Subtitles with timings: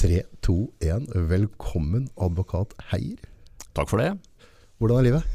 [0.00, 1.10] 3, 2, 1.
[1.28, 3.18] Velkommen, advokat Heier.
[3.76, 4.14] Takk for det.
[4.80, 5.26] Hvordan er livet?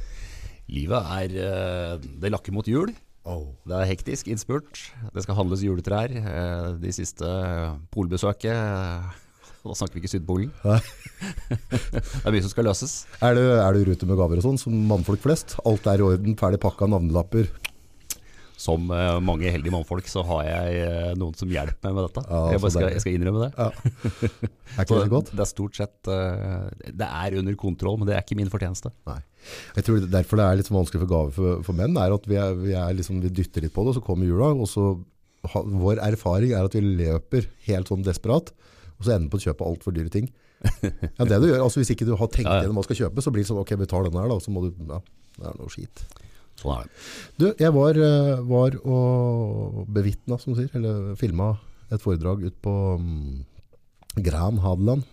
[0.74, 2.90] Livet er eh, Det lakker mot jul.
[3.30, 3.51] Oh.
[3.62, 4.82] Det er hektisk innspurt.
[5.14, 6.09] Det skal handles juletrær.
[6.17, 10.50] Eh, De siste eh, polbesøket Da snakker vi ikke Sydpolen.
[10.66, 13.04] Det er mye som skal løses.
[13.21, 15.59] Er du, er du i rute med gaver og sånn, som mannfolk flest?
[15.70, 17.54] Alt er i orden, ferdig pakka, navnelapper?
[18.56, 22.21] Som eh, mange heldige mannfolk så har jeg eh, noen som hjelper meg med dette.
[22.30, 23.50] Ja, jeg, skal, jeg skal innrømme det.
[23.58, 23.66] Ja.
[24.78, 25.32] Er ikke Så det godt?
[25.36, 28.93] det er stort sett eh, Det er under kontroll, men det er ikke min fortjeneste.
[29.10, 29.18] Nei.
[29.76, 32.39] Jeg tror Derfor det er litt vanskelig for gaver for, for menn, er at vi,
[32.39, 34.87] er, vi, er liksom, vi dytter litt på det, og så kommer jula, og så
[35.51, 38.53] ha, Vår erfaring er at vi løper helt sånn desperat,
[38.95, 40.31] og så ender på å kjøpe altfor dyre ting.
[41.20, 42.63] Ja, det du gjør, altså Hvis ikke du har tenkt Ja, ja.
[42.63, 44.37] gjennom hva du skal kjøpe, så blir det sånn Ok, vi tar den her, da.
[44.41, 45.01] Så må du Ja,
[45.35, 46.01] det er noe skit.
[46.59, 47.05] Sånn er det.
[47.39, 51.55] Du, jeg var, eh, var og bevitna, som du sier, eller filma
[51.93, 53.45] et foredrag ut på um,
[54.25, 55.05] Gran Hadeland.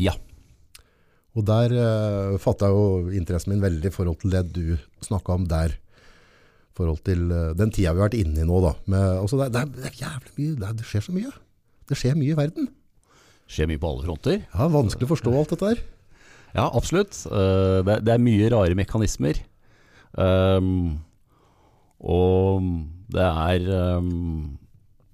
[0.00, 0.16] Ja.
[1.36, 5.48] Og der uh, fatta jo interessen min veldig i forhold til det du snakka om
[5.48, 5.76] der.
[5.76, 8.74] I forhold til uh, den tida vi har vært inne i nå, da.
[8.92, 10.54] Med, altså det, det, er, det er jævlig mye.
[10.60, 11.34] Det, er, det skjer så mye.
[11.86, 12.70] Det skjer mye i verden.
[13.46, 14.40] Skjer mye på alle fronter.
[14.50, 15.84] Ja, Vanskelig å forstå alt dette her.
[16.56, 17.20] Ja, absolutt.
[17.28, 19.40] Uh, det, det er mye rare mekanismer.
[20.16, 21.00] Um,
[22.00, 22.64] og
[23.12, 23.66] det er
[23.98, 24.56] um,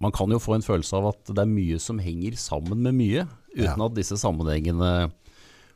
[0.02, 2.96] Man kan jo få en følelse av at det er mye som henger sammen med
[2.98, 3.86] mye, uten Ja.
[3.86, 5.10] at disse sammenhengene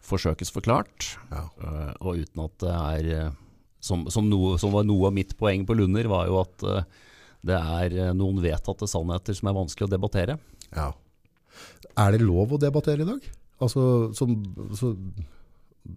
[0.07, 1.17] forsøkes forklart.
[1.31, 1.45] Ja.
[1.63, 3.31] uh, og uten at det er eh,
[3.83, 6.83] som, som, noe, som var noe av mitt poeng på Lunder, var jo at uh,
[7.47, 10.39] det er noen vedtatte sannheter som er vanskelig å debattere.
[10.75, 10.91] Ja.
[11.97, 13.29] Er det lov å debattere i dag?
[13.63, 14.35] Altså, som,
[14.77, 14.91] så,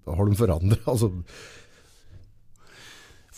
[0.08, 0.86] har de forandret?
[0.88, 1.10] Altså,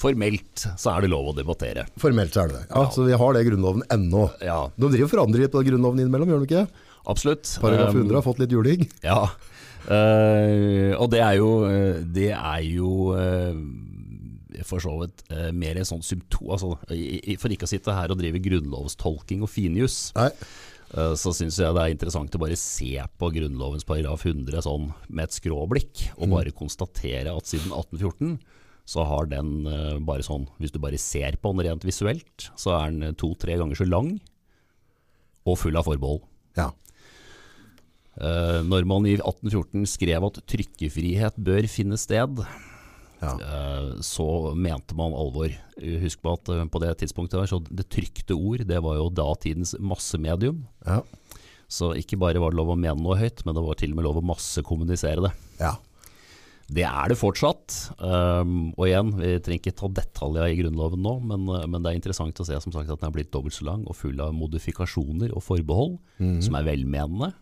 [0.02, 1.86] Formelt så er det lov å debattere.
[2.02, 2.68] formelt så er det det.
[2.74, 4.24] Ja, Så vi har det i Grunnloven ennå.
[4.42, 6.68] Ja, De driver og forandrer litt på Grunnloven innimellom, gjør de ikke?
[7.12, 7.50] absolutt.
[7.62, 8.88] Paragraf Um, 100 har fått litt juling.
[9.06, 9.28] Ja,
[9.82, 13.58] Uh, og det er jo, eh, det er jo uh,
[14.68, 16.76] for så vidt uh, mer en sånn symptom altså,
[17.42, 20.28] For ikke å sitte her og drive grunnlovstolking og finjus, Nei.
[20.94, 24.92] eh, så syns jeg det er interessant å bare se på Grunnlovens paragraf 100 sånn
[25.10, 28.38] med et skråblikk, og bare konstatere at siden 1814
[28.92, 32.74] så har den eh, bare sånn Hvis du bare ser på den rent visuelt, så
[32.76, 34.18] er den to-tre ganger så lang
[35.48, 36.20] og full av forbehold.
[36.60, 36.68] Ja.
[38.22, 42.44] Eh, når man i 1814 skrev at trykkefrihet bør finne sted,
[43.22, 43.36] Ja.
[43.38, 45.50] eh, så mente man alvor.
[45.80, 49.10] Husk på at eh, på det tidspunktet der, så det trykte ord, det var jo
[49.10, 50.66] datidens massemedium.
[50.86, 51.02] Ja.
[51.72, 53.96] Så ikke bare var det lov å mene noe høyt, men det var til og
[54.02, 55.34] med lov å massekommunisere det.
[55.62, 55.78] ja.
[56.72, 57.76] Det er det fortsatt.
[58.00, 61.92] Um, og igjen, vi trenger ikke ta detaljer i Grunnloven nå, men, uh, men det
[61.92, 64.22] er interessant å se som sagt, at den er blitt dobbelt så lang og full
[64.24, 65.98] av modifikasjoner og forbehold,
[66.46, 67.34] som er velmenende,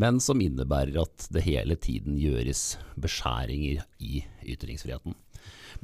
[0.00, 4.22] men som innebærer at det hele tiden gjøres beskjæringer i
[4.54, 5.16] ytringsfriheten.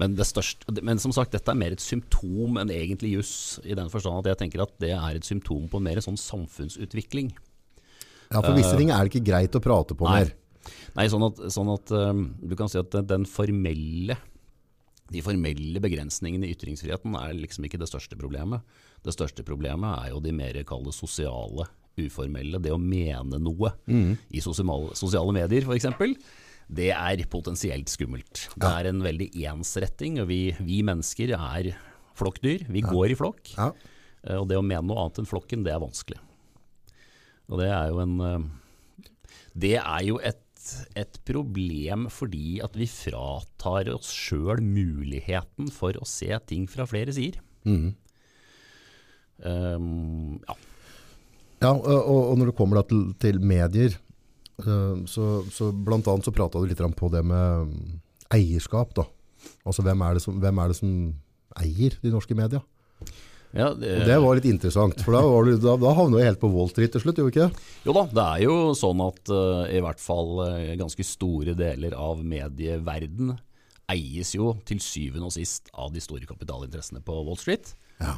[0.01, 3.77] Men, det største, men som sagt, dette er mer et symptom enn egentlig juss, i
[3.77, 7.33] den forstand at jeg tenker at det er et symptom på en mer sånn samfunnsutvikling.
[8.31, 10.21] ja, for visse ting er det ikke greit å prate på Nei.
[10.21, 10.35] mer.
[10.97, 14.17] Nei, sånn at, sånn at um, du kan si at den, formelle
[15.07, 18.65] de formelle begrensningene i ytringsfriheten er liksom ikke det største problemet.
[19.07, 22.59] Det største problemet er jo de mer kalde sosiale, uformelle.
[22.61, 23.71] Det å mene noe
[24.35, 25.87] i sosiale, sosiale medier f.eks.
[26.67, 28.49] Det er potensielt skummelt.
[28.59, 31.71] Det er en veldig ensretting, og vi, vi mennesker er
[32.19, 32.67] flokkdyr.
[32.75, 33.53] Vi går i flokk.
[33.55, 33.71] Ja.
[34.27, 36.19] Eh, Og det å mene noe annet enn flokken, det er vanskelig.
[37.47, 38.49] Og det er jo en eh,
[39.55, 40.43] Det er jo et,
[40.99, 47.15] et problem fordi at vi fratar oss sjøl muligheten for å se ting fra flere
[47.17, 47.41] sider.
[49.43, 50.57] Um, ja.
[51.63, 53.95] Ja, og, og når det kommer til, til medier,
[54.61, 57.95] eh, så, så blant annet så pratet du litt på det med mm,
[58.37, 59.07] eierskap da.
[59.65, 60.91] Altså hvem er det som, hvem er det som
[61.57, 62.61] eier de norske media?
[63.57, 66.25] Ja, det, Og det var litt interessant, for da, var du, da, da havna du
[66.25, 67.67] helt på Wall Street til slutt, gjorde ikke?
[67.87, 71.97] Jo da, det er jo sånn at uh, i hvert fall uh, ganske store deler
[71.97, 73.35] av medieverden
[73.93, 77.73] eies jo til syvende og sist av de store kapitalinteressene på Wall Street.
[78.03, 78.17] Ja.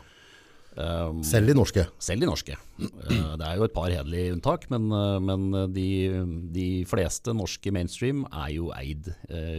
[0.79, 1.85] Um, Selv de norske.
[2.03, 2.55] Selv de norske.
[2.79, 4.89] Uh, Det er jo et par hederlige unntak, men,
[5.27, 5.89] men de,
[6.55, 9.11] de fleste norske mainstream er jo eid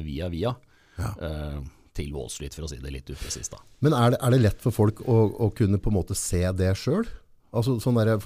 [0.05, 0.55] via via
[0.99, 1.59] eh,
[1.99, 3.53] til Wall Street, for å si det litt upresist.
[3.53, 3.61] da.
[3.85, 6.41] Men er det, er det lett for folk å, å kunne på en måte se
[6.57, 7.05] det sjøl?
[7.49, 8.19] Altså sånn derre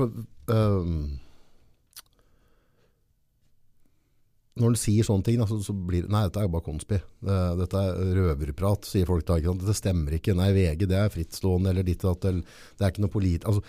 [4.54, 7.00] Når en sier sånne ting, altså, så, blir det Nei, dette er bare konspi.
[7.24, 9.40] Dette er røverprat, sier folk da.
[9.42, 10.36] Dette stemmer ikke.
[10.38, 12.44] Nei, VG det er frittstående, eller ditt og datt.
[12.78, 13.48] Det er ikke noe polit...
[13.50, 13.66] Altså,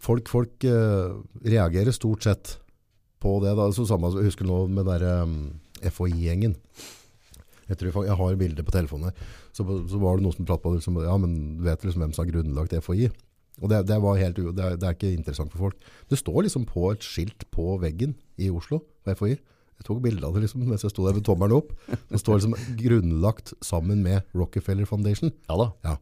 [0.00, 2.54] folk folk øh, reagerer stort sett
[3.20, 3.56] på det.
[3.58, 3.68] Da.
[3.74, 5.36] Så samme, jeg husker nå med den um,
[5.82, 6.56] FHI-gjengen.
[7.70, 9.34] Jeg, jeg, har bilder på telefonen her.
[9.56, 10.80] Så, så var det noen som pratet på det.
[10.80, 13.10] Liksom, ja, men du vet liksom hvem som har grunnlagt FHI?
[13.60, 15.88] Og det, det, var helt, det, er, det, er, ikke interessant for folk.
[16.08, 19.34] Det står liksom på et skilt på veggen i Oslo på FHI.
[19.80, 21.72] Jeg tok bilde av det liksom, mens jeg sto der med tommelen opp.
[21.88, 25.32] Det står liksom 'grunnlagt sammen med Rockefeller Foundation'.
[25.48, 25.68] Ja da.
[25.84, 25.94] Ja.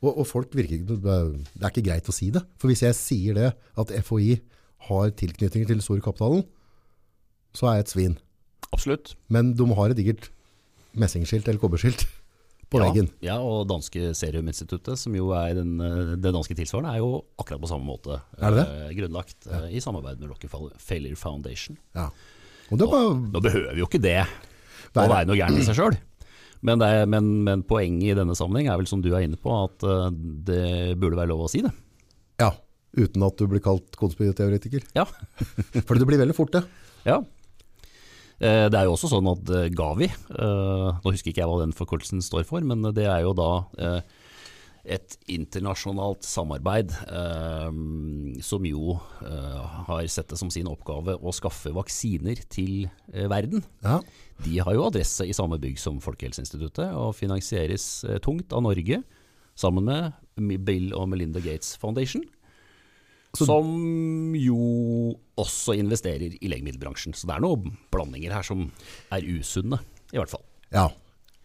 [0.00, 2.40] Og, og, folk virker ikke, Det er ikke greit å si det.
[2.56, 4.40] For hvis jeg sier det, at FHI
[4.88, 6.44] har tilknytninger til den store kapitalen,
[7.52, 8.18] så er jeg et svin.
[8.72, 9.16] Absolutt.
[9.28, 10.30] Men de har et digert
[10.96, 12.06] messingskilt eller kobberskilt
[12.70, 13.08] på ja, veggen.
[13.24, 15.72] Ja, og danske Seruminstituttet, som jo er den,
[16.22, 18.66] det danske tilsvarende, er jo akkurat på samme måte er det det?
[18.76, 19.64] Eh, grunnlagt ja.
[19.64, 21.78] eh, i samarbeid med Rockefeller Foundation.
[21.98, 22.08] Ja.
[22.70, 23.02] Og Bare...
[23.34, 25.98] Nå behøver jo ikke det å være noe gærent i seg sjøl.
[26.66, 29.86] Men, men, men, poenget i denne sammenheng er vel som du er inne på, at
[29.86, 31.72] uh, det burde være lov å si det.
[32.42, 32.52] Ja,
[32.98, 34.84] uten at du blir kalt konspirateoretiker.
[34.96, 35.06] Ja.
[35.86, 36.62] For det blir veldig fort det.
[37.08, 37.22] Ja.
[38.40, 41.76] Uh, det er jo også sånn at uh, Gavi, nå husker ikke jeg hva den
[41.76, 43.52] forkortelsen står for, men det er jo da
[44.88, 47.68] et internasjonalt samarbeid eh,
[48.44, 48.96] som jo
[49.26, 53.64] eh, har sett det som sin oppgave å skaffe vaksiner til eh, verden.
[53.84, 54.00] Ja.
[54.40, 59.02] De har jo adresse i samme bygg som Folkehelseinstituttet, og finansieres eh, tungt av Norge,
[59.60, 62.24] sammen med Bill og Melinda Gates Foundation.
[63.36, 63.66] Så, som
[64.34, 67.14] jo også investerer i legemiddelbransjen.
[67.14, 68.64] Så det er noen blandinger her som
[69.14, 69.78] er usunne,
[70.10, 70.42] i hvert fall.
[70.74, 70.88] Ja,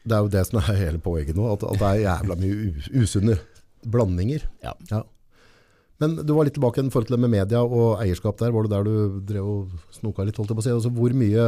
[0.06, 3.04] det er jo det som er hele poenget nå, at, at det er jævla mye
[3.04, 3.38] usunne
[3.86, 4.48] blandinger.
[4.66, 4.74] Ja.
[4.90, 5.04] ja.
[6.02, 8.52] Men du var litt tilbake i forhold til det med media og eierskap der.
[8.52, 10.38] Var det der du drev og snoka litt?
[10.42, 10.76] holdt jeg på å si?
[10.76, 11.48] Altså, hvor, mye,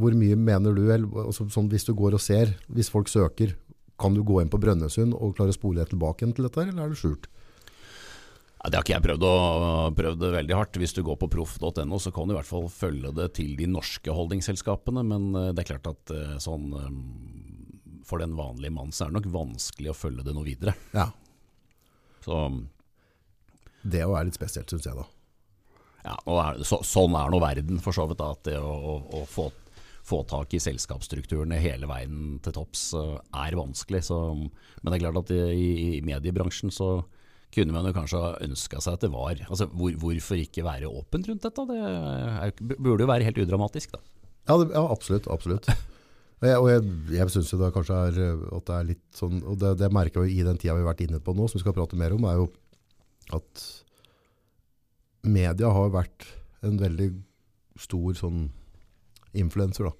[0.00, 0.86] hvor mye mener du,
[1.26, 3.54] altså, sånn, hvis du går og ser, hvis folk søker,
[4.00, 6.84] kan du gå inn på Brønnøysund og klare å spole deg tilbake til dette, eller
[6.84, 7.28] er det skjult?
[8.66, 9.34] Ja, det har ikke jeg prøvd, å,
[9.94, 10.76] prøvd det veldig hardt.
[10.82, 13.68] Hvis du går på proff.no, så kan du i hvert fall følge det til de
[13.70, 15.04] norske holdingselskapene.
[15.06, 19.12] Men eh, det er klart at eh, sånn, eh, for den vanlige mann så er
[19.12, 20.74] det nok vanskelig å følge det noe videre.
[20.98, 21.06] Ja.
[22.26, 22.40] Så,
[23.86, 25.06] det er litt spesielt, syns jeg da.
[26.02, 28.18] Ja, er, så, sånn er nå verden, for så vidt.
[28.18, 29.44] Da, at det å, å, å få,
[30.02, 34.08] få, tak i selskapsstrukturene hele veien til topps er vanskelig.
[34.10, 35.70] Så, men det er klart at i,
[36.00, 36.96] i mediebransjen så
[37.54, 39.40] kunne man jo kanskje ha ønska seg at det var.
[39.46, 41.66] Altså, hvor, hvorfor ikke være åpent rundt dette?
[41.70, 44.02] Det er, burde jo være helt udramatisk, da.
[44.46, 45.28] Ja, det, ja absolutt.
[45.32, 45.68] absolutt.
[46.36, 46.82] Og jeg, og jeg,
[47.16, 48.16] jeg syns det kanskje er
[48.52, 50.90] at det er litt sånn Og det, det merker vi i den tida vi har
[50.90, 52.50] vært inne på nå, som vi skal prate mer om, er jo
[53.36, 53.62] at
[55.26, 56.26] media har vært
[56.66, 57.08] en veldig
[57.80, 58.44] stor sånn
[59.36, 59.94] influenser, da.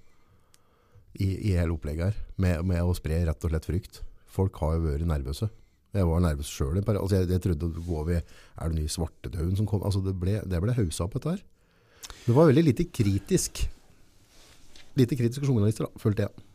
[1.16, 2.20] I, I, hele opplegget her.
[2.40, 4.02] Med, med å spre rett og slett frykt.
[4.30, 5.48] Folk har jo vært nervøse.
[5.96, 6.80] Jeg var nervøs sjøl.
[6.80, 9.84] Altså jeg, jeg, trodde går vi, Er det ny svartedauden som kom?
[9.86, 11.44] Altså det ble, det ble haussa opp, dette her.
[12.26, 13.64] Det var veldig lite kritisk.
[14.96, 16.46] Lite kritiske journalister, da, følte jeg.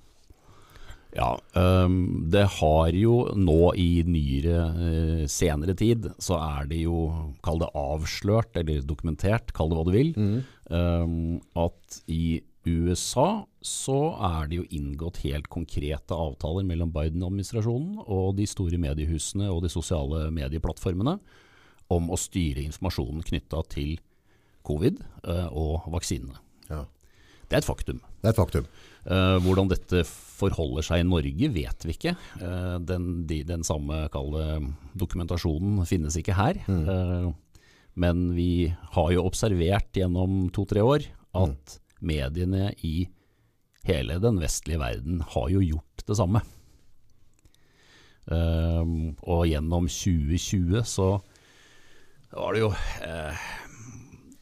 [1.11, 7.09] Ja, um, det har jo nå i nyere, uh, senere tid, så er det jo,
[7.43, 10.37] kall det avslørt eller dokumentert, kall det hva du vil, mm.
[10.71, 11.35] um,
[11.65, 18.45] at i USA så er det jo inngått helt konkrete avtaler mellom Biden-administrasjonen og de
[18.49, 21.17] store mediehusene og de sosiale medieplattformene
[21.91, 23.97] om å styre informasjonen knytta til
[24.67, 26.37] covid uh, og vaksinene.
[26.69, 26.85] Ja.
[27.49, 27.99] Det er et faktum.
[28.21, 28.69] Det er et faktum.
[29.09, 32.13] Uh, hvordan dette forholder seg i Norge, vet vi ikke.
[32.37, 34.05] Uh, den, de, den, samme
[34.93, 36.61] dokumentasjonen finnes ikke her.
[36.69, 37.33] Mm.
[38.01, 43.05] men vi har jo observert gjennom to-tre år at mm mediene i
[43.87, 46.41] hele den vestlige verden har jo gjort det samme.
[48.31, 51.07] Um, og gjennom 2020 så
[52.31, 53.47] var det jo uh,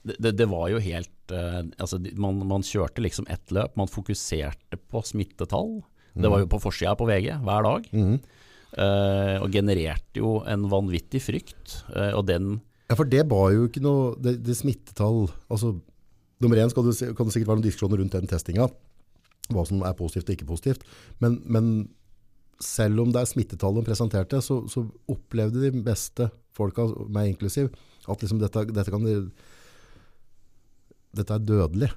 [0.04, 3.78] det, det, var jo helt uh, altså man, man, kjørte liksom ett løp.
[3.80, 5.80] Man fokuserte på smittetall.
[6.14, 6.24] Mm.
[6.26, 7.88] Det var jo på forsida på VG hver dag.
[7.96, 8.18] Mm.
[8.70, 11.80] Uh, og genererte jo en vanvittig frykt.
[12.14, 15.72] og den Ja, for det var jo ikke noe Det, det smittetall Altså
[16.40, 18.70] Nummer én kan det sikkert være noen diskusjoner rundt den testinga.
[19.50, 20.86] Hva som er positivt og ikke positivt.
[21.20, 21.72] Men, men
[22.64, 27.72] selv om det er smittetallene presenterte, så, så, opplevde de beste folka, meg inklusiv,
[28.10, 29.06] at liksom dette, dette, kan,
[31.18, 31.92] dette er dødelig.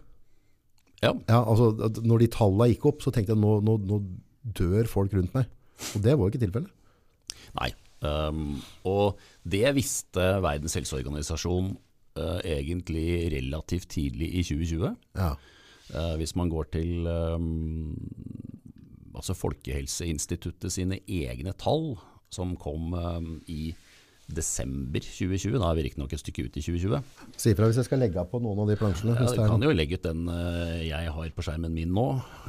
[1.03, 1.13] Ja.
[1.29, 1.73] ja altså,
[2.03, 4.01] når de tallene gikk opp, så tenkte jeg nå, nå, nå
[4.59, 5.51] dør folk rundt meg.
[5.97, 6.71] Og det var jo ikke tilfellet.
[7.59, 7.73] Nei.
[8.03, 8.57] Um,
[8.89, 11.77] og det visste Verdens helseorganisasjon
[12.19, 14.97] uh, egentlig relativt tidlig i 2020.
[15.19, 15.33] Ja.
[15.93, 17.97] Uh, hvis man går til um,
[19.17, 21.95] altså Folkehelseinstituttet sine egne tall,
[22.33, 23.75] som kom um, i
[24.33, 25.59] desember 2020.
[25.61, 27.01] Da er vi riktignok et stykke ut i 2020.
[27.37, 29.17] Si ifra hvis jeg skal legge av på noen av de plansjene.
[29.21, 32.07] Jeg kan jo legge ut den uh, jeg har på skjermen min nå.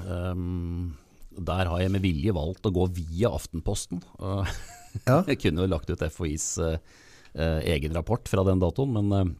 [0.07, 0.93] Um,
[1.33, 4.03] der har jeg med vilje valgt å gå via Aftenposten.
[4.19, 4.47] Uh,
[5.07, 5.23] Ja.
[5.29, 6.59] jeg kunne jo lagt ut FHIs
[7.33, 9.31] egen rapport fra den datoen, men,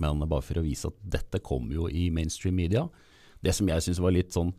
[0.00, 2.86] men bare for å vise at dette kom jo i mainstream media.
[3.42, 4.52] Det som jeg syns var litt sånn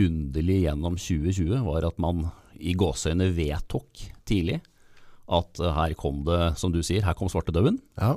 [0.00, 4.60] underlig gjennom 2020, var at man i gåseøyne vedtok tidlig
[5.24, 7.78] at eh, her kom det, som du sier, her kom svartedauden.
[8.00, 8.14] Ja.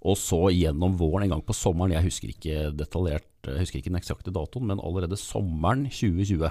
[0.00, 3.92] Og så gjennom våren en gang på sommeren, jeg husker ikke detaljert, jeg husker ikke
[3.92, 6.50] den eksakte datoen, men allerede sommeren 2020,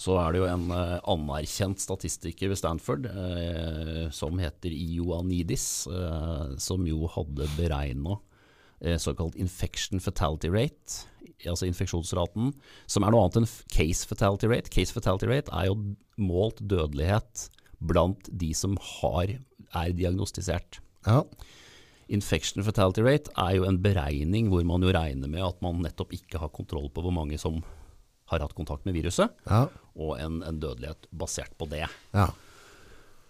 [0.00, 6.54] så er det jo en eh, anerkjent statistiker ved Stanford eh, som heter Ioannidis, eh,
[6.58, 8.20] som jo hadde beregna
[9.00, 11.06] såkalt infection fatality rate,
[11.48, 12.50] altså infeksjonsraten,
[12.90, 14.68] som er noe annet enn case fatality rate.
[14.74, 15.76] Case fatality rate er jo
[16.20, 17.46] målt dødelighet
[17.80, 19.32] blant de som har,
[19.72, 20.82] er diagnostisert.
[21.06, 21.22] ja.
[22.12, 26.12] Infection fatality rate er jo en beregning hvor man jo regner med at man nettopp
[26.12, 27.62] ikke har kontroll på hvor mange som
[28.28, 29.68] har hatt kontakt med viruset, Ja.
[29.96, 31.86] Og en, en dødelighet basert på det.
[32.14, 32.28] ja.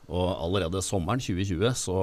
[0.05, 1.95] Og allerede sommeren 2020 så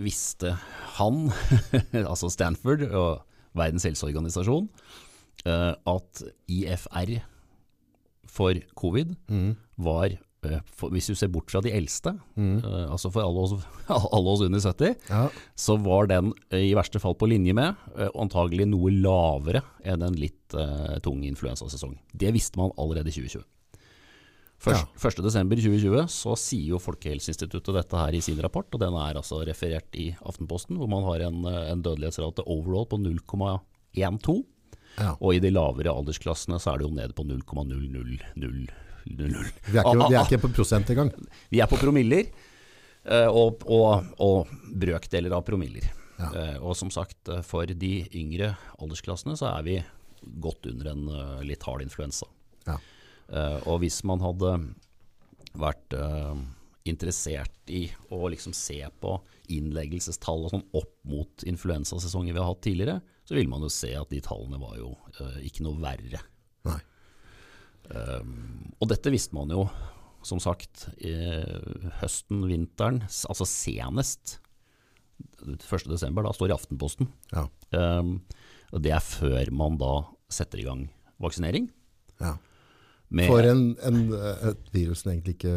[0.00, 0.54] visste
[0.96, 1.26] han,
[2.08, 3.18] altså Stanford og
[3.52, 4.70] Verdens helseorganisasjon,
[5.44, 7.18] eh, at IFR
[8.30, 9.12] for covid
[9.76, 10.14] var,
[10.46, 13.68] eh, for, hvis du ser bort fra de eldste, eh, altså for alle oss,
[14.16, 15.26] alle oss under 70, Ja.
[15.52, 20.16] så var den i verste fall på linje med, eh, antagelig noe lavere enn en
[20.16, 20.56] litt
[21.04, 21.92] tung influensasesong.
[22.16, 23.44] Det visste man allerede i 2020.
[24.60, 29.38] Først, 1.12.2020 så sier jo Folkehelseinstituttet dette her i sin rapport, og den er altså
[29.48, 34.42] referert i Aftenposten, hvor man har en, en dødelighetsrate overall på 0,12.
[34.98, 35.14] Ja.
[35.16, 38.20] Og i de lavere aldersklassene så er det jo nede på 0,000.
[39.06, 41.08] Vi, er ikke, vi er ikke på prosent engang.
[41.52, 42.28] Vi er på promiller,
[43.08, 45.88] eh, og, og, og brøkdeler av promiller.
[46.20, 46.28] Ja.
[46.36, 49.78] Eh, Og som sagt, eh, for de yngre aldersklassene så er vi
[50.44, 51.06] godt under en
[51.48, 52.28] litt hard influensa.
[52.68, 52.76] Ja.
[53.30, 54.54] Eh, Og hvis man hadde
[55.60, 56.40] vært eh,
[56.90, 57.84] interessert i
[58.14, 59.16] å liksom se på
[59.50, 63.92] innleggelsestall og sånn opp mot influensasesonger vi har hatt tidligere, så ville man jo se
[63.98, 66.22] at de tallene var jo eh, ikke noe verre.
[66.66, 66.78] Nei.
[67.90, 69.64] Um, og dette visste man jo,
[70.22, 71.10] som sagt, i
[71.98, 74.36] høsten, vinteren, altså senest
[75.42, 75.88] 1.
[75.90, 77.08] desember, da står i Aftenposten.
[77.32, 77.46] Ja.
[77.74, 78.20] Um,
[78.70, 79.94] og det er før man da
[80.30, 80.84] setter i gang
[81.20, 81.66] vaksinering.
[82.20, 82.36] Ja.
[83.26, 84.02] For en, en,
[84.52, 85.54] et virus som egentlig ikke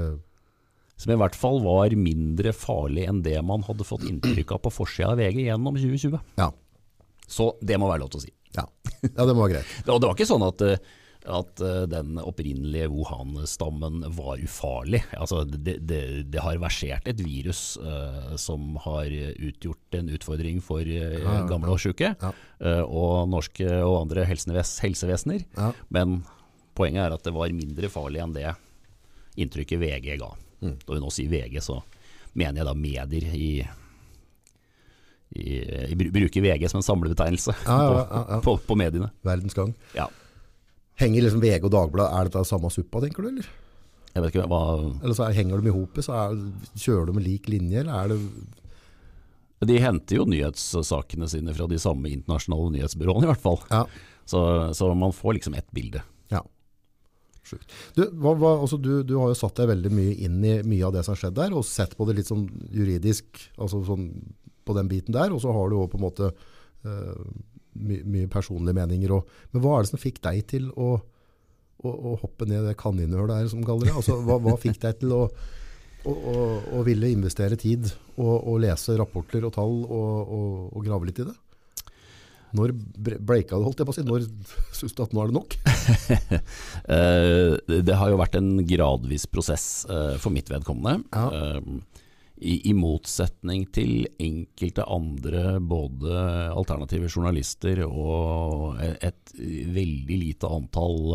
[0.98, 4.72] Som i hvert fall var mindre farlig enn det man hadde fått inntrykk av på
[4.74, 6.17] forsida av VG gjennom 2020.
[6.39, 6.50] Ja.
[7.27, 8.33] Så det må være lov til å si.
[8.57, 8.67] Ja,
[9.07, 9.72] ja det må være greit.
[9.89, 10.91] Og det var ikke sånn at, eh,
[11.33, 15.01] at eh, den opprinnelige Wuhan-stammen var ufarlig.
[15.17, 20.86] Altså, det, det, det har versert et virus uh, som har utgjort en utfordring for
[20.86, 22.31] uh, gamle og syke, Ja.
[22.63, 25.45] uh, og norske og andre helsevesener.
[25.57, 25.74] Ja.
[25.93, 26.22] Men
[26.77, 28.50] poenget er at det var mindre farlig enn det
[29.39, 30.32] inntrykket VG ga.
[30.63, 30.75] Mm.
[30.86, 31.80] Når vi nå sier VG, så
[32.38, 33.50] mener jeg da medier i,
[35.38, 35.58] i,
[35.92, 39.10] i bruker VG som en samlebetegnelse Ja, ja, på, ja, på, på mediene.
[39.25, 39.74] Verdens gang.
[39.98, 40.08] Ja.
[41.01, 43.51] Henger liksom VG og Dagbladet, er dette samme suppa, tenker du, eller?
[44.13, 44.65] Jeg vet ikke hva
[45.01, 46.42] Eller så er, henger de i hopet, så er,
[46.77, 51.80] kjører de med lik linje, eller er det De henter jo nyhetssakene sine fra de
[51.82, 53.62] samme internasjonale nyhetsbyråene, i hvert fall.
[53.72, 53.86] Ja.
[54.30, 54.39] Så,
[54.77, 56.03] så man får liksom ett bilde.
[57.44, 57.74] Sjukt.
[57.98, 60.88] Du, hva, hva, altså, du, du har jo satt deg veldig mye inn i mye
[60.88, 64.08] av det som har skjedd der, og sett på det litt sånn juridisk, altså sånn
[64.64, 66.30] på den biten der, og så har du jo på en måte
[66.84, 69.12] my, mye personlige meninger.
[69.12, 69.34] òg.
[69.52, 70.96] men hva er det som fikk deg til å,
[71.84, 73.98] å, hoppe ned det kaninhølet her, som kaller det?
[74.00, 75.24] Altså, hva, hva fikk deg til å,
[76.10, 81.24] å, ville investere tid og, og lese rapporter og tall og, og, og grave litt
[81.24, 81.38] i det?
[82.54, 84.06] Når breaka det, holdt jeg på å si?
[84.06, 84.28] Når
[84.78, 85.56] syns du at nå er det nok?
[86.84, 91.06] Eh, det har jo vært en gradvis prosess eh, for mitt vedkommende.
[91.16, 91.30] Ja.
[91.32, 91.62] Eh,
[92.44, 96.12] i, I motsetning til enkelte andre, både
[96.52, 99.34] alternative journalister og et, et
[99.78, 101.13] veldig lite antall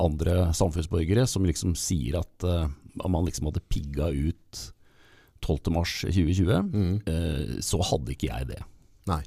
[0.00, 2.46] andre samfunnsborgere som liksom sier at
[3.06, 4.62] man liksom hadde pigga ut
[5.46, 7.60] 12.3.2020, Mm.
[7.62, 8.60] så hadde ikke jeg det.
[9.06, 9.20] Nei.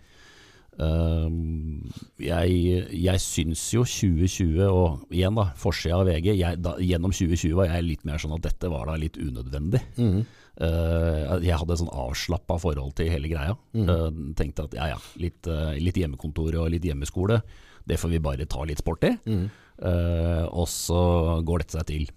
[0.79, 1.89] Um,
[2.23, 7.57] jeg, jeg syns jo 2020, og igjen da, forsida av VG, jeg, da, gjennom 2020
[7.57, 9.81] var jeg litt mer sånn at dette var da litt unødvendig.
[9.99, 10.21] Mm.
[10.59, 13.55] Uh, jeg hadde et sånn avslappa forhold til hele greia.
[13.75, 14.07] Uh,
[14.39, 17.41] tenkte at ja ja, litt, uh, litt hjemmekontor og litt hjemmeskole,
[17.87, 19.15] det får vi bare ta litt sport i.
[19.27, 19.49] Mm.
[19.79, 21.01] Og så
[21.47, 22.09] går dette seg til.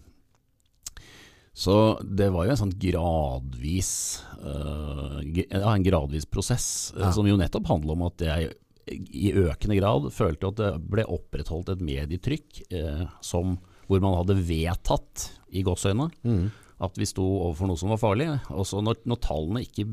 [1.52, 3.92] Så det var jo en sånn gradvis
[4.40, 6.66] uh, en gradvis prosess,
[6.96, 7.10] ja.
[7.12, 8.54] som jo nettopp handler om at jeg
[8.90, 13.56] i økende grad følte at det ble opprettholdt et medietrykk eh, som,
[13.86, 16.44] hvor man hadde vedtatt, i gåseøyne, mm.
[16.80, 18.30] at vi sto overfor noe som var farlig.
[18.56, 19.84] Og så når, når, tallene ikke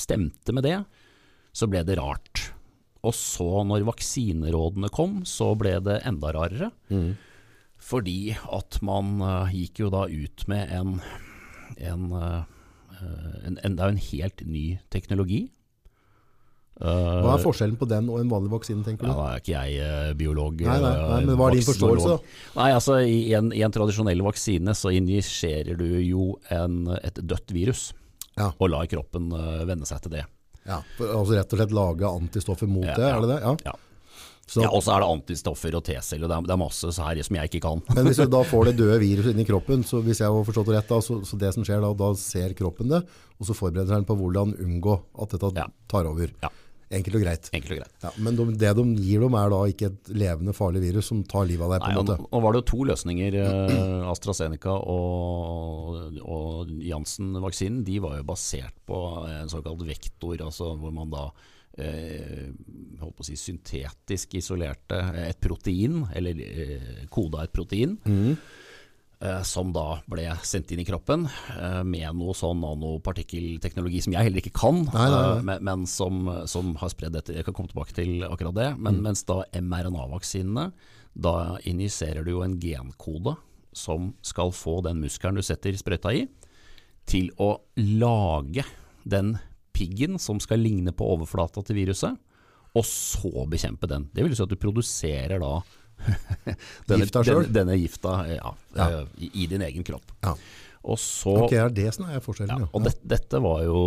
[0.00, 0.78] stemte med det,
[1.52, 2.46] så ble det rart.
[3.04, 6.70] Og så når vaksinerådene kom, så ble det enda rarere.
[6.88, 7.12] Mm.
[7.82, 11.00] Fordi at man uh, gikk jo da ut med en,
[11.82, 12.44] en, uh,
[13.42, 15.42] en, en, Det er jo en helt ny teknologi.
[16.82, 19.10] Hva er forskjellen på den og en vanlig vaksine, tenker du?
[19.10, 20.62] Ja, da er ikke jeg biolog.
[20.64, 22.16] Nei, nei, nei, men Hva er din forståelse?
[22.56, 27.54] Nei, altså I en, i en tradisjonell vaksine så injiserer du jo en, et dødt
[27.54, 27.84] virus,
[28.34, 28.48] ja.
[28.56, 29.30] og lar kroppen
[29.68, 30.24] venne seg til det.
[30.66, 33.40] Ja, for, altså Rett og slett lage antistoffer mot ja, det, er det det?
[33.44, 33.54] Ja.
[33.72, 33.78] ja.
[34.42, 37.20] Så, ja, Og så er det antistoffer og T-celler, det, det, er masse så her
[37.24, 37.82] som jeg ikke kan.
[37.94, 40.68] Men hvis du da får det døde viruset inni kroppen, så hvis jeg har forstått
[40.68, 43.04] det rett, da, så, så, det som skjer da, da ser kroppen det,
[43.38, 45.68] og så forbereder den på hvordan unngå at dette ja.
[45.92, 46.34] tar over.
[46.42, 46.50] Ja.
[46.92, 47.48] Enkelt og greit.
[47.56, 47.94] Enkelt og greit.
[48.04, 51.22] Ja, men de, det de gir dem, er da ikke et levende, farlig virus som
[51.24, 51.86] tar livet av deg?
[51.86, 52.18] på en måte.
[52.26, 53.38] Nå var det jo to løsninger.
[53.46, 60.92] Eh, AstraZeneca og, og Janssen-vaksinen de var jo basert på en såkalt vektor, altså hvor
[60.92, 61.30] man da
[61.78, 67.96] holdt på å si syntetisk isolerte et protein, eller eh, koda et protein.
[68.04, 68.36] Mm.
[69.22, 74.26] Eh, som da ble sendt inn i kroppen eh, med noe sånn nanopartikkelteknologi som jeg
[74.26, 75.36] heller ikke kan, nei, nei, nei.
[75.36, 77.36] Eh, men, men som, som, har spredd dette.
[77.36, 78.68] Jeg kan komme tilbake til akkurat det.
[78.80, 79.04] Men mm.
[79.06, 80.66] mens da mRNA-vaksinene,
[81.14, 81.34] da
[81.68, 83.36] injiserer du jo en genkode
[83.76, 86.26] som skal få den muskelen du setter sprøyta i,
[87.06, 88.66] til å lage
[89.06, 89.36] den
[89.82, 92.18] piggen som skal ligne på overflata til viruset,
[92.72, 94.08] og så bekjempe den.
[94.14, 95.56] Det vil si at du produserer da
[96.88, 97.22] denne, gifta?
[97.26, 99.02] Denne, denne, gifta, ja, ja.
[99.18, 100.14] I, i, din egen kropp.
[100.24, 100.34] Ja.
[100.82, 102.70] Og så Ok, er det som er forskjellen, ja.
[102.74, 103.82] Og det, dette var jo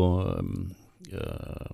[1.11, 1.65] øh,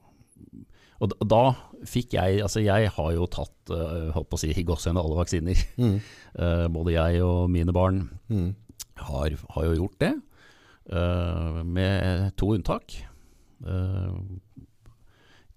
[0.97, 1.43] Og da
[1.85, 5.19] fikk jeg Altså, jeg har jo tatt, øh, holdt på å si, i gåsehudene alle
[5.19, 5.61] vaksiner.
[5.77, 5.95] Mm.
[6.33, 8.03] Uh, både jeg og mine barn
[8.33, 8.49] mm.
[9.11, 10.13] har, har, jo gjort det,
[10.89, 12.97] uh, med to unntak.
[13.65, 14.17] Uh,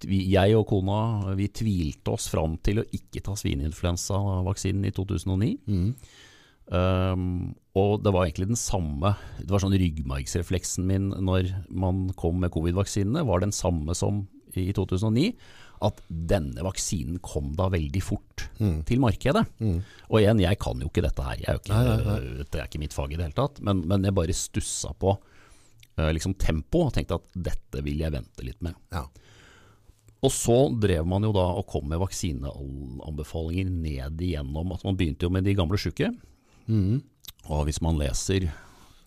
[0.05, 5.51] jeg og kona vi tvilte oss fram til å ikke ta svineinfluensavaksinen i 2009.
[5.65, 5.89] Mm.
[6.65, 7.27] Um,
[7.77, 12.49] og det var egentlig den samme Det var sånn ryggmargsrefleksen min når man kom med
[12.55, 14.23] covid-vaksinene, var den samme som
[14.55, 15.29] i 2009.
[15.85, 18.79] At denne vaksinen kom da veldig fort mm.
[18.87, 19.43] til markedet.
[19.59, 19.81] Mm.
[20.07, 21.41] Og igjen, jeg kan jo ikke dette her.
[21.43, 22.45] Er ikke, nei, nei, nei.
[22.47, 23.59] Det er ikke mitt fag i det hele tatt.
[23.65, 25.17] Men, men jeg bare stussa på
[25.95, 28.75] liksom tempo og tenkte at dette vil jeg vente litt med.
[28.93, 29.05] Ja.
[30.25, 34.73] Og så drev man jo da og kom med vaksineanbefalinger ned igjennom.
[34.73, 36.09] at Man begynte jo med de gamle sjuke.
[36.65, 37.03] Mm.
[37.45, 38.49] Og hvis man leser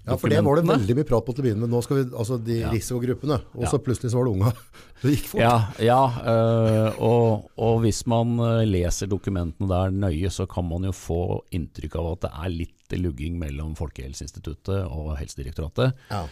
[0.09, 1.73] ja, for det var det veldig mye prat på til å begynne med.
[1.75, 2.71] Nå skal vi, altså de ja.
[2.73, 3.83] risikogruppene, og så ja.
[3.85, 4.53] plutselig så var det unga.
[5.03, 5.43] Det gikk fort.
[5.43, 5.99] Ja, ja
[6.33, 11.21] øh, og, og, hvis man eh, leser dokumentene der nøye, så kan man jo få
[11.55, 16.01] inntrykk av at det er litt lugging mellom Folkehelseinstituttet og Helsedirektoratet.
[16.11, 16.25] Ja.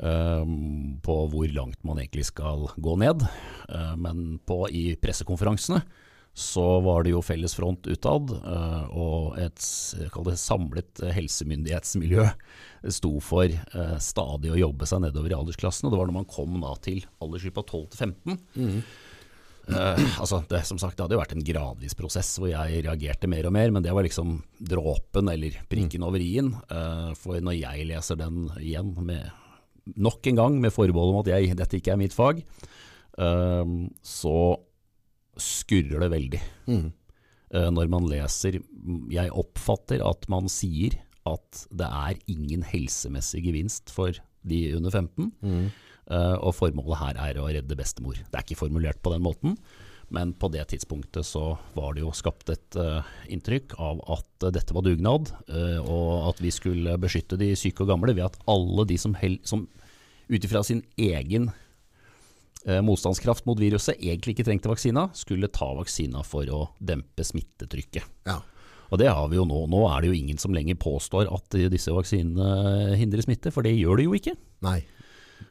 [0.00, 3.26] Ehm, på hvor langt man egentlig skal gå ned.
[3.68, 5.82] Uh, men på, i pressekonferansene
[6.32, 9.60] så var det jo felles front utad, uh, og et
[10.40, 12.24] samlet helsemyndighetsmiljø
[12.88, 13.52] sto for
[14.00, 15.92] stadig å jobbe seg nedover i aldersklassene.
[15.92, 18.40] Det var når man kom til aldersgruppa 12 til 15.
[18.56, 18.78] Mm.
[19.68, 23.30] Uh, altså det, som sagt, det hadde jo vært en gradvis prosess hvor jeg reagerte
[23.30, 26.08] mer og mer, men det var liksom dråpen eller prikken mm.
[26.08, 26.50] over i-en.
[26.72, 29.28] Uh, for når jeg leser den igjen med
[29.96, 32.42] nok en gang med forbehold om at jeg, dette ikke er mitt fag,
[33.18, 34.56] um, så
[35.40, 36.42] skurrer det veldig.
[36.70, 36.90] Mm.
[37.52, 38.62] Uh, når man leser
[39.12, 40.96] Jeg oppfatter at man sier
[41.28, 44.16] at det er ingen helsemessig gevinst for
[44.48, 45.30] de under 15.
[45.40, 45.66] Mm.
[46.10, 48.18] Uh, og formålet her er å redde bestemor.
[48.18, 49.58] Det er ikke formulert på den måten.
[50.12, 53.00] Men på det tidspunktet så var det jo skapt et uh,
[53.32, 57.86] inntrykk av at uh, dette var dugnad, uh, og at vi skulle beskytte de syke
[57.86, 59.16] og gamle ved at alle de som,
[59.48, 59.64] som
[60.28, 61.50] ut ifra sin egen
[62.62, 68.04] motstandskraft mot viruset egentlig ikke trengte vaksina, skulle ta vaksina for å dempe smittetrykket.
[68.28, 68.36] Ja.
[68.94, 69.64] Og det har vi jo nå.
[69.66, 73.74] Nå er det jo ingen som lenger påstår at disse vaksinene hindrer smitte, for det
[73.74, 74.36] gjør det jo ikke.
[74.62, 74.76] Nei.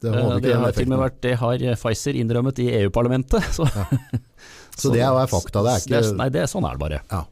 [0.02, 0.12] Det,
[0.42, 3.46] det har til og med vært, det har Pfizer innrømmet i EU-parlamentet.
[3.58, 3.68] Så.
[3.70, 3.86] Ja.
[4.72, 7.02] Så, så det er fakta, det er ikke Nei, det, sånn er det bare.
[7.12, 7.26] Ja.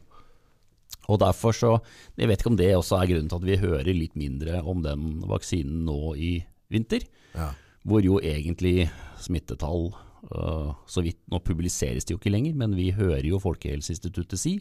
[1.10, 1.72] Og derfor så,
[2.18, 4.84] Jeg vet ikke om det også er grunnen til at vi hører litt mindre om
[4.84, 6.34] den vaksinen nå i
[6.70, 7.06] vinter.
[7.34, 7.50] Ja.
[7.88, 9.88] Hvor jo egentlig smittetall
[10.30, 14.58] uh, så vidt, Nå publiseres det jo ikke lenger, men vi hører jo Folkehelseinstituttet si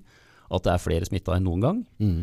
[0.50, 1.82] at det er flere smitta enn noen gang.
[2.02, 2.22] Mm.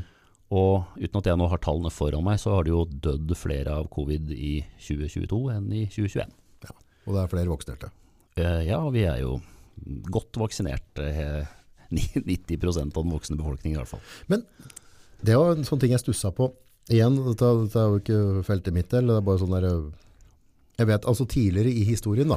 [0.55, 3.81] Og uten at jeg nå har tallene foran meg, så har det jo dødd flere
[3.81, 6.35] av covid i 2022 enn i 2021.
[7.07, 7.91] Og det er flere vaksinerte.
[8.37, 9.39] Eh, ja, vi er jo
[10.11, 11.03] godt vaksinert.
[11.03, 11.47] eh,
[11.91, 14.03] 90% av den voksne befolkningen i hvert fall.
[14.27, 14.43] Men
[15.23, 16.51] det var en sånn ting jeg stussa på.
[16.91, 19.71] Igjen, dette, dette er jo ikke feltet mitt, eller det er bare sånn der
[20.77, 22.37] Jeg vet, altså tidligere i historien, da,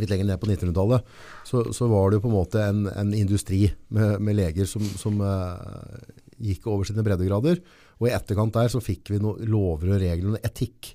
[0.00, 1.10] litt lenger ned på 1900-tallet,
[1.44, 4.82] så, så var det jo på en måte en, en industri med, med leger som,
[4.96, 7.60] som eh, gikk over sine breddegrader.
[8.00, 10.94] Og i etterkant der så fikk vi noen lover og regler, og etikk.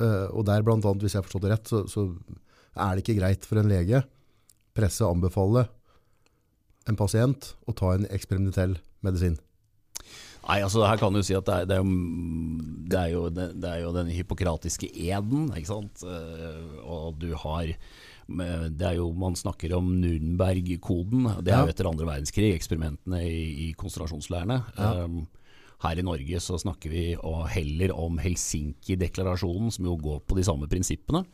[0.00, 2.08] Uh, og der blant annet, hvis jeg forstått det rett, så, så
[2.74, 4.02] er det ikke greit for en lege
[4.74, 5.68] presse anbefale
[6.90, 8.76] en pasient å ta en eksperimentell
[9.06, 9.38] medisin.
[10.44, 11.92] Nei, altså her kan du si at det er, det er,
[12.90, 16.04] det er, jo, det er jo den hippokratiske eden, ikke sant.
[16.04, 17.72] Uh, Og du har
[18.26, 21.26] det er jo, Man snakker om Nürnberg-koden.
[21.44, 24.60] Det er jo etter andre verdenskrig, eksperimentene i, i konsentrasjonsleirene.
[24.78, 25.24] Um,
[25.84, 27.04] her i Norge så snakker vi
[27.52, 31.24] heller om Helsinki-deklarasjonen, som jo går på de samme prinsippene.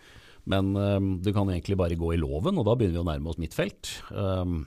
[0.51, 3.31] Men um, du kan egentlig bare gå i loven, og da begynner vi å nærme
[3.31, 3.93] oss mitt felt.
[4.11, 4.65] Um,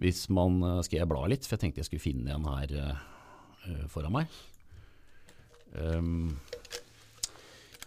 [0.00, 2.72] hvis man eh, Skal jeg bla litt, for jeg tenkte jeg skulle finne en her
[2.80, 4.32] eh, foran meg.
[5.74, 6.36] Um,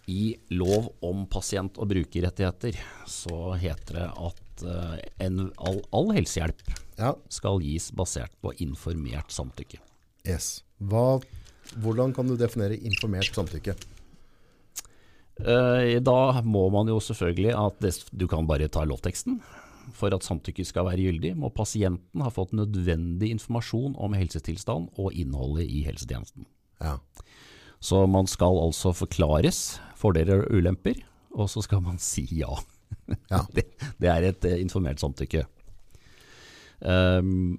[0.08, 6.62] I lov om pasient- og brukerrettigheter så heter det at uh, en, all, all helsehjelp
[6.98, 9.78] Ja, skal gis basert på informert samtykke.
[10.26, 10.62] yes.
[10.78, 11.20] Hva,
[11.82, 13.74] hvordan kan du definere informert samtykke?
[15.38, 19.40] Uh, da må man jo selvfølgelig at det, du kan bare ta lovteksten.
[19.96, 25.14] For at samtykke skal være gyldig, må pasienten ha fått nødvendig informasjon om helsetilstand og
[25.16, 26.44] innholdet i helsetjenesten.
[26.82, 26.98] Ja.
[27.80, 31.00] Så man skal altså forklares fordeler og ulemper,
[31.38, 32.52] og så skal man si ja.
[33.28, 33.44] Ja.
[33.54, 33.68] Det,
[34.00, 35.44] det er et eh, informert samtykke.
[36.78, 37.58] Um,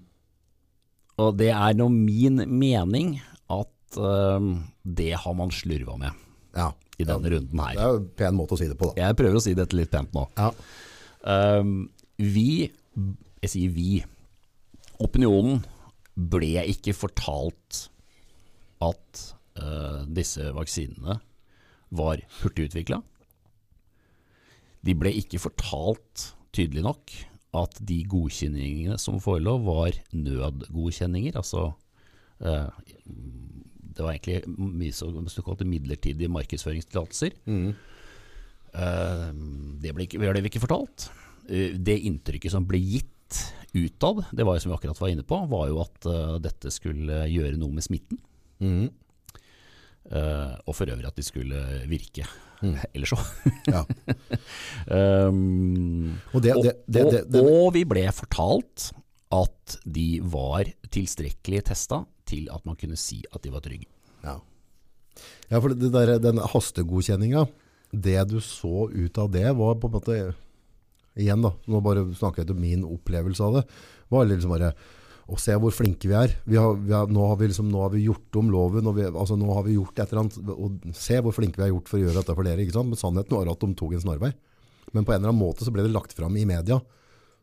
[1.19, 3.17] og det er nå min mening
[3.51, 6.15] at um, det har man slurva med
[6.55, 6.69] ja.
[6.95, 9.03] i denne runden Det er jo en pen måte å si det på, da.
[9.03, 10.23] Jeg prøver å si dette litt pent nå.
[10.39, 10.53] Ja.
[11.59, 12.69] Um, vi,
[13.43, 13.99] jeg sier vi,
[15.03, 15.61] opinionen
[16.15, 17.85] ble ikke fortalt
[18.83, 19.25] at
[19.59, 21.19] uh, disse vaksinene
[21.91, 23.01] var hurtigutvikla.
[24.85, 27.11] De ble ikke fortalt tydelig nok
[27.59, 31.35] at de godkjenningene som forelå var nødgodkjenninger.
[31.39, 31.71] Altså
[32.39, 32.69] eh,
[33.89, 37.33] det var egentlig mye så- såkalte midlertidige markedsføringstillatelser.
[37.49, 39.31] Eh,
[39.81, 41.09] det ble, ikke, ble ikke fortalt.
[41.49, 43.43] Eh, det inntrykket som ble gitt
[43.75, 46.71] utad, det var jo som vi akkurat var inne på, var jo at uh, dette
[46.73, 48.17] skulle gjøre noe med smitten.
[48.59, 48.87] Mhm.
[50.09, 52.25] Eh, og for øvrig at de skulle virke.
[52.93, 53.19] eller så.
[53.69, 53.83] ja.
[54.89, 56.55] Um, Og det-
[56.87, 58.91] det- det- og, og vi ble fortalt
[59.31, 63.85] at de var tilstrekkelig testa til at man kunne si at de var trygge.
[64.23, 64.39] Ja.
[65.51, 67.47] ja, for det der, den hastegodkjenninga,
[67.93, 70.35] det du så ut av det, var på en måte
[71.19, 73.63] Igjen, da, nå bare snakker jeg til min opplevelse av det.
[74.09, 74.73] var liksom bare
[75.29, 76.33] å se hvor flinke vi er.
[76.49, 78.95] Vi har, vi har, nå, har vi liksom, nå har vi gjort om loven, og
[78.97, 80.39] vi, altså, nå har vi gjort et eller annet.
[80.55, 82.63] Og se hvor flinke vi har gjort for å gjøre dette for dere.
[82.65, 82.91] ikke sant?
[82.91, 84.31] Men sannheten var at de tok en snarvei.
[84.93, 86.79] Men på en eller annen måte så ble det lagt fram i media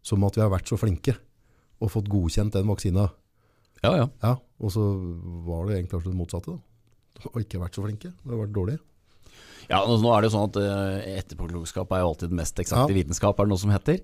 [0.06, 1.14] som at vi har vært så flinke
[1.82, 3.08] og fått godkjent den vaksina.
[3.84, 4.06] Ja, ja.
[4.22, 4.82] Ja, og så
[5.46, 6.56] var det egentlig det motsatte.
[6.56, 7.30] da.
[7.30, 8.12] har ikke vært så flinke.
[8.22, 8.78] Det har vært dårlig.
[9.66, 12.94] Ja, nå er det jo sånn at uh, etterpåklokskap er jo alltid den mest eksakte
[12.94, 12.98] Ja.
[13.00, 14.00] vitenskap, er det noe som heter.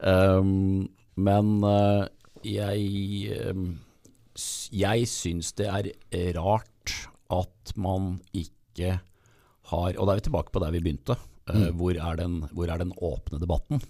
[0.00, 0.88] Um,
[1.20, 2.06] men eh,
[2.46, 3.78] jeg, um,
[4.72, 5.90] jeg syns det er
[6.38, 6.96] rart
[7.30, 8.98] at man ikke
[9.70, 11.14] har Og da er vi tilbake på der vi begynte.
[11.50, 11.74] Mm.
[11.78, 13.80] hvor, er den, hvor er den åpne debatten?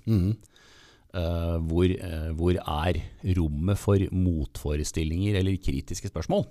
[1.11, 3.01] Eh, hvor, eh, hvor er
[3.37, 6.45] rommet for motforestillinger eller kritiske spørsmål?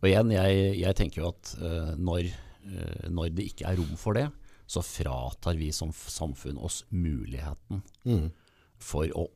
[0.00, 2.26] Og igjen, jeg, jeg tenker jo at eh, når,
[2.66, 4.26] eh, når det ikke er rom for det,
[4.68, 7.80] så fratar vi som samfunn oss muligheten
[8.82, 9.28] for å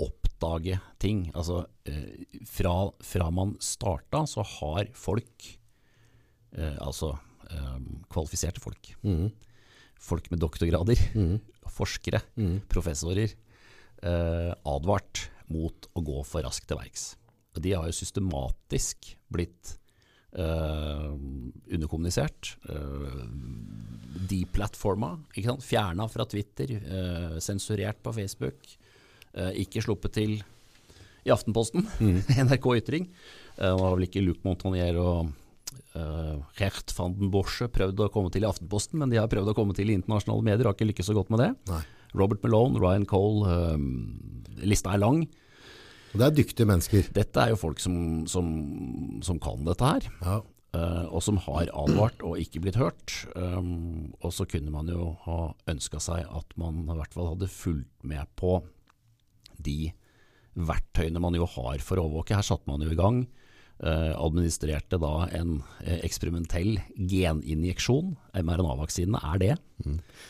[0.43, 1.31] oppdage ting.
[1.35, 5.59] Altså, eh, fra, fra man starta, så har folk,
[6.57, 7.19] eh, altså
[7.51, 7.79] eh,
[8.11, 8.95] kvalifiserte folk,
[10.01, 10.99] folk med doktorgrader,
[11.79, 12.23] forskere,
[12.69, 13.35] professorer,
[14.03, 17.15] eh, advart mot å gå for raskt til verks.
[17.55, 19.79] Og de har jo systematisk blitt
[20.33, 21.13] Uh,
[21.69, 23.19] underkommunisert, uh,
[24.31, 25.11] deplatforma,
[25.61, 28.65] fjerna fra Twitter, Uh, sensurert på Facebook,
[29.33, 30.35] ikke sluppet til
[31.25, 31.87] i Aftenposten,
[32.47, 33.07] NRK Ytring.
[33.59, 35.33] Eh, og har vel ikke Luc Montagnier og
[35.97, 39.53] uh, Gert van den Borsche prøvd å komme til i Aftenposten, men de har prøvd
[39.53, 41.53] å komme til i internasjonale medier, har ikke lykkes så godt med det.
[41.71, 41.83] Nei.
[42.19, 45.23] Robert Malone, Ryan Cole, eh, lista er lang.
[46.13, 47.07] Og det er dyktige mennesker.
[47.17, 47.95] Dette er jo folk som,
[48.29, 48.49] som,
[49.25, 50.11] som kan dette her.
[50.21, 50.43] Ja.
[50.73, 53.13] Uh, og som har advart og ikke blitt hørt.
[53.37, 57.49] Um, og så kunne man jo ha ønska seg at man i hvert fall hadde
[57.53, 58.59] fulgt med på
[59.59, 59.93] de
[60.57, 62.35] verktøyene man jo har for å overvåke.
[62.37, 63.27] Her satte man jo i gang.
[63.83, 68.13] eh, administrerte da en eh, eksperimentell geninjeksjon.
[68.39, 69.55] mRNA-vaksinene er det.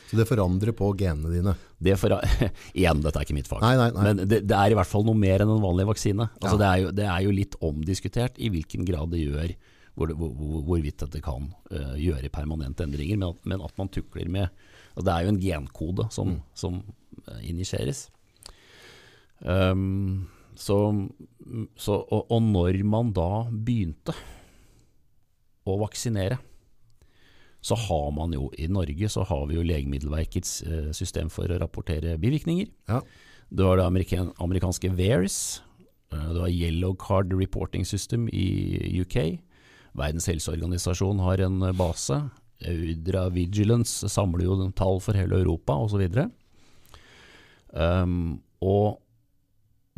[0.08, 1.52] Så det forandrer på genene dine.
[1.82, 2.14] Det for,
[2.78, 3.60] igjen, dette er ikke mitt fag.
[3.60, 4.06] Nei, nei, nei.
[4.06, 6.30] Men det, det er i hvert fall noe mer enn en vanlig vaksine.
[6.40, 6.60] Altså, Ja.
[6.62, 9.52] det, er jo, det er jo litt omdiskutert i hvilken grad det gjør
[9.92, 13.90] hvor hvor, hvor- hvorvidt dette kan uh, gjøre permanente endringer, men at, men at man
[13.92, 14.48] tukler med
[14.96, 16.40] og Det er jo en genkode som, Mm.
[16.54, 16.74] som
[17.28, 18.06] uh, injiseres.
[19.42, 20.76] Um, så,
[21.76, 24.14] så, og, og når man da begynte
[25.66, 26.38] å vaksinere,
[27.62, 31.60] så har man jo i Norge så har vi jo Legemiddelverkets eh, system for å
[31.62, 32.72] rapportere bivirkninger.
[32.90, 32.98] Ja.
[33.54, 35.36] Du har det amerikan amerikanske VAERS,
[36.10, 39.38] eh, du har Yellow Card Reporting System i UK.
[39.94, 42.18] Verdens helseorganisasjon har en base.
[42.66, 46.02] Audra Vigilance samler jo tall for hele Europa osv.
[47.72, 48.98] Um, og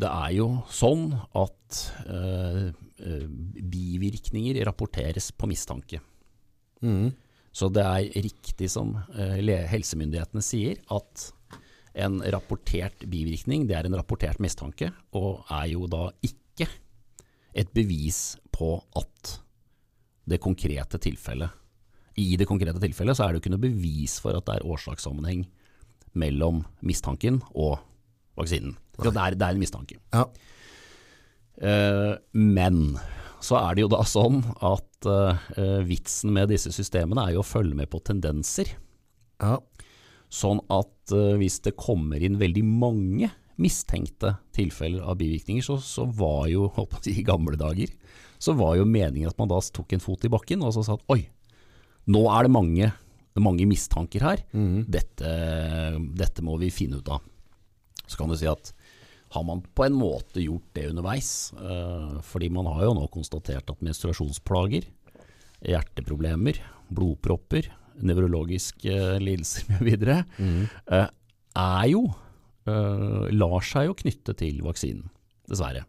[0.00, 2.64] det er jo sånn at eh,
[2.98, 3.26] eh,
[3.74, 6.00] bivirkninger rapporteres på mistanke.
[6.82, 7.12] Mm.
[7.54, 9.38] Så det er riktig som eh,
[9.70, 11.28] helsemyndighetene sier, at
[11.94, 16.66] en rapportert bivirkning, det er en rapportert mistanke, og er jo da ikke
[17.54, 19.36] et bevis på at
[20.26, 21.52] det konkrete tilfellet
[22.16, 24.66] I det konkrete tilfellet så er det jo ikke noe bevis for at det er
[24.72, 25.44] årsakssammenheng
[26.18, 27.76] mellom mistanken og
[28.38, 28.78] vaksinen.
[29.00, 29.98] Det er, det er en mistanke.
[30.14, 30.26] Ja.
[31.54, 32.96] Uh, men
[33.44, 35.38] så er det jo da sånn at uh,
[35.86, 38.72] vitsen med disse systemene er jo å følge med på tendenser.
[39.42, 39.58] Ja.
[40.32, 43.30] Sånn at uh, hvis det kommer inn veldig mange
[43.60, 46.66] mistenkte tilfeller av bivirkninger, så, så var jo
[47.06, 47.92] i gamle dager
[48.42, 50.98] så var jo meningen at man da tok en fot i bakken og så sa
[50.98, 51.22] at oi,
[52.10, 52.90] nå er det mange,
[53.40, 54.42] mange mistanker her.
[54.90, 55.30] Dette,
[56.18, 57.22] dette må vi finne ut av.
[58.04, 58.74] Så kan du si at
[59.34, 61.30] har man på en måte gjort det underveis?
[61.58, 64.86] Eh, fordi man har jo nå konstatert at menstruasjonsplager,
[65.64, 66.60] hjerteproblemer,
[66.94, 67.70] blodpropper,
[68.04, 70.20] nevrologiske eh, lidelser mv.
[70.38, 70.60] Mm.
[70.94, 72.04] er jo
[72.70, 75.08] eh, lar seg jo knytte til vaksinen,
[75.50, 75.86] dessverre.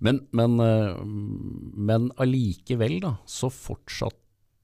[0.00, 4.16] Men, men, men allikevel da, så fortsatt,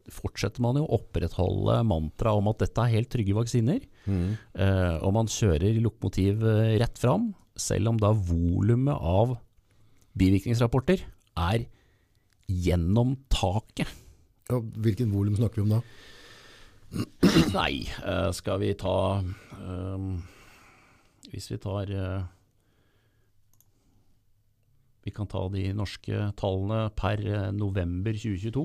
[0.09, 3.83] fortsetter man jo å opprettholde mantraet om at dette er helt trygge vaksiner.
[4.09, 6.41] Eh, og man kjører lokomotiv
[6.81, 9.37] rett fram, selv om da volumet av
[10.16, 11.03] bivirkningsrapporter
[11.37, 11.66] er
[12.47, 13.90] gjennom taket.
[14.47, 15.83] Ja, hvilken volum snakker vi om da?
[17.57, 19.19] Nei, eh, skal vi ta
[19.59, 20.23] um,
[21.33, 22.29] Hvis vi tar uh,
[25.03, 27.21] Vi kan ta de norske tallene per
[27.55, 28.64] november 2022.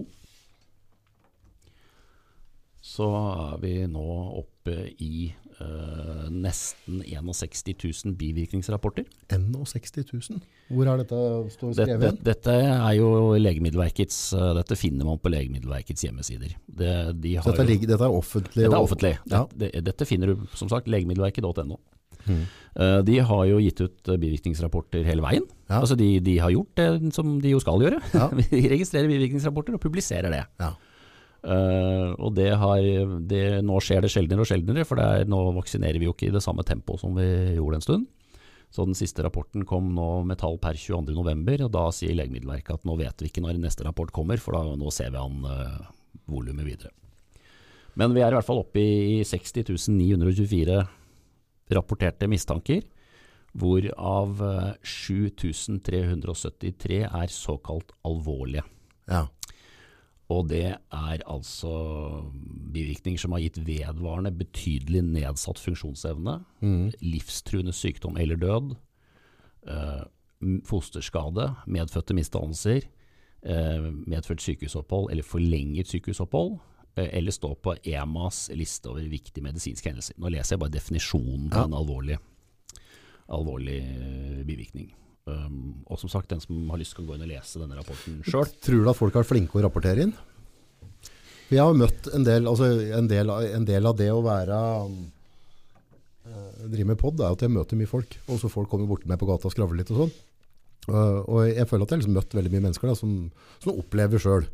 [2.82, 4.08] Så er vi nå
[4.42, 5.30] oppe i
[5.62, 9.06] eh, nesten 61 000 bivirkningsrapporter.
[9.30, 10.42] 61 000?
[10.72, 11.20] Hvor er dette
[11.54, 12.04] står Dette, skrevet?
[12.08, 12.20] igjen?
[12.24, 13.08] dette er jo
[13.42, 16.54] Legemiddelverkets uh, Dette finner man på Legemiddelverkets hjemmesider.
[16.68, 18.64] Det, de har Dette, jo- ligger, dette er offentlig?
[18.66, 19.14] dette er offentlig.
[19.32, 19.46] Ja.
[19.56, 21.80] Dette, dette finner du som sagt legemiddelverket.no.
[22.22, 22.42] Mhm.
[22.78, 25.44] Eh, De har jo gitt ut bivirkningsrapporter hele veien.
[25.68, 25.80] Ja.
[25.82, 28.00] Altså de, de har gjort det som de jo skal gjøre.
[28.14, 28.30] Ja.
[28.52, 30.44] De registrerer bivirkningsrapporter og publiserer det.
[30.62, 30.72] Ja.
[31.42, 32.86] Eh, og det har,
[33.28, 36.36] det, nå skjer det sjeldnere og sjeldnere, for er, nå vaksinerer vi jo ikke i
[36.36, 37.28] det samme tempoet som vi
[37.58, 38.04] gjorde en stund.
[38.72, 42.86] Så den siste rapporten kom nå med tall per 22.11, og da sier Legemiddelverket at
[42.88, 45.92] nå vet vi ikke når neste rapport kommer, for da, nå ser vi an uh,
[46.32, 46.96] volumet videre.
[48.00, 50.88] Men vi er i hvert fall oppe i 60 924
[51.76, 52.88] rapporterte mistanker,
[53.52, 58.64] hvorav eh, 7373 er såkalt alvorlige.
[59.12, 59.28] Ja.
[60.32, 61.72] Og det er altså
[62.72, 66.38] bivirkninger som har gitt vedvarende betydelig nedsatt funksjonsevne,
[67.04, 68.76] livstruende sykdom eller død,
[69.68, 70.04] eh,
[70.70, 72.88] fosterskade, medfødte misdannelser,
[73.44, 76.60] eh, medført sykehusopphold eller forlenget sykehusopphold,
[76.96, 80.16] eh, eller stå på EMAs liste over viktige medisinske hendelser.
[80.18, 81.66] Nå leser jeg bare definisjonen på Ja.
[81.66, 82.18] en alvorlig,
[83.30, 84.94] alvorlig eh, bivirkning.
[85.30, 88.20] Um, og som sagt, den som har lyst kan gå inn og lese denne rapporten
[88.26, 88.48] sjøl.
[88.66, 90.14] Tror du at folk er flinke å rapportere inn?
[91.46, 94.58] For jeg har møtt en del, altså en del, en del av det å være
[96.26, 98.18] uh, drive med podd, er at jeg møter mye folk.
[98.32, 100.14] Og så folk kommer bort meg på gata og skravler litt og sånn.
[100.90, 103.12] Uh, og jeg føler at jeg har liksom møtt veldig mye mennesker da, som,
[103.62, 104.48] som opplever sjøl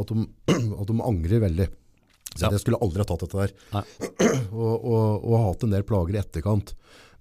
[0.00, 1.68] at, de- at de angrer veldig.
[2.36, 2.50] Så Ja.
[2.52, 3.52] Jeg skulle aldri ha tatt dette der.
[4.56, 6.72] Og, og, og hatt en del plager i etterkant.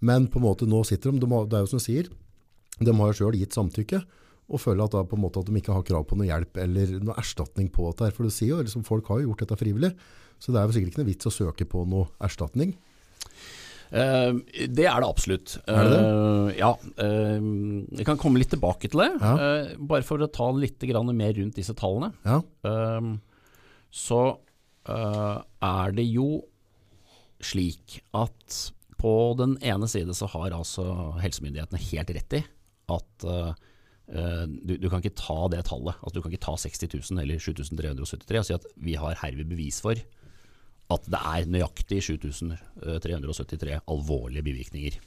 [0.05, 2.09] Men på en måte nå sitter de, de det er jo som du sier,
[2.79, 4.01] De har jo sjøl gitt samtykke,
[4.45, 6.59] og føler at, da, på en måte at de ikke har krav på noe hjelp
[6.61, 8.11] eller noe erstatning på dette.
[8.13, 9.93] For du sier jo, liksom, folk har jo gjort dette frivillig,
[10.41, 12.75] så det er jo sikkert ikke noe vits å søke på noe erstatning.
[13.85, 14.41] Uh,
[14.75, 15.59] det er det absolutt.
[15.69, 16.71] Er det Eh, ja.
[16.99, 19.11] Uh, jeg kan komme litt tilbake til det.
[19.21, 19.35] Ja.
[19.79, 22.11] Bare for å ta litt grann mer rundt disse tallene.
[22.25, 22.41] Ja,
[23.95, 24.21] så
[24.85, 26.43] er det jo
[27.41, 28.57] slik at
[29.01, 32.43] på den ene side så har altså helsemyndighetene helt rett i
[32.91, 33.51] at eh,
[34.13, 37.23] eh, du, du kan ikke ta det tallet, altså du kan ikke ta 60 000
[37.23, 39.99] eller 7373 og si at vi har herved bevis for
[40.95, 44.99] at det er nøyaktig 7373 alvorlige bivirkninger.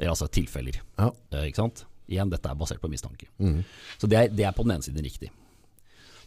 [0.00, 0.80] Eller altså tilfeller.
[0.98, 1.10] ja.
[1.34, 1.84] Eh, ikke sant?
[2.10, 3.28] Igjen, dette er basert på mistanke.
[4.00, 5.28] Så det er, det er på den ene siden riktig.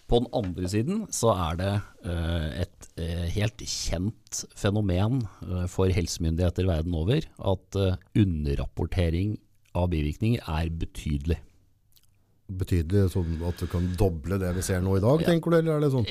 [0.08, 1.72] På den andre siden så er det
[2.06, 9.38] uh, et uh, helt kjent fenomen uh, for helsemyndigheter verden over at eh, underrapportering
[9.78, 11.40] av bivirkninger er betydelig.
[12.54, 15.60] Betydelig sånn at du kan doble det vi ser nå i dag, tenker du?
[15.62, 16.08] Eller er det sånn?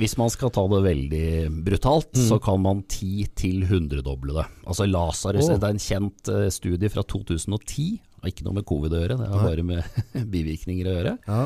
[0.00, 1.30] Hvis man skal ta det veldig
[1.66, 4.44] brutalt, så kan man 10 til 100-doble det.
[4.64, 5.58] Altså Lasarus, oh.
[5.58, 9.18] det er en kjent eh, studie fra 2010, har ikke noe med covid å gjøre,
[9.20, 9.98] det har bare med
[10.32, 11.12] bivirkninger å gjøre.
[11.28, 11.42] Ja,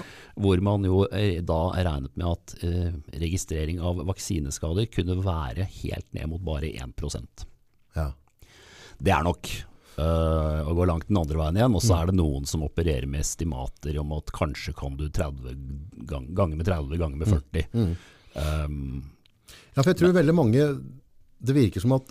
[0.47, 5.67] Hvor man jo eh, da er regnet med at eh, registrering av vaksineskader kunne være
[5.83, 7.47] helt ned mot bare 1
[7.99, 8.09] ja.
[9.03, 9.51] Det er nok
[10.03, 11.79] eh, å gå langt den andre veien igjen.
[11.79, 15.57] Og så er det noen som opererer med estimater om at kanskje kan du 30
[16.11, 17.97] gang, ganger med 30 ganger med 40.
[18.37, 18.79] Um,
[19.73, 20.65] Ja, for jeg tror veldig mange,
[21.43, 22.11] det virker som at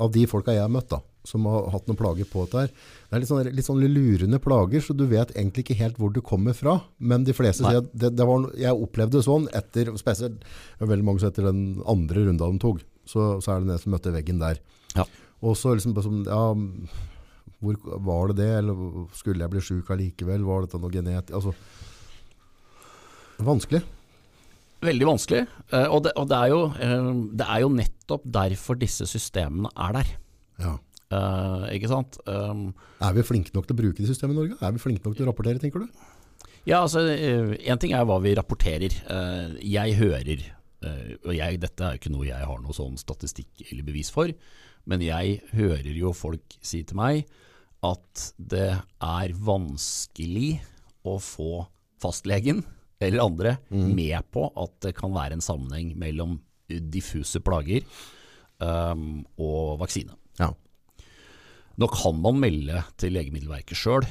[0.00, 2.70] av de folka jeg har møtt da, som har hatt noen plager på dette her,
[2.72, 6.14] det er litt sånn, litt sånn lurende plager, så du vet egentlig ikke helt hvor
[6.14, 6.78] du kommer fra.
[6.98, 10.42] Men de fleste sier at det, det var, jeg opplevde det sånn etter, spesielt,
[10.80, 12.82] veldig mange som etter den andre runda de tok.
[13.04, 14.60] så, så er det den som møtte veggen der.
[14.96, 15.06] Ja.
[15.42, 16.42] Og så liksom, sånn, ja,
[17.62, 21.52] hvor var det det, eller skulle jeg bli syk allikevel, var dette noe genetisk altså,
[23.42, 23.82] vanskelig.
[24.82, 25.42] veldig vanskelig.
[25.70, 29.70] eh, og, det, og det, er jo, eh, det er jo nettopp derfor disse systemene
[29.76, 30.16] er der.
[30.62, 30.78] Ja.
[31.12, 32.16] Uh, ikke sant?
[32.24, 32.70] Um,
[33.04, 34.56] Er vi flinke nok til å bruke de systemene i Norge?
[34.64, 36.02] Er vi flinke nok til å rapportere, tenker du?
[36.64, 38.94] Ja, altså Én ting er hva vi rapporterer.
[39.60, 40.44] Jeg hører,
[41.26, 44.30] og jeg, dette er jo ikke noe jeg har noe sånn statistikk eller bevis for,
[44.88, 47.26] men jeg hører jo folk si til meg
[47.82, 48.70] at det
[49.02, 50.56] er vanskelig
[51.08, 51.64] å få
[52.02, 52.62] fastlegen
[53.02, 56.36] eller andre med på at det kan være en sammenheng mellom
[56.92, 57.82] diffuse plager
[58.62, 60.14] um, og vaksine.
[60.38, 60.52] Ja.
[61.80, 64.04] Nå kan man melde til Legemiddelverket sjøl,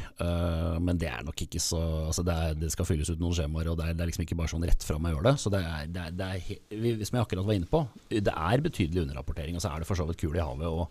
[0.81, 3.69] men det er nok ikke så altså det, er, det skal fylles ut noen skjemaer,
[3.69, 5.35] og det er, det er liksom ikke bare sånn rett fram å gjøre det.
[5.43, 9.59] Så det er, det er, Som jeg akkurat var inne på, det er betydelig underrapportering.
[9.59, 10.87] Og så er det for så vidt kul i havet å,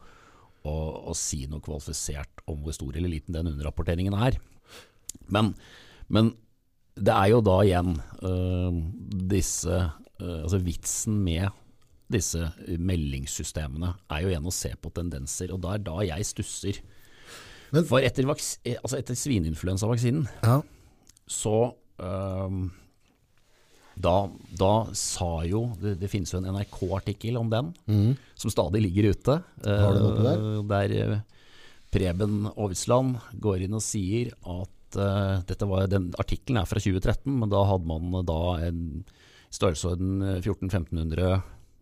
[0.67, 0.75] å,
[1.11, 4.37] å si noe kvalifisert om hvor stor eller liten den underrapporteringen er.
[5.33, 5.55] Men,
[6.13, 6.33] men
[7.01, 7.95] det er jo da igjen
[8.27, 8.77] øh,
[9.31, 9.73] disse
[10.21, 11.49] øh, Altså vitsen med
[12.11, 16.81] disse meldingssystemene er jo igjen å se på tendenser, og da er da jeg stusser.
[17.71, 18.27] Men- For etter,
[18.67, 20.57] eh, altså etter svineinfluensavaksinen Ja.
[21.31, 22.71] så øhm,
[24.01, 24.17] da,
[24.57, 27.73] da sa jo Det, det finnes jo en NRK-artikkel om den,
[28.39, 29.37] som stadig ligger ute.
[29.67, 30.43] Har du noe der?
[30.43, 31.23] Eh, Der eh,
[31.91, 37.27] Preben Aavitsland går inn og sier at uh, dette var, Den artikkelen er fra 2013,
[37.35, 38.83] men da hadde man da en
[39.51, 41.41] størrelsesorden 1400-1500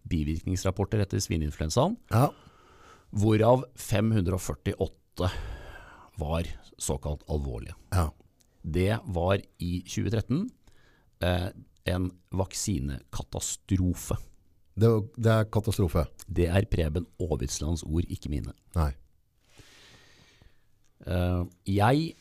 [0.08, 2.30] bivirkningsrapporter etter svineinfluensaen, ja.
[3.12, 5.28] hvorav 548
[6.18, 6.48] var
[6.80, 7.76] såkalt alvorlige.
[7.92, 8.08] ja.
[8.68, 10.48] Det var i 2013
[11.24, 11.50] eh,
[11.94, 14.18] en vaksinekatastrofe.
[14.78, 16.06] Det, det er katastrofe.
[16.26, 18.54] Det er Preben Aavitslands ord, ikke mine.
[18.78, 18.92] Nei.
[21.08, 22.12] Uh, jeg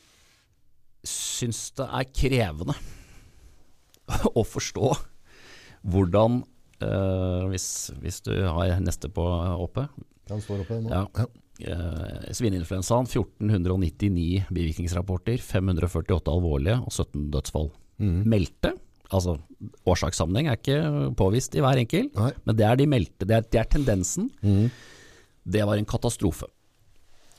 [1.08, 2.76] syns det er krevende
[4.40, 4.92] å forstå
[5.88, 6.42] hvordan
[6.84, 7.68] uh, hvis,
[8.02, 9.26] hvis du har neste på
[9.58, 9.88] oppe
[10.30, 10.94] Han står oppe nå.
[10.94, 11.28] Ja.
[11.58, 17.72] Uh, Svineinfluensaen 1499 bivirkningsrapporter, 548 alvorlige og 17 dødsfall.
[17.98, 18.76] Meldte,
[19.14, 19.38] altså
[19.88, 20.80] årsakssammenheng er ikke
[21.20, 22.32] påvist i hver enkel, Nei.
[22.46, 24.30] men det er de meldte, det er, det er tendensen.
[25.48, 26.50] Det var en katastrofe.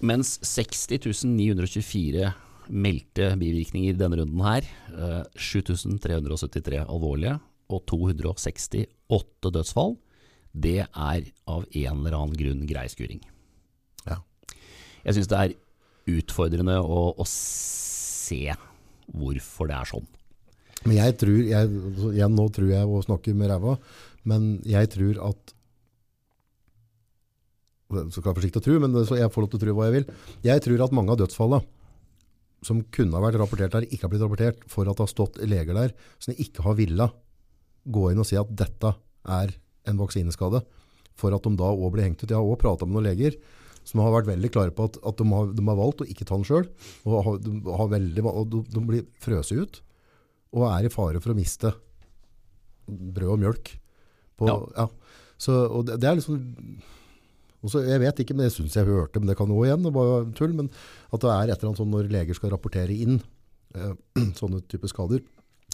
[0.00, 2.32] Mens 60 924
[2.68, 7.38] meldte bivirkninger i denne runden her, eh, 7373 alvorlige
[7.68, 9.96] og 268 dødsfall,
[10.54, 13.20] det er av en eller annen grunn greiskuring.
[14.06, 14.20] Ja.
[15.04, 15.56] Jeg syns det er
[16.18, 18.54] utfordrende å, å se
[19.08, 20.08] hvorfor det er sånn.
[20.88, 21.70] Men jeg tror, jeg,
[22.14, 23.76] igjen nå tror jeg å snakke med ræva,
[24.28, 25.54] men jeg tror at
[27.88, 29.94] så skal jeg forsiktig å tro, men jeg får lov til å tro hva jeg
[29.94, 30.08] vil.
[30.44, 31.64] Jeg tror at mange av dødsfallene
[32.66, 35.38] som kunne ha vært rapportert der, ikke har blitt rapportert, for at det har stått
[35.46, 37.06] leger der som ikke har villa
[37.88, 38.92] gå inn og si at dette
[39.38, 39.54] er
[39.88, 40.60] en vaksineskade,
[41.16, 42.28] for at de da òg blir hengt ut.
[42.28, 43.38] Jeg har òg prata med noen leger
[43.88, 46.26] som har vært veldig klare på at, at de, har, de, har, valgt å ikke
[46.28, 46.66] ta den sjøl.
[47.08, 49.80] Og, de, og de, de blir frøset ut
[50.54, 51.72] og er i fare for å miste
[52.88, 53.72] brød og mjølk.
[54.38, 54.56] På, ja.
[54.78, 54.86] Ja.
[55.38, 56.38] Så, og det, det, er liksom
[57.62, 59.84] også, Jeg vet ikke, men det syns jeg hørte, men det kan jo igjen.
[59.86, 60.70] det var tull, men
[61.12, 63.20] At det er et eller annet sånn når leger skal rapportere inn
[63.74, 63.94] eh,
[64.40, 65.24] sånne typer skader,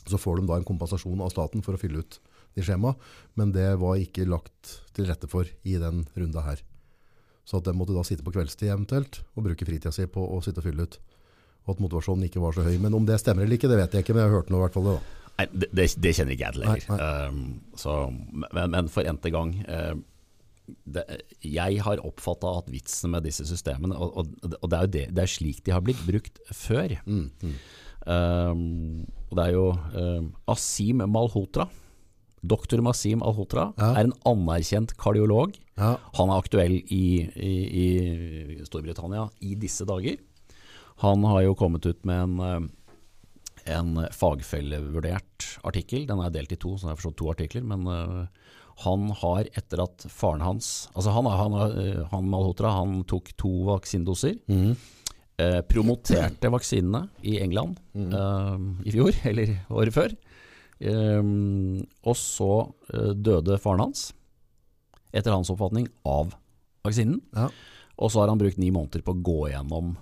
[0.05, 2.21] så får de da en kompensasjon av staten for å fylle ut
[2.55, 2.93] de skjema,
[3.35, 6.61] men det var ikke lagt til rette for i den runda her.
[7.45, 10.39] Så at de måtte da sitte på kveldstid eventuelt og bruke fritida si på å
[10.45, 11.01] sitte og fylle ut.
[11.65, 12.75] Og at motivasjonen ikke var så høy.
[12.83, 14.61] Men om det stemmer eller ikke, det vet jeg ikke, men jeg har hørt noe
[14.61, 14.97] i hvert fall det.
[14.97, 15.21] da.
[15.35, 17.29] Nei, det, det, det kjenner ikke jeg til heller.
[17.29, 17.39] Um,
[17.79, 17.95] så,
[18.45, 19.95] men, men, for n-te gang uh,
[20.65, 21.03] det,
[21.43, 25.03] Jeg har oppfatta at vitsen med disse systemene Og, og, og det er jo det,
[25.13, 26.95] det er slik de har blitt brukt før.
[27.09, 27.57] Mm, mm.
[28.05, 28.63] Um,
[29.31, 31.67] og det er jo um, Asim Malhotra.
[32.45, 33.95] Doktor Masim Alhotra ja.
[33.97, 35.57] er en anerkjent kardiolog.
[35.81, 35.95] Ja.
[36.19, 37.55] Han er aktuell i, i,
[37.85, 40.21] i, Storbritannia i disse dager.
[41.03, 42.73] Han har jo kommet ut med en eh,
[43.65, 46.07] en fagfellevurdert artikkel.
[46.09, 47.65] Den er delt i to, så jeg har forstått to artikler.
[47.67, 48.51] Men uh,
[48.85, 53.53] han har etter at faren hans Altså han, han, uh, han Malhotra han tok to
[53.71, 54.39] vaksinedoser.
[54.51, 54.75] Mm.
[55.35, 58.85] Eh, promoterte vaksinene i England mm.
[58.87, 60.13] i fjor, eller året før.
[62.07, 62.51] og så
[63.19, 64.05] døde faren hans,
[65.11, 66.37] etter hans oppfatning, av
[66.87, 67.19] vaksinen.
[67.35, 67.49] Ja.
[67.99, 69.97] Og så har han brukt ni måneder på å gå gjennom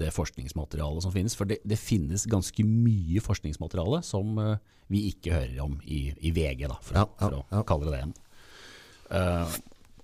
[0.00, 1.36] det forskningsmaterialet som finnes.
[1.38, 4.56] For det, det finnes ganske mye forskningsmateriale som uh,
[4.92, 7.94] vi ikke hører om i, i VG, da, for, ja, ja, for, å kalle det
[7.94, 8.14] det igjen.
[9.06, 9.56] Uh,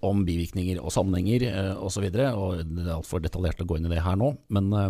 [0.02, 2.08] om bivirkninger og sammenhenger uh, osv.
[2.14, 4.32] Det er altfor detaljert å gå inn i det her nå.
[4.54, 4.88] Men uh,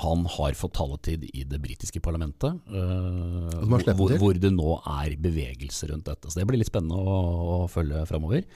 [0.00, 5.90] han har fått taletid i det britiske parlamentet, uh, hvor, hvor, det nå er bevegelse
[5.90, 6.30] rundt dette.
[6.30, 7.18] Så Det blir litt spennende å,
[7.64, 8.46] å følge framover.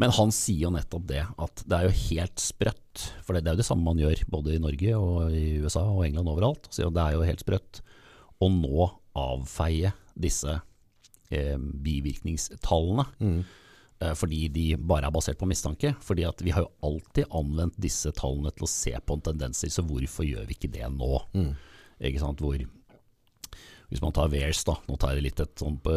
[0.00, 3.06] Men han sier jo nettopp det, at det er jo helt sprøtt.
[3.26, 5.84] For det, det er jo det samme man gjør både i Norge og i USA
[5.88, 6.70] og England overalt.
[6.74, 7.82] Så det er jo helt sprøtt
[8.40, 10.60] å nå avfeie disse
[11.30, 13.06] eh, bivirkningstallene.
[13.20, 13.40] Mm.
[14.00, 15.92] Eh, fordi de bare er basert på mistanke.
[16.04, 19.84] Fordi vi har jo alltid anvendt disse tallene til å se på en tendenser, så
[19.86, 21.16] hvorfor gjør vi ikke det nå?
[21.36, 21.50] Mm.
[22.10, 22.40] Ikke sant?
[22.40, 22.60] Hvor
[23.90, 25.96] hvis man tar VAERS, da, nå tar jeg litt et sånt på,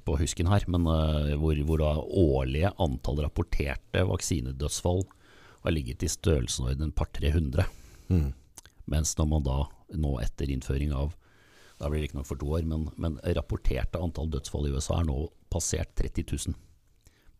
[0.00, 5.04] på husken her, men uh, hvor, hvor årlige antall rapporterte vaksinedødsfall
[5.66, 7.66] har ligget i størrelsesorden par 300.
[8.08, 8.30] Mm.
[8.88, 9.58] Mens når man da,
[9.92, 11.12] nå etter innføring av
[11.76, 15.02] da blir det ikke nok for to år, men, men, rapporterte antall dødsfall i USA
[15.02, 15.18] er nå
[15.52, 16.56] passert 30 000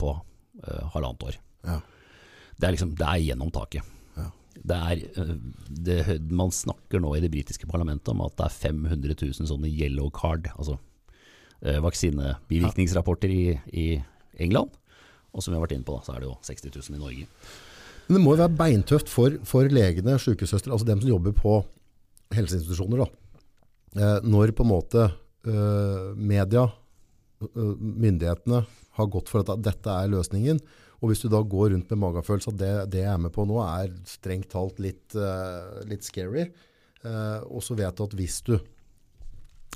[0.01, 1.41] på uh, halvannet år.
[1.65, 1.81] Ja.
[2.57, 3.95] Det, er liksom, det er gjennom taket
[4.63, 5.35] det er, eh,
[5.69, 5.99] det,
[6.31, 10.11] man snakker nå i det britiske parlamentet om at det er 500 000 sånne yellow
[10.15, 13.87] card, altså uh, vaksinebivirkningsrapporter i, i,
[14.39, 14.71] England.
[15.35, 17.03] Og som vi har vært inne på, da, så er det jo 60 000 i
[17.03, 17.27] Norge.
[18.07, 21.59] Men det må jo være beintøft for, for legene, sykesøstre, altså dem som jobber på
[22.35, 23.09] helseinstitusjoner, da.
[23.95, 26.84] Eh, når på en måte eh, media, eh,
[27.53, 28.65] myndighetene,
[28.95, 30.61] har gått for at dette er løsningen,
[31.03, 33.45] og hvis du da går rundt med magefølelse at det, det, jeg er med på
[33.49, 35.17] nå er strengt talt litt,
[35.91, 36.47] litt scary,
[37.05, 38.55] og så vet du at hvis du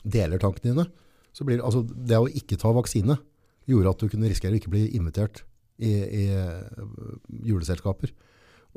[0.07, 0.87] deler tankene dine,
[1.35, 3.19] så blir altså det å ikke ta vaksine
[3.69, 5.43] gjorde at du kunne risikere å ikke bli invitert
[5.77, 6.25] i, i
[7.51, 8.15] juleselskaper.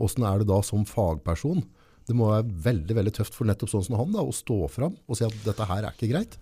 [0.01, 1.63] Åssen er det da som fagperson?
[2.07, 4.97] Det må være veldig veldig tøft for nettopp sånn som han da, å stå fram
[5.05, 6.37] og si at dette her er ikke greit.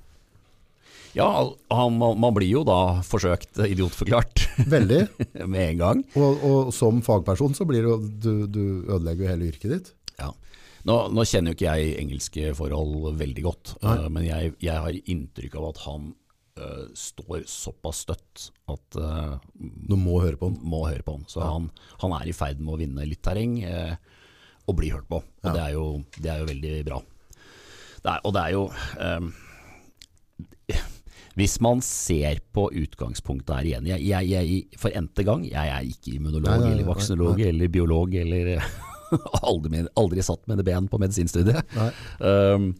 [1.18, 4.46] Ja, han, man blir jo da forsøkt idiotforklart.
[4.70, 5.02] Veldig.
[5.52, 6.04] Med en gang.
[6.20, 9.92] Og, og, som fagperson så blir det, du, du ødelegger jo hele yrket ditt.
[10.20, 10.32] Ja.
[10.88, 14.96] Nå, nå, kjenner jo ikke jeg engelske forhold veldig godt, uh, men jeg, jeg, har
[15.12, 16.06] inntrykk av at han
[16.62, 20.62] uh, står såpass støtt at uh, Du må høre på han.
[20.62, 21.28] Må høre på han.
[21.32, 21.52] Så ja.
[21.52, 21.68] han,
[22.04, 23.60] han, er i ferd med å vinne litt terreng
[24.70, 25.20] og bli hørt på.
[25.20, 25.56] Og ja.
[25.56, 25.86] det, er jo,
[26.20, 27.04] det, er jo, veldig bra.
[28.00, 29.32] Det er, og det er jo um,
[31.40, 35.88] hvis man ser på utgangspunktet her igjen jeg, jeg, jeg, For n-te gang, jeg er
[35.88, 38.52] ikke immunolog nei, nei, eller vaksinolog eller biolog eller
[39.50, 41.72] aldri, aldri, satt med ben på medisinstudiet.
[42.22, 42.74] Um,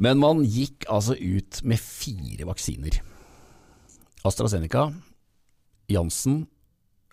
[0.00, 3.02] men man gikk altså ut med fire vaksiner.
[4.24, 4.86] AstraZeneca,
[5.92, 6.44] Janssen,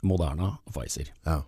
[0.08, 1.12] Moderna og Pfizer.
[1.28, 1.42] Ja.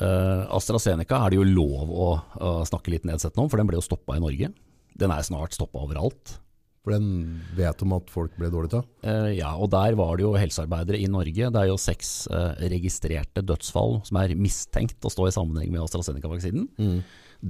[0.00, 3.78] Uh, AstraZeneca er det jo lov å uh, snakke litt nedsettende om, for den ble
[3.78, 4.50] jo stoppa i Norge.
[4.98, 6.40] Den er snart stoppa overalt.
[6.80, 8.86] For den vet om at folk ble dårlige av?
[9.04, 11.50] Uh, ja, og der var det jo helsearbeidere i Norge.
[11.52, 15.82] Det er jo seks uh, registrerte dødsfall som er mistenkt å stå i sammenheng med
[15.84, 16.70] AstraZeneca-vaksinen.
[16.80, 17.02] Mm.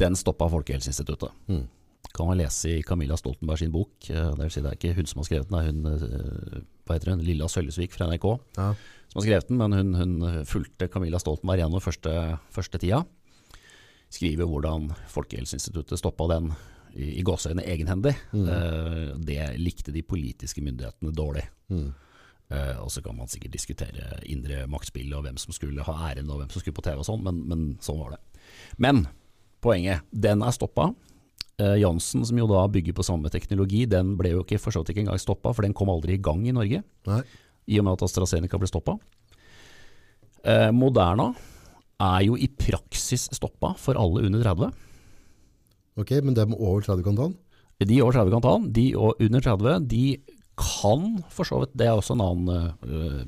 [0.02, 1.30] Den stoppa Folkehelseinstituttet.
[1.46, 1.68] Mm.
[2.10, 3.92] Kan man lese i Camilla Stoltenberg sin bok.
[4.10, 7.22] Uh, Det er ikke hun som har skrevet den, det er hun, hva heter hun,
[7.22, 8.26] Lilla Sølvesvik fra NRK
[8.58, 8.72] Ja.
[9.12, 12.16] som har skrevet den, men hun, hun fulgte Camilla Stoltenberg gjennom første,
[12.50, 13.04] første tida.
[14.10, 16.50] Skriver hvordan Folkehelseinstituttet stoppa den
[16.94, 18.14] i, i gåseøyne egenhendig.
[18.34, 21.44] Uh, det likte de politiske myndighetene dårlig.
[21.72, 21.90] Mm.
[22.50, 26.30] Uh, og så kan man sikkert diskutere indre maktspill og hvem som skulle ha æren
[26.32, 28.48] og hvem som skulle på TV og sånn, men, men sånn var det.
[28.82, 29.04] Men
[29.62, 30.90] poenget, den er stoppa.
[31.60, 34.82] Uh, Jansen, som jo da bygger på samme teknologi, den ble jo ikke for så
[34.82, 37.22] vidt ikke engang stoppa, for den kom aldri i gang i Norge Nei.
[37.70, 38.96] i og med at AstraZeneca ble stoppa.
[40.40, 41.28] Eh, Moderna
[42.00, 44.70] er jo i praksis stoppa for alle under 30.
[45.98, 47.38] Ok, men dem over 30 kan ta den?
[47.88, 50.04] De over 30 kan ta den, de og under 30 de
[50.60, 53.22] kan for så vidt Det er også en annen eh,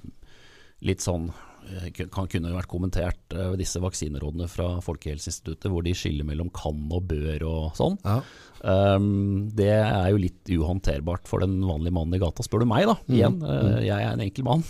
[0.85, 1.29] litt sånn
[1.71, 6.81] eh, kan kunne vært kommentert uh, disse vaksinerådene fra Folkehelseinstituttet, hvor de skiller mellom kan
[6.91, 7.95] og bør og sånn.
[8.03, 8.19] Ja.
[8.63, 12.89] Um, det er jo litt uhåndterbart for den vanlige mannen i gata, spør du meg
[12.91, 12.99] da.
[13.09, 14.67] Igjen, uh, jeg er en enkel mann.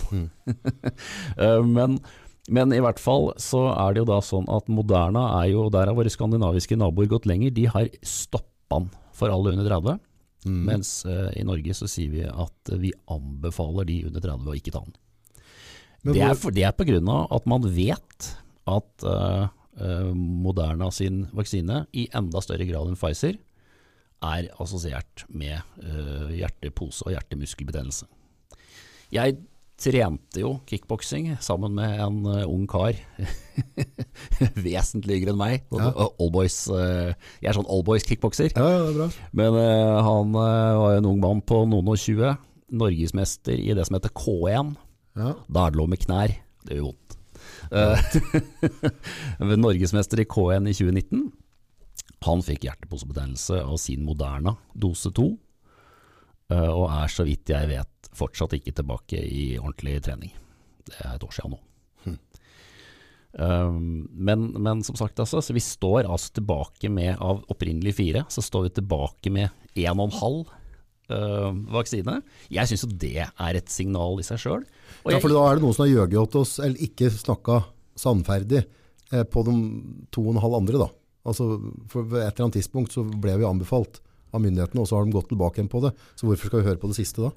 [1.40, 1.96] Uh, men,
[2.50, 5.86] men i hvert fall så er det jo da sånn at Moderna er jo, der
[5.90, 10.00] har våre skandinaviske naboer gått lenger, de har stoppa den for alle under 30.
[10.50, 14.72] Mens uh, i Norge så sier vi at vi anbefaler de under 30 å ikke
[14.74, 14.96] ta den.
[16.02, 18.32] Men Det er, for, det er på grunn av at man vet
[18.72, 19.46] at uh,
[19.78, 23.38] uh, Moderna sin vaksine i enda større grad enn Pfizer
[24.22, 28.10] er assosiert med uh, hjertepose og hjertemuskelbetennelse.
[29.14, 29.38] Jeg
[29.82, 32.96] trente jo kickboksing sammen med en uh, ung kar,
[34.66, 35.66] vesentlig yngre enn meg.
[35.74, 35.90] Ja.
[36.22, 37.12] Allboys, uh,
[37.42, 38.54] jeg er sånn allboys kickbokser.
[38.54, 39.08] Ja, ja, det er bra.
[39.36, 42.34] Men eh, han eh, var en ung mann på noen og tjue,
[42.72, 44.74] norgesmester i det som heter K1.
[45.18, 45.34] Ja.
[45.48, 46.34] Da er det lov med knær.
[46.66, 47.16] Det gjør vondt.
[47.72, 47.96] Ja.
[49.66, 51.30] Norgesmester i K1 i 2019.
[52.22, 55.26] Han fikk hjerteposebetennelse av sin Moderna dose 2,
[56.54, 60.32] eh, og er så vidt jeg vet fortsatt ikke tilbake i ordentlig trening.
[60.86, 61.60] Det er et år siden nå.
[63.32, 68.26] Um, men, men som sagt, altså, så vi står altså tilbake med av opprinnelig fire,
[68.28, 70.50] så står vi tilbake med én og en halv
[71.08, 72.18] uh, vaksine.
[72.52, 74.66] Jeg syns jo det er et signal i seg sjøl.
[75.08, 77.62] Ja, for da er det noen som har gjøget oss, eller ikke snakka
[77.98, 79.54] sannferdig eh, på de
[80.14, 80.84] to og en halv andre.
[80.84, 80.88] da.
[81.28, 81.48] Altså,
[81.90, 84.00] for et eller annet tidspunkt så ble vi anbefalt
[84.32, 85.92] av myndighetene, og så har de gått tilbake igjen på det.
[86.16, 87.32] Så hvorfor skal vi høre på det siste da?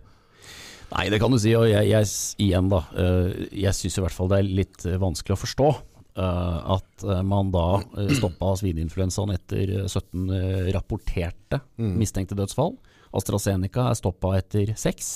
[0.91, 2.09] Nei, det kan du si, og jeg, jeg
[2.45, 5.69] igjen da, uh, jeg syns i hvert fall det er litt eh, vanskelig å forstå.
[6.15, 7.81] uh, at man da
[8.15, 12.77] stoppa svineinfluensaen etter uh, 17 uh, rapporterte mistenkte dødsfall.
[13.15, 15.11] AstraZeneca er stoppa etter 6,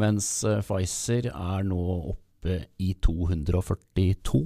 [0.00, 0.28] mens
[0.64, 1.84] Pfizer er nå
[2.14, 4.42] oppe i 242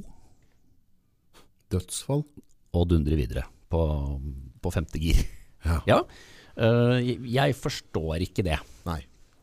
[1.74, 2.22] Dødsfall?
[2.74, 3.80] og dundrer videre på,
[4.62, 5.20] på femte gir.
[5.64, 5.78] Ja.
[5.86, 6.00] Ja,
[7.00, 8.58] jeg forstår ikke det.
[8.86, 9.00] Nei.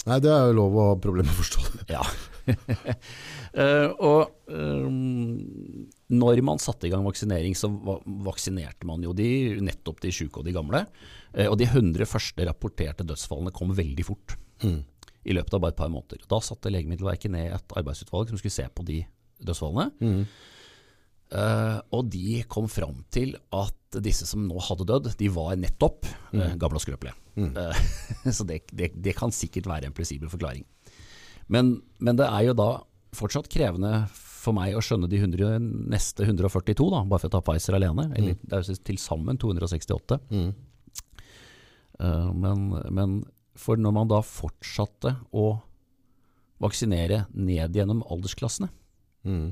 [0.09, 1.85] Nei, det er jo lov å ha problemer med å forstå det.
[1.93, 2.01] Ja.
[3.53, 4.95] uh, og um,
[6.09, 7.69] når man satte i gang vaksinering, så
[8.25, 10.83] vaksinerte man jo de, nettopp de syke og de gamle.
[11.35, 14.37] Uh, og de 100 første rapporterte dødsfallene kom veldig fort.
[14.61, 16.23] I løpet av bare et par måneder.
[16.29, 19.03] Da satte Legemiddelverket ned et arbeidsutvalg som skulle se på de
[19.41, 20.25] dødsfallene.
[21.31, 26.07] Eh, og de kom fram til at disse som nå hadde dødd, de var nettopp
[26.07, 27.15] uh, gamle og skrøpelige.
[27.37, 27.77] Eh,
[28.37, 30.65] så det, det, det kan sikkert være en plausibel forklaring.
[31.51, 32.69] Men, men det er jo da
[33.15, 35.59] fortsatt krevende for meg å skjønne de 100,
[35.91, 38.07] neste 142, da, bare for å ta Pfizer alene.
[38.17, 40.17] Eller det er jo til sammen 268.
[42.01, 43.17] Eh, men, men
[43.59, 45.45] for når man da fortsatte å
[46.61, 48.69] vaksinere ned gjennom aldersklassene,
[49.21, 49.51] Mm.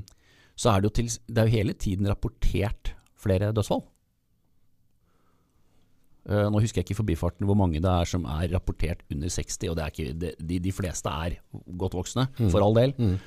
[0.58, 2.88] så er det jo, til, det er jo hele tiden rapportert
[3.22, 3.84] flere dødsfall.
[6.30, 9.32] Eh, nå husker jeg ikke i forbifarten hvor mange det er som er rapportert under
[9.32, 11.40] 60, og det er ikke, de, de fleste er
[11.80, 12.94] godt voksne, for all del.
[12.98, 13.18] Mm.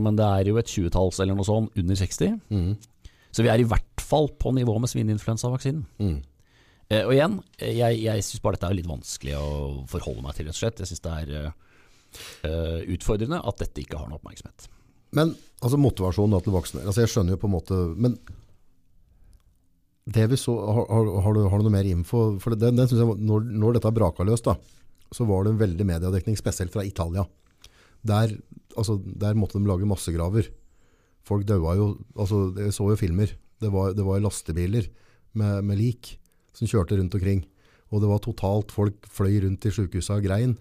[0.00, 2.38] men det er jo et tjuetalls eller noe sånt under 60.
[3.36, 5.82] Så vi er i hvert fall på nivå med svineinfluensavaksinen.
[6.00, 6.16] Mm.
[6.86, 9.48] Eh, og igjen, eh, jeg, jeg syns bare dette er litt vanskelig å
[9.90, 10.82] forholde meg til, rett og slett.
[10.82, 11.52] Jeg syns det er eh,
[12.46, 14.68] eh, utfordrende at dette ikke har noe oppmerksomhet.
[15.16, 18.16] Men altså motivasjonen da, til voksne, altså jeg skjønner jo på en måte, men
[20.06, 22.38] så, har, har, du, har du noe mer info?
[22.38, 24.54] For det, den, synes jeg, når, når dette braka løs da,
[25.14, 27.24] så var det en veldig mediedekning, spesielt fra Italia.
[28.06, 28.36] Der,
[28.76, 30.46] altså, der måtte de lage massegraver.
[31.26, 34.86] Folk døde jo, altså jeg så jo filmer, det var, det var lastebiler
[35.34, 36.14] med, med lik
[36.54, 37.42] som kjørte rundt omkring.
[37.90, 40.54] Og det var totalt, folk fløy rundt i sykehuset og grein.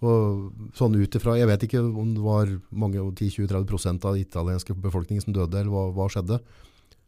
[0.00, 4.76] Og sånn ut ifra, jeg vet ikke om det var mange, 10-20-30% av den italienske
[4.76, 6.40] befolkningen som døde, eller hva, hva skjedde.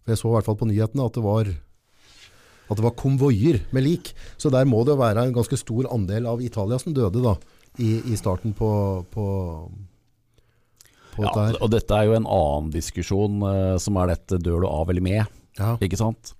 [0.03, 1.53] For jeg så i hvert fall på nyhetene at det var
[2.71, 4.13] At det var konvoier med lik.
[4.41, 7.35] Så der må det jo være en ganske stor andel av Italia som døde da,
[7.83, 8.69] i, i starten på,
[9.13, 9.25] på,
[11.21, 14.89] Ja, og dette er jo en annen diskusjon, uh, som er dette dør du av
[14.93, 15.27] eller med,
[15.59, 15.75] Ja.
[15.85, 16.33] ikke sant?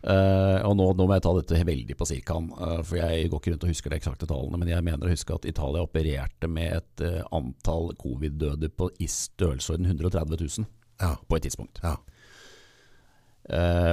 [0.00, 3.40] Uh, og nå, nå må jeg ta dette veldig på sirkan, uh, for jeg går
[3.40, 6.48] ikke rundt og husker de eksakte tallene, men jeg mener å huske at Italia opererte
[6.48, 10.68] med et uh, antall covid-døde på i størrelsesorden 130 000
[11.00, 11.14] Ja.
[11.28, 11.80] på et tidspunkt.
[11.84, 11.96] Ja.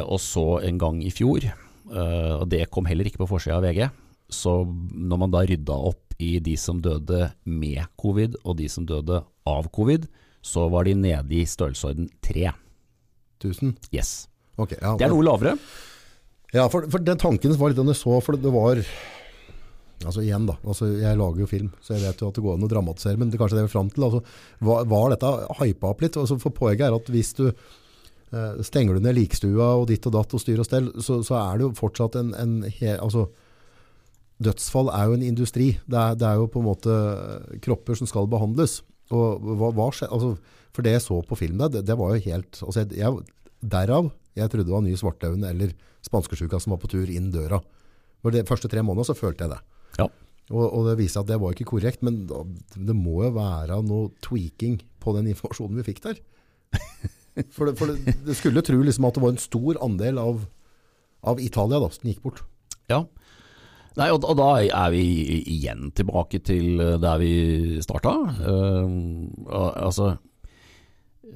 [0.03, 1.45] Og så en gang i fjor,
[1.87, 3.87] og det kom heller ikke på forsida av VG,
[4.33, 8.87] så når man da rydda opp i de som døde med covid og de som
[8.89, 10.07] døde av covid,
[10.43, 12.49] så var de nede i størrelsesorden tre.
[13.41, 13.75] Tusen?
[13.93, 14.27] Yes.
[14.57, 14.95] Okay, ja.
[14.97, 15.55] Det er noe lavere.
[16.55, 18.81] Ja, for, for den tanken var litt den jeg så, for det var
[20.05, 22.53] Altså igjen da, altså jeg lager jo film, så jeg vet jo at det går
[22.53, 24.03] an å dramatisere, men det kanskje det vi er frem til.
[24.05, 24.19] Altså,
[24.67, 26.19] var, var dette hypa opp litt?
[26.21, 27.63] Altså, for poenget er at hvis du eh,
[28.67, 31.59] stenger du ned likstua og ditt og datt og styr og stell, så, så er
[31.59, 33.29] det jo fortsatt en, en he, altså,
[34.43, 35.71] Dødsfall er jo en industri.
[35.89, 36.97] Det er, det er jo på en måte
[37.65, 38.83] kropper som skal behandles.
[39.09, 40.35] Og hva, hva skje, altså,
[40.75, 43.23] for det jeg så på film der, det, det var jo helt altså jeg,
[43.65, 45.73] Derav jeg trodde det var ny svartdauden eller
[46.05, 47.59] spanskesjuka som var på tur inn døra.
[48.21, 49.59] For de første tre månedene så følte jeg det.
[49.97, 50.07] Ja.
[50.53, 54.11] Og, og det viser at det var ikke korrekt, men det må jo være noe
[54.23, 56.21] tweaking på den informasjonen vi fikk der.
[57.53, 60.45] For det, for det, det skulle tro liksom at det var en stor andel av,
[61.27, 62.43] av Italia da, som gikk bort.
[62.89, 63.03] Ja.
[63.97, 65.03] Nei, og, og da er vi
[65.55, 67.31] igjen tilbake til eh, der vi
[67.81, 68.11] starta.
[69.81, 70.11] altså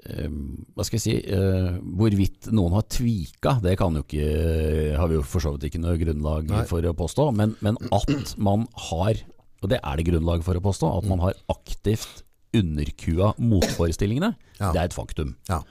[0.06, 0.30] eh,
[0.76, 5.18] Hva skal jeg si eh, Hvorvidt noen har tvika, det kan jo ikke har vi
[5.20, 6.64] jo for så vidt ikke noe grunnlag Nei.
[6.70, 7.30] for å påstå.
[7.38, 9.22] Men, men at man har,
[9.62, 12.24] og det er det grunnlag for å påstå, at man har aktivt
[12.58, 14.74] underkua motforestillingene, Ja.
[14.76, 15.36] det er et faktum.
[15.50, 15.62] Ja.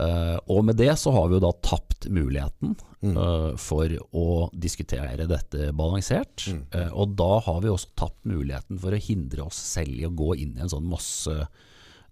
[0.00, 2.74] Eh, og med det så har vi jo da tapt muligheten
[3.04, 6.48] eh, for å diskutere dette balansert.
[6.50, 10.14] Eh, og da har vi også tapt muligheten for å hindre oss selv i å
[10.14, 11.44] gå inn i en sånn masse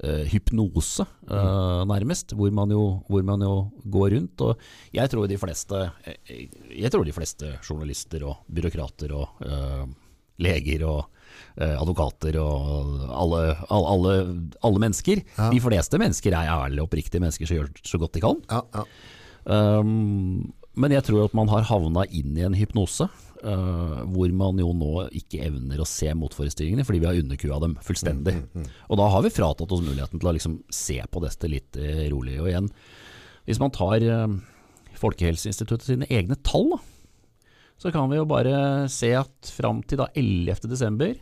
[0.03, 1.85] hypnose, mm.
[1.87, 3.53] nærmest, hvor man, jo, hvor man jo
[3.87, 4.43] går rundt.
[4.43, 4.65] Og
[4.97, 9.45] jeg tror de fleste, jeg, jeg tror de fleste journalister og byråkrater og
[10.43, 11.22] leger og
[11.57, 14.13] advokater og alle, alle, alle,
[14.65, 15.21] alle mennesker.
[15.37, 15.51] Ja.
[15.53, 18.41] De fleste mennesker er ærlige og oppriktige mennesker som gjør så godt de kan.
[18.51, 18.87] Ja, ja.
[19.43, 23.09] Um, men jeg tror at man har havna inn i en hypnose.
[23.43, 27.73] Uh, hvor man jo nå ikke evner å se motforestillingene fordi vi har underkua dem
[27.83, 28.37] fullstendig.
[28.87, 32.05] Og da har vi fratatt oss muligheten til å liksom se på dette litt eh,
[32.13, 32.37] rolig.
[32.39, 32.69] Og igjen,
[33.51, 34.37] hvis man tar uh,
[35.01, 36.79] Folkehelseinstituttet sine egne tall, da,
[37.83, 41.19] så kan vi jo bare se at fram til da 11.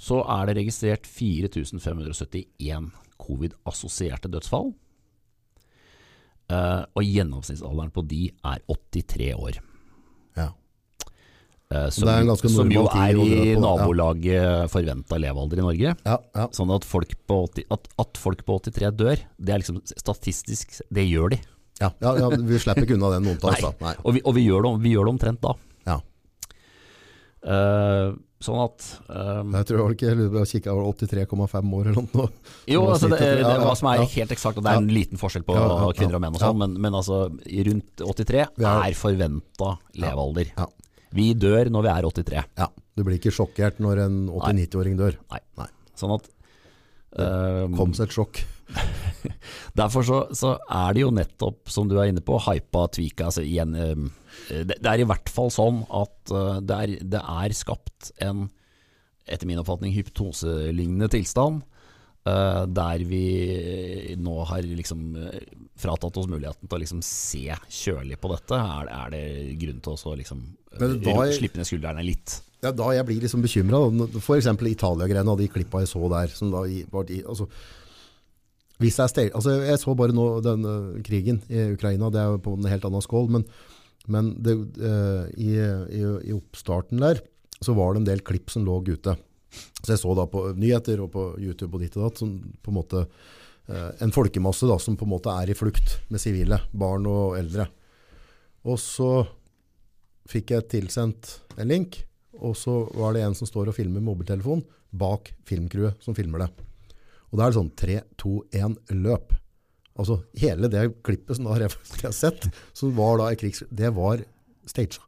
[0.00, 2.88] så er det registrert 4571
[3.20, 4.72] covid-assosierte dødsfall.
[6.50, 9.60] Uh, og gjennomsnittsalderen på de er 83 år.
[10.38, 10.48] ja.
[11.70, 14.64] Uh, som, er en ganske som jo er i nabolaget ja.
[14.72, 15.92] forventa levealder i Norge.
[15.94, 16.48] ja, ja.
[16.56, 20.80] Sånn at folk, på 80, at, at folk på 83 dør, det er liksom statistisk
[20.90, 21.42] Det gjør de.
[22.18, 24.72] ja, vi slipper ikke unna den noen av oss Og, vi, og vi, gjør det,
[24.82, 25.54] vi gjør det omtrent da.
[27.40, 27.54] Ja.
[27.54, 28.10] Eh,
[28.40, 32.28] sånn at um, Jeg tror jeg ikke jeg kikka over 83,5 år eller noe.
[32.68, 34.06] Jo, altså det, er, det, ja, ja, hva som er ja.
[34.14, 35.90] helt eksakt, og det er en liten forskjell på Ja, ja, ja.
[35.98, 37.22] kvinner og menn og sånn, men, men altså
[37.68, 40.52] rundt 83 Vi er- forventa levealder.
[40.56, 40.68] Ja.
[41.16, 42.44] Vi dør når vi er 83.
[42.62, 45.18] Ja, du blir ikke sjokkert når en 80-90-åring dør.
[45.34, 45.42] Nei.
[45.58, 45.68] Nei.
[45.98, 46.28] Sånn at
[47.18, 48.40] eh, Kom seg et sjokk.
[49.80, 53.42] Derfor så, så er det jo nettopp, som du er inne på, hypa, Tvika altså
[53.44, 54.06] igjen, eh,
[54.48, 58.46] det, det er i hvert fall sånn at eh, det, er, det er skapt en,
[59.30, 61.62] etter min oppfatning, hypotoselignende tilstand.
[62.26, 63.20] eh, der vi
[64.20, 65.40] nå har liksom eh,
[65.80, 68.58] fratatt oss muligheten til å liksom se kjølig på dette.
[68.60, 69.24] Er, er det
[69.62, 70.42] grunn til å så liksom
[70.76, 70.80] eh,
[71.14, 72.40] er- slippe ned skuldrene litt?
[72.60, 74.18] Det er da jeg blir liksom bekymret.
[74.20, 76.28] For eksempel Italia-greiene og de klippa jeg så der.
[76.36, 76.60] Som da
[76.92, 77.46] var de, altså,
[78.80, 82.68] jeg, altså, jeg så bare nå den eh, krigen i Ukraina, det er på en
[82.68, 83.46] helt annen skål, men,
[84.08, 87.20] men det, eh, i, i, i oppstarten der
[87.60, 89.16] så var det en del klipp som lå ute.
[89.82, 92.72] Så jeg så da på nyheter og på YouTube og ditt og datt, som på
[92.72, 96.62] en måte eh, en folkemasse da, som på en måte er i flukt med sivile,
[96.72, 97.68] barn og eldre.
[98.64, 99.10] Og så
[100.30, 102.02] fikk jeg tilsendt en link,
[102.40, 106.50] og så var det en som står og filmer mobiltelefon bak filmcrewet som filmer det.
[107.30, 109.34] Og da er det sånn 3, 2, 1, løp.
[110.00, 113.62] Altså hele det klippet som da har jeg har sett, som var da i krigs...
[113.68, 114.22] Det var
[114.68, 115.02] staged.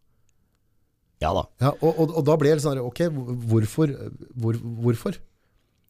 [1.22, 1.44] Ja da.
[1.62, 3.04] Ja, og, og, og da ble jeg litt sånn, ok,
[3.48, 3.92] hvorfor?
[4.42, 5.18] Hvor, hvorfor?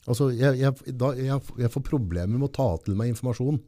[0.02, 3.60] Altså, jeg, jeg, da, jeg, jeg får problemer med å ta til meg informasjon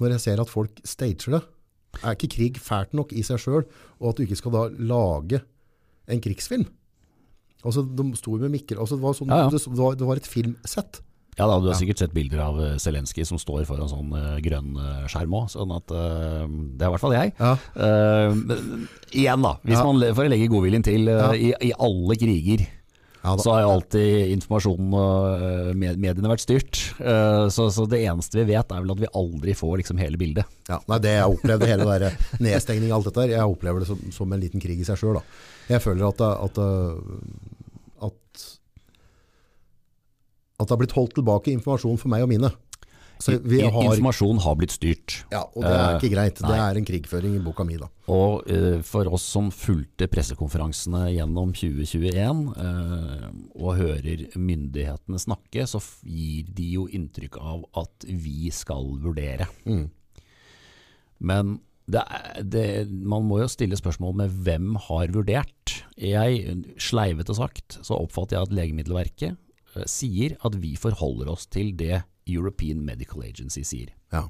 [0.00, 1.40] når jeg ser at folk stager det.
[2.00, 3.64] Er ikke krig fælt nok i seg sjøl,
[3.98, 5.42] og at du ikke skal da lage
[6.10, 6.64] en krigsfilm?
[7.60, 9.50] Altså, De sto med Mikkel altså, det, var sånn, Ja, ja.
[9.52, 11.02] Det, var, det var et filmsett.
[11.40, 14.40] Ja da, Du har sikkert sett bilder av eh, Zelenskyj som står foran sånn eh,
[14.44, 17.32] grønn eh, skjerm òg, sånn at Det er i hvert fall jeg.
[17.38, 17.54] Ja.
[17.76, 18.84] Uh,
[19.14, 19.54] igjen, da.
[19.64, 19.86] Hvis Ja.
[19.86, 22.66] man å legge godviljen til uh, i, i alle kriger,
[23.20, 26.78] Ja, så har jo alltid informasjonen og mediene vært styrt.
[27.52, 30.48] Så, så det eneste vi vet, er vel at vi aldri får liksom hele bildet.
[30.70, 33.90] Ja, nei, det jeg opplevde hele der nedstengning og alt dette der, jeg opplever det
[33.90, 35.20] som, som en liten krig i seg sjøl.
[35.68, 36.62] Jeg føler at, at,
[40.60, 42.52] at det har blitt holdt tilbake informasjon for meg og mine.
[43.20, 45.18] Så vi har, Informasjon har blitt styrt.
[45.28, 46.38] ja, og det er ikke greit.
[46.40, 47.76] Det er en krigføring i boka mi.
[47.76, 47.90] da.
[48.08, 53.26] Og uh, for oss som fulgte pressekonferansene gjennom 2021 uh,
[53.60, 59.50] og hører myndighetene snakke, så gir de jo inntrykk av at vi skal vurdere.
[59.68, 59.90] Mm.
[61.20, 61.58] Men
[61.90, 65.76] det er, det, man må jo stille spørsmål med hvem har vurdert.
[66.00, 69.38] Jeg, sleivete sagt, så oppfatter jeg at Legemiddelverket eh,
[69.86, 74.24] sier at vi forholder oss til det European Medical Agency sier Ja.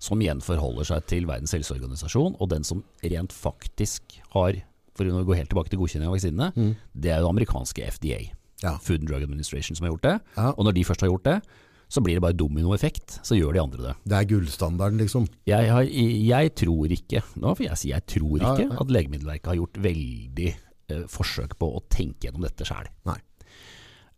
[0.00, 4.62] som igjen forholder seg til Verdens helseorganisasjon, og den som rent faktisk har,
[4.96, 6.76] for å gå helt tilbake til godkjenning av vaksinene, Mm.
[6.98, 8.30] det er jo det amerikanske FDA,
[8.62, 8.76] Ja.
[8.78, 10.20] Food and Drug Administration, som har gjort det.
[10.36, 10.50] Ja.
[10.56, 11.42] Og når de først har gjort det,
[11.90, 13.96] så blir det bare dominoeffekt, så gjør de andre det.
[14.06, 15.26] Det er gullstandarden, liksom.
[15.46, 18.76] Jeg, har, jeg tror ikke, nå får jeg si jeg tror ikke, ja.
[18.80, 20.54] at Legemiddelverket har gjort veldig
[20.90, 22.86] eh, forsøk på å tenke gjennom dette sjøl.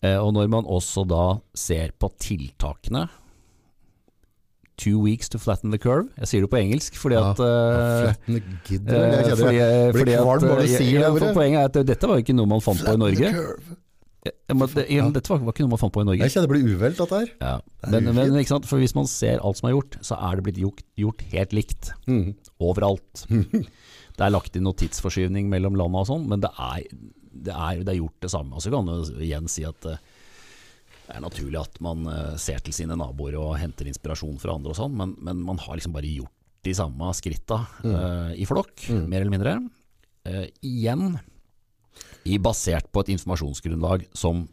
[0.02, 1.24] Eh, og når man også da
[1.54, 3.06] ser på tiltakene
[4.80, 6.08] Two weeks to flatten the curve.
[6.16, 9.28] Jeg sier det på engelsk fordi at «Flatten the gidder eh.
[9.28, 9.60] Jeg fordi,
[9.98, 11.28] fordi at, kvalm bare du eh, sier det.
[11.36, 13.78] Poenget er at dette var jo ikke noe man fant på i Flatten Norge.
[14.22, 16.24] Ja, men det, dette var, var ikke noe man fant på i Norge.
[16.24, 17.30] Jeg kjenner det blir uvelt, dette her.
[17.42, 17.54] Ja.
[17.92, 18.66] Men, men?
[18.70, 21.56] For hvis man ser alt som er gjort, så er det blitt gjort, gjort helt
[21.58, 21.92] likt.
[22.10, 22.32] Mm.
[22.62, 23.26] Overalt.
[24.16, 26.82] Det er lagt inn noe tidsforskyvning mellom landa og sånn, men det er,
[27.32, 28.56] det, er, det er gjort det samme.
[28.56, 30.00] Og så kan du igjen si at eh,
[31.02, 34.72] det er naturlig at man eh, ser til sine naboer og henter inspirasjon fra andre
[34.72, 38.86] og sånn, men, men man har liksom bare gjort de samme skritta eh, i flokk,
[39.10, 39.56] mer eller mindre.
[40.22, 41.16] Uh, igjen
[42.22, 44.44] i, basert på et informasjonsgrunnlag som,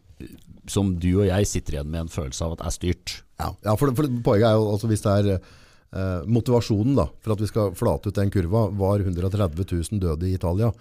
[0.65, 3.13] som du og jeg sitter igjen med en følelse av at er styrt.
[3.37, 7.35] Ja, ja for, for poenget er jo altså hvis det er uh, motivasjonen da, for
[7.35, 10.71] at vi skal flate ut den kurva, var 130 000 døde i Italia,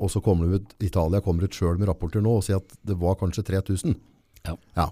[0.00, 2.72] og så kommer det ut, Italia kommer ut selv med rapporter nå og sier at
[2.88, 3.94] det var kanskje 3000.
[4.48, 4.86] Ja.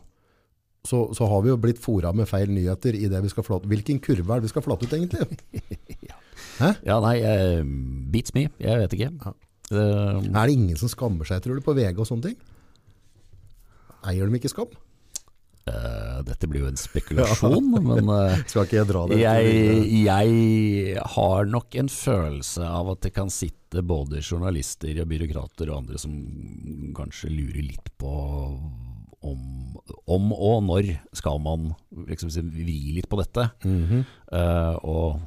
[0.86, 3.68] Så, så har vi jo blitt fora med feil nyheter i det vi skal flate.
[3.68, 5.28] Hvilken kurve er det vi skal flate ut egentlig?
[6.58, 7.60] Ja, nei, uh,
[8.10, 8.48] beats me.
[8.58, 9.08] Jeg vet ikke.
[9.14, 9.30] Ja.
[9.70, 12.38] Uh, Er det ingen som skammer seg, tror du, på VG og sånne ting?
[14.10, 14.72] Eier de ikke skam?
[15.68, 19.20] eh, dette blir jo en spekulasjon, men eh, Skal ikke jeg dra det?
[19.22, 25.70] jeg, jeg har nok en følelse av at det kan sitte både journalister og byråkrater
[25.70, 26.14] og andre som
[26.96, 28.12] kanskje lurer litt på
[29.20, 29.40] om,
[30.06, 31.72] om og når skal man
[32.08, 33.50] liksom vri litt på dette.
[33.64, 34.04] Mm -hmm.
[34.32, 35.20] uh, og,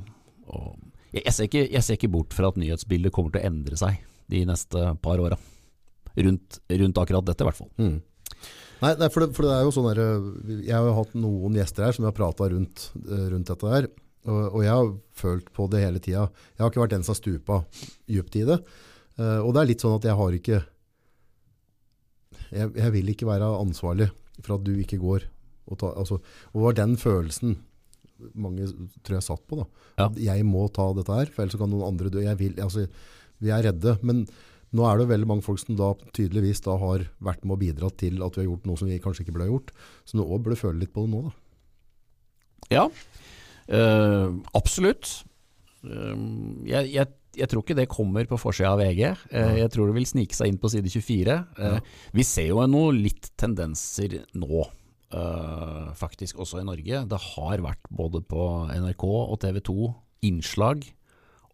[0.47, 0.77] og
[1.11, 3.99] jeg, ser ikke, jeg ser ikke bort fra at nyhetsbildet kommer til å endre seg
[4.31, 5.37] de neste par åra.
[6.15, 7.69] Rundt, rundt akkurat dette, i hvert fall.
[7.77, 8.01] Mm.
[8.81, 9.99] Nei, nei for, det, for det er jo sånn der,
[10.65, 13.89] Jeg har hatt noen gjester her som har prata rundt, eh, rundt dette her.
[14.29, 16.27] Og, og jeg har følt på det hele tida.
[16.55, 17.59] Jeg har ikke vært den som har stupa
[18.09, 18.57] djupt i det.
[19.17, 20.61] Eh, og det er litt sånn at jeg har ikke
[22.51, 24.09] Jeg, jeg vil ikke være ansvarlig
[24.41, 25.27] for at du ikke går.
[25.71, 26.17] Og, ta, altså,
[26.51, 27.59] og det var den følelsen
[28.37, 28.67] mange
[29.05, 29.61] tror jeg satt på.
[29.61, 29.65] da.
[29.97, 30.05] Ja.
[30.07, 32.21] At Jeg må ta dette her, for ellers kan noen andre dø.
[32.23, 32.85] Jeg vil, altså,
[33.41, 33.95] vi er redde.
[34.05, 34.25] Men
[34.71, 37.97] nå er det veldig mange folk som da tydeligvis da har vært med og bidratt
[37.99, 39.73] til at vi har gjort noe som vi kanskje ikke burde ha gjort.
[40.07, 41.23] Så nå burde du føle litt på det nå.
[41.27, 41.33] da.
[42.71, 42.85] Ja,
[43.75, 45.09] øh, absolutt.
[45.83, 46.15] Eh,
[46.69, 47.07] jeg, jeg,
[47.41, 49.03] jeg tror ikke det kommer på forsida av VG.
[49.31, 51.37] Eh, jeg tror det vil snike seg inn på side 24.
[51.67, 51.79] Eh,
[52.15, 54.67] Vi ser jo noe litt tendenser nå,
[55.99, 57.01] faktisk også i Norge.
[57.11, 59.89] Det har vært både på NRK og TV 2
[60.29, 60.85] innslag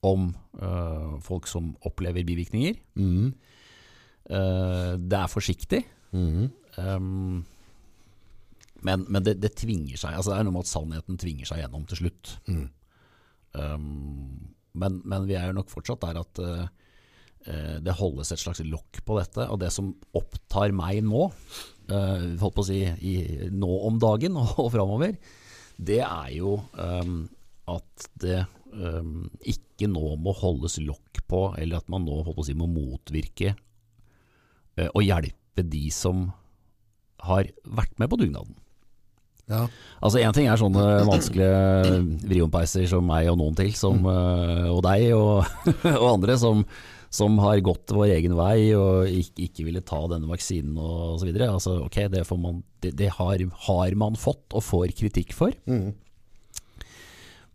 [0.08, 0.32] om
[0.62, 2.80] uh, folk som opplever bivirkninger.
[3.00, 3.30] Mm.
[4.28, 5.84] Uh, det er forsiktig.
[6.16, 6.50] Mm.
[6.78, 7.46] Um,
[8.86, 11.64] men men det, det tvinger seg altså Det er noe med at sannheten tvinger seg
[11.64, 12.36] gjennom til slutt.
[12.48, 12.68] Mm.
[13.58, 18.62] Um, men, men vi er jo nok fortsatt der at eh, det holdes et slags
[18.68, 19.48] lokk på dette.
[19.50, 21.24] Og det som opptar meg nå,
[21.90, 23.16] uh, holdt på å si i,
[23.50, 25.18] nå om dagen og, og framover,
[25.78, 27.24] det er jo um,
[27.74, 28.44] at det
[28.78, 34.90] um, ikke nå må holdes lokk på, eller at man nå si, må motvirke eh,
[34.94, 36.30] og hjelpe de som
[37.28, 38.56] har vært med på dugnaden.
[39.48, 39.64] Ja.
[40.04, 44.84] Altså Én ting er sånne vanskelige vriompeiser som meg og noen til, som, eh, og
[44.86, 45.48] deg og,
[46.02, 46.66] og andre, som,
[47.14, 51.32] som har gått vår egen vei og ikke, ikke ville ta denne vaksinen osv.
[51.48, 55.56] Altså, okay, det, får man, det, det har, har man fått og får kritikk for.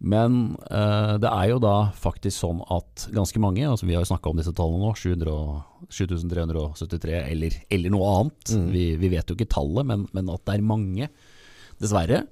[0.02, 4.10] Men eh, det er jo da faktisk sånn at ganske mange, altså vi har jo
[4.10, 8.54] snakka om disse tallene nå, 7373 eller, eller noe annet.
[8.72, 11.08] Vi, vi vet jo ikke tallet, men, men at det er mange,
[11.82, 12.24] dessverre,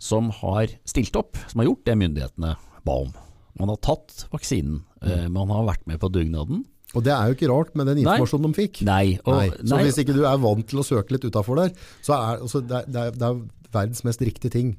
[0.00, 2.54] som har stilt opp, som har gjort det myndighetene
[2.88, 3.12] ba om.
[3.60, 6.64] Man har tatt vaksinen, eh, man har vært med på dugnaden.
[6.96, 8.80] Og det er jo ikke rart med den informasjonen de fikk.
[8.88, 9.48] Nei, og, Nei.
[9.60, 11.70] Så nei, hvis ikke du er vant til å søke litt utafor der,
[12.02, 13.44] så er altså, det, er- det, er, det er
[13.76, 14.72] verdens mest riktige ting,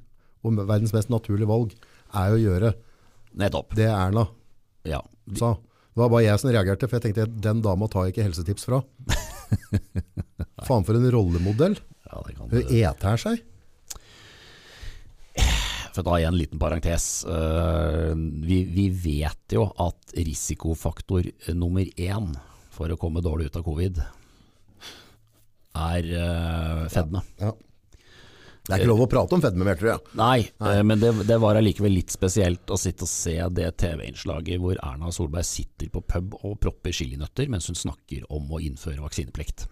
[0.44, 1.78] og verdens mest naturlige valg,
[2.14, 2.74] er å gjøre
[3.39, 3.76] nettopp.
[3.76, 4.28] det Erna
[4.86, 5.01] Ja.
[5.36, 5.53] sa.
[5.91, 8.24] Det var bare jeg som reagerte, for jeg tenkte at den dama tar jeg ikke
[8.30, 8.82] helsetips fra.
[10.68, 11.76] Faen for en rollemodell.
[12.07, 13.41] ja, det kan Hun eter seg.
[15.91, 17.26] For å ta igjen en liten parentes.
[17.28, 18.14] øh,
[18.47, 22.32] vi, vi vet jo at risikofaktor nummer én
[22.72, 23.99] for å komme dårlig ut av covid
[25.76, 26.07] er
[26.91, 27.22] fedme.
[27.39, 27.53] Ja, Ja.
[28.62, 30.01] Det er ikke lov å prate om fedme mer, tror jeg.
[30.20, 30.76] Nei, Nei.
[30.86, 35.09] men det, det var allikevel litt spesielt å sitte og se det TV-innslaget hvor Erna
[35.12, 39.66] Solberg sitter på pub og propper chilinøtter mens hun snakker om å innføre vaksineplikt.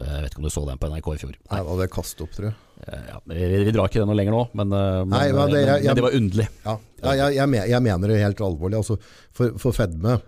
[0.00, 1.36] Øh, Jeg vet ikke om du så den på NRK i fjor.
[1.50, 2.56] Nei, hadde jeg kastet opp, tror jeg.
[2.86, 5.64] Eh, Ja, vi, vi drar ikke det noe lenger nå, men, men, Nei, men det-
[5.66, 6.48] jeg- jeg- men det var underlig.
[6.64, 8.76] Ja, ja jeg, jeg, mener det helt alvorlig.
[8.80, 8.96] Altså,
[9.36, 10.20] for, for fedme, eh,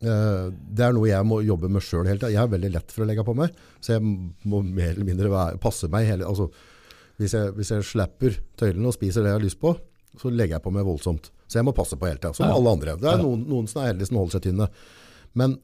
[0.00, 2.32] det er noe jeg må jobbe med sjøl hele tida.
[2.34, 5.30] Jeg er veldig lett for å legge på meg, så jeg må mer eller mindre
[5.32, 6.04] være, passe meg.
[6.10, 6.50] Hele, altså,
[7.16, 9.72] hvis, jeg, hvis jeg slipper tøylene og spiser det jeg har lyst på,
[10.20, 11.30] så legger jeg på meg voldsomt.
[11.48, 12.54] Så jeg må passe på hele tida, som Ja.
[12.56, 12.96] alle andre.
[13.00, 14.68] Det er noen, noen som er heldige som holder seg tynne.
[15.36, 15.58] Men,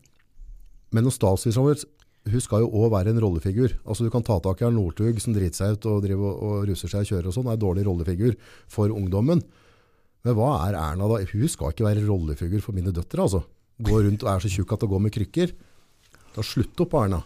[0.92, 1.84] men noen statsministeren
[2.32, 3.72] hun skal jo òg være en rollefigur.
[3.82, 6.42] Altså Du kan ta tak i Arne Northug som driter seg ut og driver og,
[6.62, 7.48] og ruser seg og kjører og sånn.
[7.50, 8.36] er en dårlig rollefigur
[8.70, 9.42] for ungdommen.
[10.22, 11.18] Men hva er Erna da?
[11.32, 13.24] Hun skal ikke være rollefigur for mine døtre.
[13.26, 13.42] altså.
[13.82, 15.54] Gå rundt og er så tjukk at det går med krykker.
[16.32, 17.22] Da slutt opp, Erna.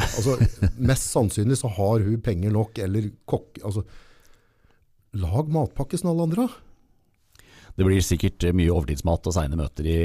[0.00, 0.38] Altså,
[0.80, 3.60] mest sannsynlig så har hun penger nok, eller kokk...
[3.62, 3.84] Altså,
[5.20, 6.46] lag matpakke som alle andre.
[7.76, 9.98] Det blir sikkert mye overtidsmat og seine møter i,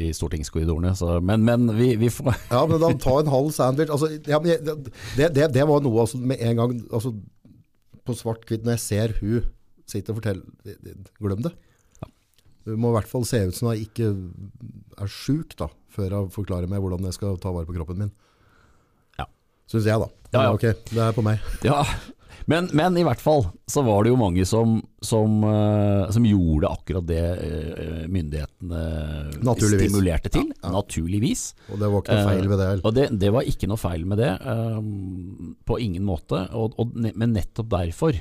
[0.00, 3.90] i stortingskorridorene, så, men, men vi, vi får Ja, men da ta en halv sandwich.
[3.92, 4.62] Altså, ja, men
[5.18, 7.12] det, det, det var noe altså, med en gang altså,
[8.06, 9.50] på svart-hvitt når jeg ser hun
[9.90, 10.46] sitte og fortelle
[11.20, 11.52] Glem det.
[12.68, 14.12] Hun må i hvert fall se ut som hun ikke
[15.04, 18.14] er sjuk, da, før jeg forklarer meg hvordan jeg skal ta vare på kroppen min.
[19.18, 19.28] Ja.
[19.70, 20.10] Syns jeg, da.
[20.30, 20.56] Ja, ja.
[20.56, 21.42] Ok, det er på meg.
[21.66, 21.82] Ja,
[22.50, 26.70] men, men i hvert fall så var det jo mange som, som, eh, som gjorde
[26.70, 30.48] akkurat det eh, myndighetene stimulerte til.
[30.48, 30.72] Ja, ja.
[30.78, 31.44] Naturligvis.
[31.70, 32.64] Og det var ikke noe feil ved det.
[32.64, 32.86] Eh, heller.
[32.86, 34.32] Og det, det var ikke noe feil med det,
[35.68, 36.46] på ingen måte.
[36.56, 38.18] Og, og, men nettopp derfor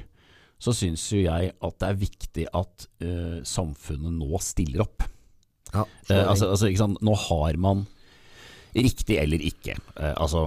[0.60, 5.06] så syns jo jeg at det er viktig at eh, samfunnet nå stiller opp.
[5.74, 7.02] Ja, Eh, altså, altså, ikke sant?
[7.06, 7.84] Nå har man
[8.76, 9.76] riktig eller ikke.
[9.98, 10.44] Eh, altså,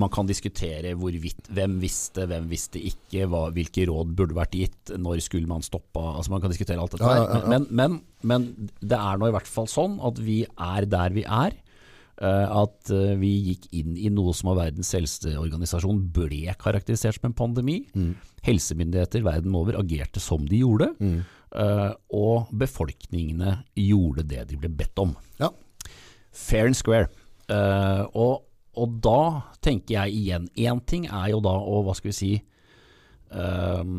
[0.00, 4.92] man kan diskutere hvorvidt, hvem visste, hvem visste ikke, hva, hvilke råd burde vært gitt,
[4.96, 7.24] når skulle man stoppa altså, Man kan diskutere alt dette Ja, her.
[7.28, 7.48] ja, ja.
[7.52, 8.46] Men, men, men
[8.80, 11.56] det er nå i hvert fall sånn at vi er der vi er.
[12.18, 17.28] Eh, At eh, vi gikk inn i noe som av Verdens helseorganisasjon ble karakterisert som
[17.30, 17.82] en pandemi.
[17.94, 18.14] Mm.
[18.48, 21.20] Helsemyndigheter verden over agerte som de gjorde, Mm.
[21.54, 25.14] Eh, og befolkningene gjorde det de ble bedt om.
[25.40, 25.52] Ja.
[26.34, 27.08] Fair and square.
[27.48, 28.44] Eh, og,
[28.78, 29.20] og da
[29.64, 33.94] tenker jeg igjen Én ting er jo da å, hva skal vi si eh,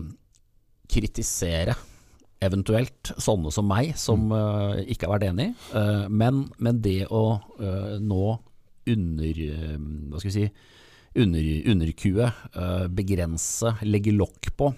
[0.90, 1.74] Kritisere
[2.44, 5.50] eventuelt sånne som meg, som uh, ikke har vært enig.
[5.74, 8.38] Uh, men, men det å uh, nå
[8.90, 9.40] under
[10.10, 10.46] Hva skal vi si
[11.20, 12.30] under, underkue,
[12.96, 14.70] begrense, legge lokk på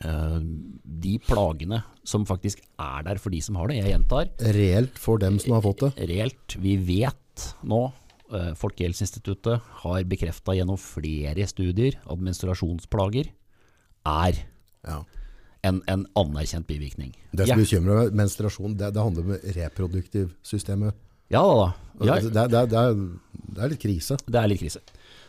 [0.00, 3.78] de plagene som faktisk er der for de som har det.
[3.80, 6.08] Jeg gjentar, Reelt for dem som har fått det.
[6.10, 6.56] reelt.
[6.62, 7.92] Vi vet nå,
[8.32, 13.30] eh, Folkehelseinstituttet har bekrefta gjennom flere studier at menstruasjonsplager
[14.06, 14.42] er
[14.86, 15.00] Ja.
[15.64, 17.12] en, en anerkjent bivirkning.
[17.32, 20.94] Det som ja, bekymrer meg, menstruasjon, det, det handler om reproduktivsystemet.
[21.30, 21.54] ja da,
[21.98, 22.06] da.
[22.06, 22.94] Ja, Det, det, det, er,
[23.56, 24.16] det er litt krise.
[24.28, 24.80] det er litt krise.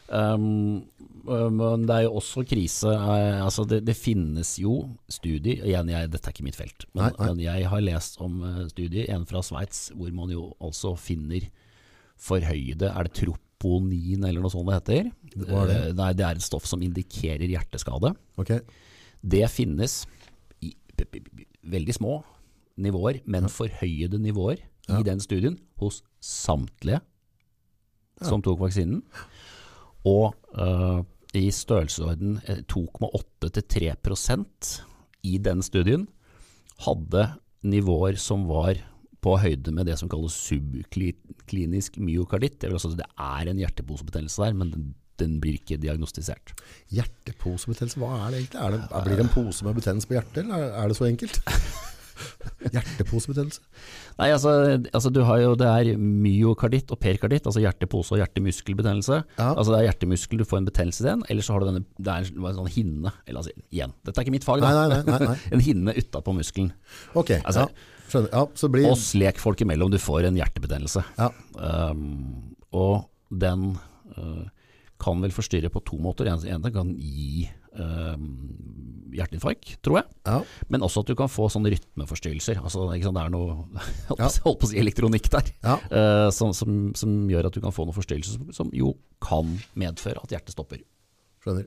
[0.07, 0.85] Um,
[1.27, 4.77] men det er jo også krise eh, altså det, det finnes jo
[5.11, 7.43] studier Igjen, jeg, dette er ikke mitt felt, men, Nei, nei.
[7.43, 11.49] jeg har lest om eh, studier, en fra Sveits, hvor man jo altså finner
[12.23, 15.11] forhøyde Er det troponin eller noe sånt det heter?
[15.43, 15.75] Hva det?
[15.89, 18.13] Eh, Nei, det er et stoff som indikerer hjerteskade.
[18.39, 18.63] Okay.
[19.19, 19.99] Det finnes
[20.63, 20.71] i
[21.67, 22.21] veldig små
[22.79, 25.01] nivåer, men forhøyede nivåer Ja.
[25.01, 27.01] i den studien hos samtlige
[28.23, 29.03] som tok vaksinen.
[30.05, 31.01] Og uh,
[31.37, 34.69] i størrelsesorden eh, 2,8 til 3%
[35.27, 36.05] i den studien
[36.85, 37.25] hadde
[37.67, 38.79] nivåer som var
[39.23, 42.59] på høyde med det som kalles subklinisk myokarditt.
[42.61, 44.87] Det, vil altså, det er en hjerteposebetennelse der, men den,
[45.19, 46.53] den blir ikke diagnostisert.
[46.93, 48.61] Hjerteposebetennelse, hva er det egentlig?
[48.61, 51.09] Er det, blir det en pose med betennelse på hjertet, eller er, er det så
[51.09, 51.41] enkelt?
[52.73, 53.61] Hjerteposebetennelse?
[54.17, 54.53] Nei, altså,
[54.91, 59.19] altså, du har jo det er myokarditt og perkarditt, altså hjertepose og hjertemuskelbetennelse.
[59.37, 59.49] Ja.
[59.51, 61.83] Altså det er hjertemuskel du får en betennelse i den, eller så har du denne
[61.97, 64.73] Det er en, sånn hinne, eller altså igjen, dette er ikke mitt fag, da.
[64.87, 65.37] Nei, nei, nei.
[65.53, 66.73] en hinne utapå muskelen.
[67.13, 68.33] Ok, Altså, ja, skjønner.
[68.33, 68.89] Ja, så blir...
[68.91, 71.05] Oss lekfolk imellom, du får en hjertebetennelse.
[71.19, 73.71] Ja, Um, og den
[74.13, 74.43] uh,
[75.01, 76.29] kan vel forstyrre på to måter.
[76.29, 77.47] En en kan gi
[77.79, 78.27] um,
[79.17, 80.07] hjerteinfarkt, tror jeg.
[80.27, 82.59] ja, Men også at du kan få sånne rytmeforstyrrelser.
[82.61, 83.55] Altså, det er noe
[84.11, 87.73] holdt på- å si elektronikk der, ja, eh, som, som, som gjør at du kan
[87.73, 90.83] få noen forstyrrelser som, som jo kan medføre at hjertet stopper.
[91.45, 91.65] skjønner.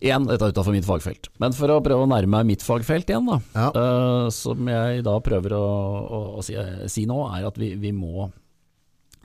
[0.00, 1.26] Igjen, dette er utenfor mitt fagfelt.
[1.42, 3.66] Men for å prøve å nærme meg mitt fagfelt igjen, da, Ja.
[3.76, 6.54] uh, som jeg da prøver å, å, å si,
[6.88, 8.30] si nå, er at vi, vi må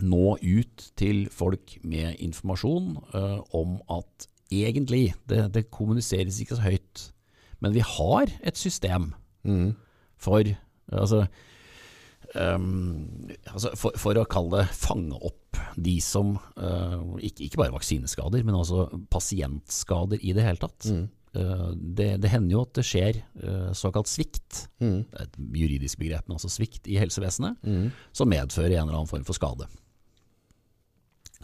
[0.03, 4.27] nå ut til folk med informasjon uh, om at
[4.63, 7.11] egentlig, det, det kommuniseres ikke så høyt,
[7.61, 9.11] men vi har et system
[9.45, 9.75] Mm.
[10.17, 10.41] for
[10.91, 11.27] altså,
[12.35, 17.75] um, altså for, for å kalle det fange opp de som uh, ikke, ikke bare
[17.75, 20.87] vaksineskader, men også pasientskader i det hele tatt.
[20.91, 21.05] Mm.
[21.35, 25.05] Uh, det, det hender jo at det skjer uh, såkalt svikt, Mm.
[25.19, 27.89] et juridisk begrep, men altså svikt i helsevesenet, Mm.
[28.15, 29.67] som medfører en eller annen form for skade.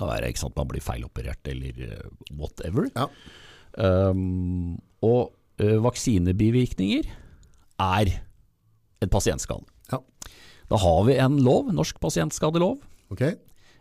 [0.02, 2.90] Kan være ikke sant, man blir feiloperert eller eh, whatever.
[2.98, 3.06] Ja.
[3.78, 5.32] Um, og
[5.62, 7.06] eh, vaksinebivirkninger
[7.86, 8.12] er
[9.02, 9.64] en pasientskade.
[9.94, 10.02] Ja.
[10.72, 12.80] Da har vi en lov, norsk pasientskadelov.
[13.14, 13.38] Okay.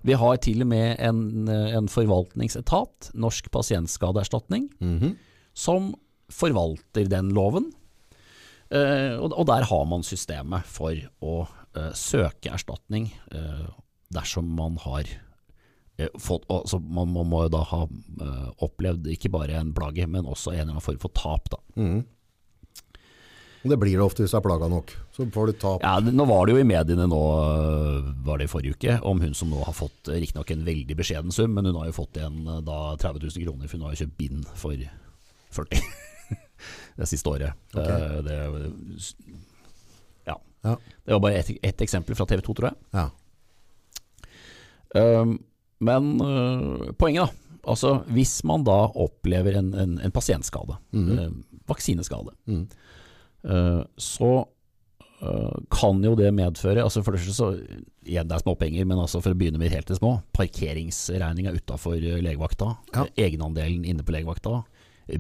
[0.07, 5.17] Vi har til og med en, eh, en forvaltningsetat, Norsk pasientskadeerstatning, Mhm.
[5.55, 5.95] som
[6.31, 7.73] forvalter den loven.
[8.71, 10.95] Uh, og, og der har man systemet for
[11.27, 11.41] å
[11.75, 13.67] uh, søke erstatning uh,
[14.15, 15.09] dersom man har
[16.21, 20.29] fått altså man, man må jo da ha eh, opplevd ikke bare en plage, men
[20.29, 21.51] også en eller annen form for tap.
[21.53, 21.61] Da.
[21.81, 22.01] Mm.
[23.63, 24.93] Det blir det ofte hvis du er plaga nok.
[25.13, 25.83] Så får du tap.
[25.85, 29.21] Ja, nå var det jo i mediene nå, øh, var det i forrige uke, om
[29.21, 32.17] hun som nå har fått riktignok en veldig beskjeden sum, men hun har jo fått
[32.21, 34.87] igjen da 30 000 kroner, for hun har jo kjøpt bind for
[35.61, 35.85] 40
[37.01, 37.53] det siste året.
[37.75, 38.01] Okay.
[38.01, 38.39] Eh, det,
[40.29, 40.37] ja.
[40.65, 40.77] Ja.
[41.05, 42.77] det var bare ett et eksempel fra TV 2, tror jeg.
[42.97, 43.09] Ja.
[44.91, 45.39] Um,
[45.81, 47.71] men øh, poenget, da.
[47.71, 51.19] Altså, hvis man da opplever en, en, en pasientskade, Mhm.
[51.19, 51.31] øh,
[51.69, 52.69] vaksineskade, mm.
[53.45, 54.45] øh, så
[55.23, 57.51] øh, kan jo det medføre altså For det første så
[58.07, 60.17] igjen, det er småpenger, men altså for å begynne med helt til små.
[60.33, 62.73] Parkeringsregninga utafor legevakta.
[62.97, 63.05] Ja.
[63.17, 64.63] Egenandelen inne på legevakta.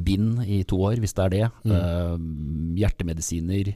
[0.04, 1.50] Bind i to år, hvis det er det.
[1.64, 1.72] Mm.
[1.76, 3.72] øh, hjertemedisiner.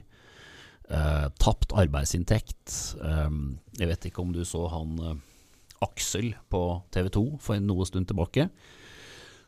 [0.89, 2.95] øh, tapt arbeidsinntekt.
[3.01, 3.31] øh,
[3.79, 5.15] jeg vet ikke om du så han øh,
[5.83, 6.61] Aksel på
[6.93, 8.47] TV 2 for noe stund tilbake,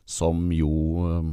[0.08, 0.70] som jo,
[1.04, 1.32] um,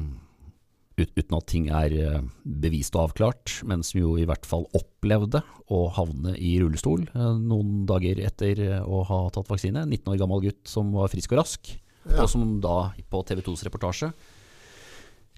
[0.98, 4.66] ut, uten at ting er uh, bevist og avklart, men som jo i hvert fall
[4.74, 9.86] opplevde å havne i rullestol uh, noen dager etter uh, å ha tatt vaksine.
[9.86, 11.74] 19 år gammel gutt som var frisk og rask,
[12.04, 12.20] Ja.
[12.20, 14.10] og som da på TV 2s reportasje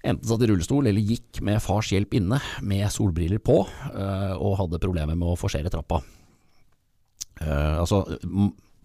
[0.07, 4.79] enten satt i rullestol eller gikk med fars hjelp inne med solbriller på, og hadde
[4.79, 5.97] problemer med å forsere trappa.
[7.41, 8.03] Uh, altså,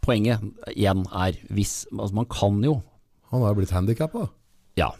[0.03, 0.43] poenget
[0.75, 2.81] igjen er hvis altså Man kan jo
[3.33, 4.27] Han har jo blitt handikappa.
[4.77, 4.91] Ja,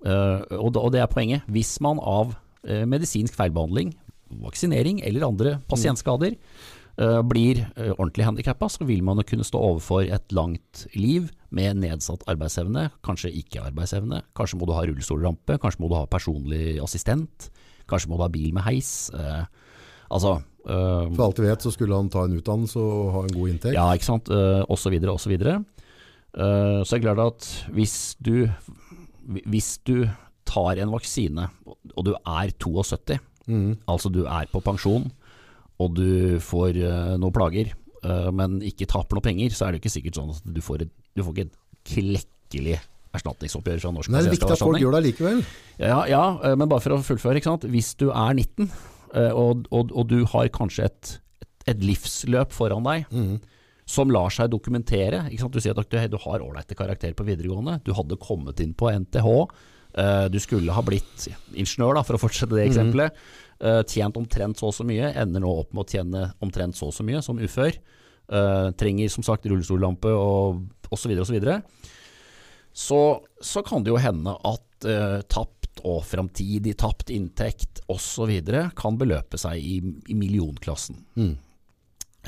[0.00, 1.46] Uh, og, og det er poenget.
[1.52, 3.92] Hvis man av uh, medisinsk feilbehandling,
[4.40, 7.64] vaksinering eller andre pasientskader uh, blir
[7.98, 12.88] ordentlig handikappa, så vil man jo kunne stå overfor et langt liv med nedsatt arbeidsevne,
[13.04, 14.22] kanskje ikke arbeidsevne.
[14.38, 17.50] Kanskje må du ha rullestolrampe, kanskje må du ha personlig assistent,
[17.90, 19.10] kanskje må du ha bil med heis.
[20.08, 23.36] altså eh, For alt vi vet så skulle han ta en utdannelse og ha en
[23.36, 23.76] god inntekt.
[23.76, 25.60] ja, ikke sant, uh, og så videre, og så videre.
[26.34, 28.46] Uh, så er det klart at hvis du,
[29.46, 30.06] hvis du
[30.46, 31.48] tar en vaksine,
[31.94, 33.72] og du er 72, mm.
[33.90, 35.08] altså du er på pensjon,
[35.80, 37.72] og du får uh, noen plager,
[38.04, 40.86] uh, men ikke taper noe penger, så er det ikke sikkert sånn at du får,
[40.86, 42.80] et, du får ikke et klekkelig
[43.16, 45.42] erstatningsoppgjør fra Norsk Men det er viktig at folk gjør det likevel.
[45.80, 46.22] Ja, ja,
[46.54, 47.40] men bare for å fullføre.
[47.40, 47.66] Ikke sant?
[47.70, 52.52] Hvis du er 19, eh, og, og, og du har kanskje et, et, et livsløp
[52.54, 53.40] foran deg Mm
[53.90, 55.24] som lar seg dokumentere?
[55.30, 58.90] Du sier at du, du har ålreite karakter på videregående, du hadde kommet inn på
[58.92, 59.30] NTH,
[59.98, 63.18] eh, du skulle ha blitt ingeniør, da, for å fortsette det eksempelet.
[63.60, 66.90] eh, Tjent omtrent så og så mye, ender nå opp med å tjene omtrent så
[66.90, 67.74] og så mye som ufør.
[68.30, 70.62] eh, trenger som sagt rullestollampe og
[70.94, 71.16] osv.
[71.18, 71.40] osv.
[72.72, 73.00] så,
[73.42, 78.32] så kan det jo hende at uh, tapt og framtidig tapt inntekt osv.
[78.78, 79.78] kan beløpe seg i,
[80.10, 81.00] i millionklassen.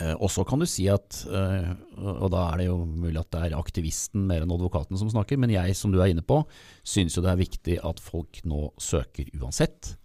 [0.01, 3.33] Eh, og så kan du si at, eh, og da er det jo mulig at
[3.35, 6.41] det er aktivisten mer enn advokaten som snakker, men jeg som du er inne på,
[6.81, 9.97] syns jo det er viktig at folk nå søker uansett.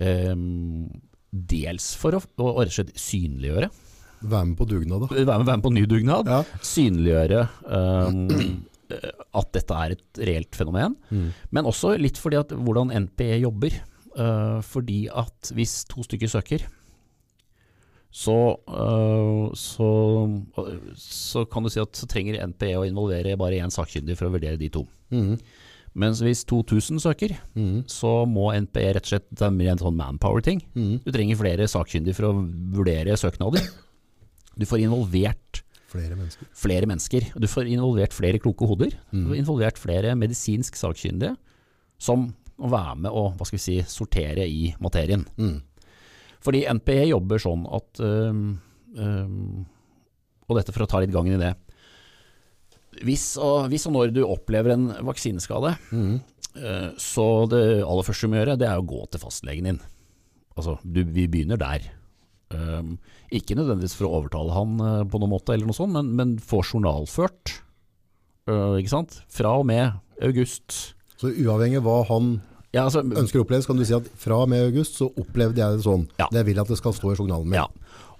[0.00, 0.32] Eh,
[1.36, 3.68] dels for å, å rett og slett synliggjøre.
[4.26, 5.10] Være med på dugnad, da.
[5.12, 6.30] Være med, vær med på ny dugnad.
[6.30, 6.40] Ja.
[6.64, 10.96] Synliggjøre um, at dette er et reelt fenomen.
[11.50, 13.78] Men også litt fordi at hvordan NPE jobber.
[14.16, 16.62] Uh, fordi at hvis to stykker søker,
[18.08, 19.88] så, uh, så,
[20.96, 24.32] så kan du si at så trenger NPE å involvere bare én sakkyndig for å
[24.38, 24.86] vurdere de to.
[25.12, 25.34] Mm.
[25.96, 27.36] Mens hvis 2000 søker,
[27.88, 30.60] så må NPE rett og slett Det er en sånn manpower-ting.
[31.04, 32.40] Du trenger flere sakkyndige for å
[32.76, 33.64] vurdere søknader.
[34.60, 36.48] Du får involvert Flere mennesker.
[36.52, 37.28] flere mennesker.
[37.38, 38.96] Du får involvert flere kloke hoder.
[39.12, 41.36] Du får involvert flere medisinsk sakkyndige
[42.02, 42.26] som
[42.58, 45.22] å være med og hva skal vi si, sortere i materien.
[46.44, 48.42] Fordi NPE jobber sånn at øhm,
[48.96, 49.64] øhm,
[50.46, 51.54] Og dette for å ta litt gangen i det.
[53.04, 58.30] Hvis og, hvis og når du opplever en vaksineskade, øh, så det aller første du
[58.32, 59.80] må gjøre, det er å gå til fastlegen din.
[60.56, 61.90] Altså, du, vi begynner der.
[62.54, 62.96] Um,
[63.34, 66.36] ikke nødvendigvis for å overtale han uh, på noen måte, eller noe sånt, men, men
[66.38, 67.56] få journalført.
[68.46, 69.16] Uh, ikke sant?
[69.32, 70.94] Fra og med august.
[71.18, 72.36] Så uavhengig av hva han
[72.74, 75.08] Ja, altså, ønsker å oppleve, så kan du si at fra og med august så
[75.18, 76.06] opplevde jeg det sånn.
[76.20, 76.28] Ja.
[76.32, 77.58] Det vil jeg at det skal stå i journalen min.
[77.62, 77.68] ja.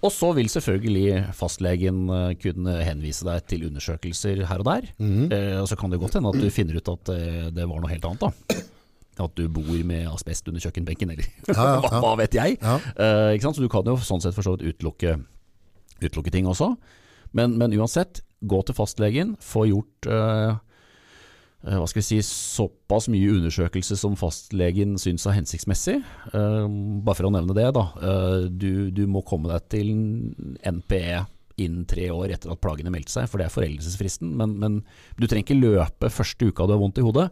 [0.04, 4.90] Og så vil selvfølgelig fastlegen uh, kunne henvise deg til undersøkelser her og der.
[5.00, 7.80] Eh, og så kan det godt hende at du finner ut at det, det var
[7.80, 8.60] noe helt annet, da.
[9.22, 12.58] At du bor med asbest under kjøkkenbenken, eller Ja, ja, hva, hva vet jeg.
[12.60, 13.56] Sant?
[13.56, 15.16] Så du kan jo sånn sett for så vidt utelukke,
[16.02, 16.74] utelukke ting også.
[17.36, 20.58] Men, men uansett, gå til fastlegen, få gjort eh,
[21.66, 25.96] hva skal vi si, såpass mye undersøkelse som fastlegen syns er hensiktsmessig.
[26.30, 26.68] Uh,
[27.02, 27.86] bare for å nevne det, da.
[27.98, 29.90] Uh, du, du må komme deg til
[30.62, 31.24] NPE
[31.57, 34.32] innen tre år etter at plagene meldte seg, for det er foreldelsesfristen.
[34.36, 34.80] Men, men
[35.16, 37.28] du trenger ikke løpe første uka du har vondt i hodet.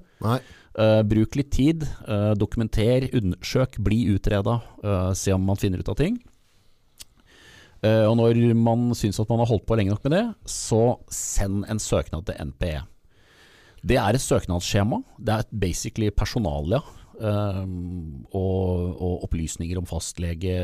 [0.74, 5.88] Eh, bruk litt tid, Uh, dokumenter, undersøk, bli utreda, Uh, se om man finner ut
[5.88, 6.18] av ting.
[7.84, 10.96] Eh, og når man syns at man har holdt på lenge nok med det, så
[11.12, 12.80] send en søknad til NPE.
[13.84, 15.02] Det er et søknadsskjema.
[15.20, 16.80] Det er et basically personalia.
[17.20, 17.60] Eh,
[18.34, 20.54] og, og opplysninger om fastlege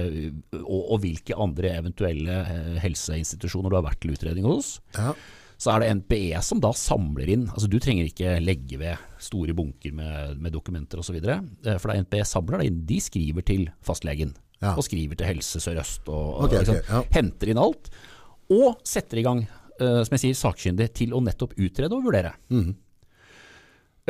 [0.61, 5.15] og, og hvilke andre eventuelle eh, helseinstitusjoner du har vært til utredning hos Ja.
[5.61, 7.47] så er det NPE som da samler inn.
[7.53, 11.19] Altså Du trenger ikke legge ved store bunker med, med dokumenter osv.
[11.21, 12.79] For da NPE samler det inn.
[12.89, 14.33] De skriver til fastlegen.
[14.61, 14.75] Ja.
[14.77, 16.09] Og skriver til Helse Sør-Øst.
[16.09, 16.89] Og, okay, og ikke ok, sant?
[16.93, 17.03] ja.
[17.17, 17.91] Henter inn alt.
[18.53, 19.45] Og setter i gang,
[19.81, 22.33] uh, som jeg sier, sakkyndig til å nettopp utrede og vurdere.
[22.53, 22.75] Mhm.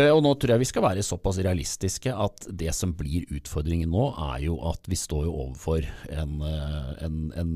[0.00, 3.90] Eh, Og nå tror jeg vi skal være såpass realistiske at det som blir utfordringen
[3.92, 7.54] nå, er jo at vi står jo overfor en, eh, en, en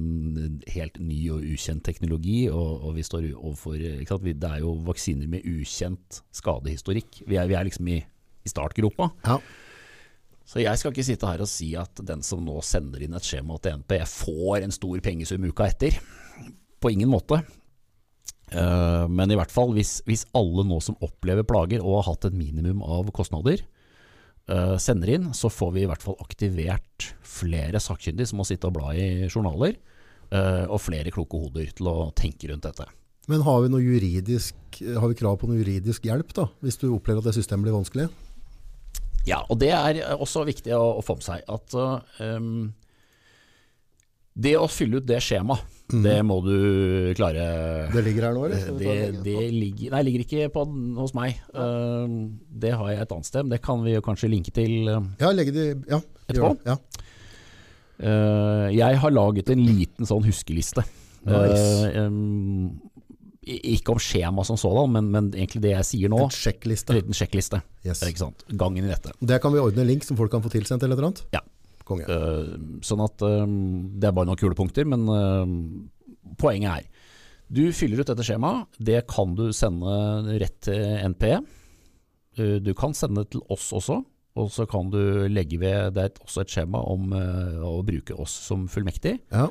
[0.75, 3.79] helt ny og ukjent teknologi, og, og vi står overfor?
[3.79, 7.23] Det er jo vaksiner med ukjent skadehistorikk.
[7.29, 8.01] Vi er, vi er liksom i,
[8.45, 9.13] i startgropa.
[9.25, 9.39] Ja.
[10.45, 13.25] Så jeg skal ikke sitte her og si at den som nå sender inn et
[13.25, 15.97] skjema til NP, får en stor pengesum uka etter.
[16.85, 17.39] På ingen måte.
[18.53, 22.29] Eh, Men i hvert fall, hvis, hvis alle nå som opplever plager og har hatt
[22.29, 23.65] et minimum av kostnader,
[24.49, 28.69] eh, sender inn, så får vi i hvert fall aktivert flere sakkyndige som må sitte
[28.69, 29.79] og bla i journaler,
[30.31, 32.87] eh, og flere kloke hoder til å tenke rundt dette.
[33.27, 34.55] Men har vi, juridisk,
[35.01, 37.79] har vi krav på noe juridisk hjelp da, hvis du opplever at det systemet blir
[37.79, 38.11] vanskelig?
[39.25, 41.77] Ja, og det er også viktig å, å få med seg at
[42.21, 42.75] um,
[44.37, 47.45] det å fylle ut det skjemaet, det må du klare.
[47.93, 48.63] Det ligger her nå, eller?
[48.81, 48.95] Det,
[49.27, 49.37] det?
[49.53, 50.65] ligger, nei, ligger ikke på,
[50.97, 51.43] hos meg.
[51.53, 53.45] Um, det har jeg et annet sted.
[53.45, 54.89] men Det kan vi jo kanskje linke til.
[54.89, 56.01] um, Ja, legge det, ja.
[56.25, 56.55] Etterpå?
[56.65, 56.79] Ja.
[58.01, 60.87] Uh, jeg har laget en liten sånn huskeliste.
[61.29, 61.93] Nice.
[62.01, 62.81] Um,
[63.45, 66.23] ikke om skjema som sådan, men, men egentlig det jeg sier nå.
[66.25, 66.95] En sjekkliste.
[66.95, 67.61] En liten sjekkliste.
[67.85, 68.01] Yes.
[68.57, 69.13] Gangen i dette.
[69.21, 71.29] Det kan vi ordne en link som folk kan få tilsendt eller noe?
[71.37, 71.45] Ja.
[71.89, 72.07] Konge.
[72.09, 72.55] Eh,
[72.85, 73.45] sånn at eh,
[74.01, 75.53] det er bare noen kule punkter, men eh,
[76.41, 77.11] poenget er
[77.55, 78.81] Du fyller ut dette skjemaet.
[78.81, 81.43] Det kan du sende rett til NPE.
[82.65, 84.01] Du kan sende det til oss også.
[84.35, 88.33] Og så kan du legge ved Det er også et skjema om å bruke oss
[88.49, 89.19] som fullmektig.
[89.31, 89.51] Ja.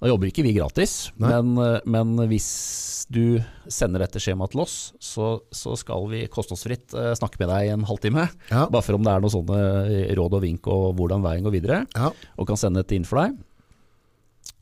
[0.00, 2.48] Da jobber ikke vi gratis, men, eh, men hvis
[3.12, 7.68] du sender dette skjemaet til oss, så, så skal vi kostnadsfritt eh, snakke med deg
[7.68, 8.24] i en halvtime.
[8.48, 8.64] Ja.
[8.70, 9.60] Bare for om det er noen sånne
[10.16, 12.10] råd og vink og hvordan veien går videre ja.
[12.10, 13.36] og kan sende det inn for deg.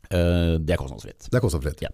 [0.09, 1.29] Eh, det er kostnadsfritt.
[1.29, 1.87] Det er kostnadsfritt.
[1.87, 1.93] Ja.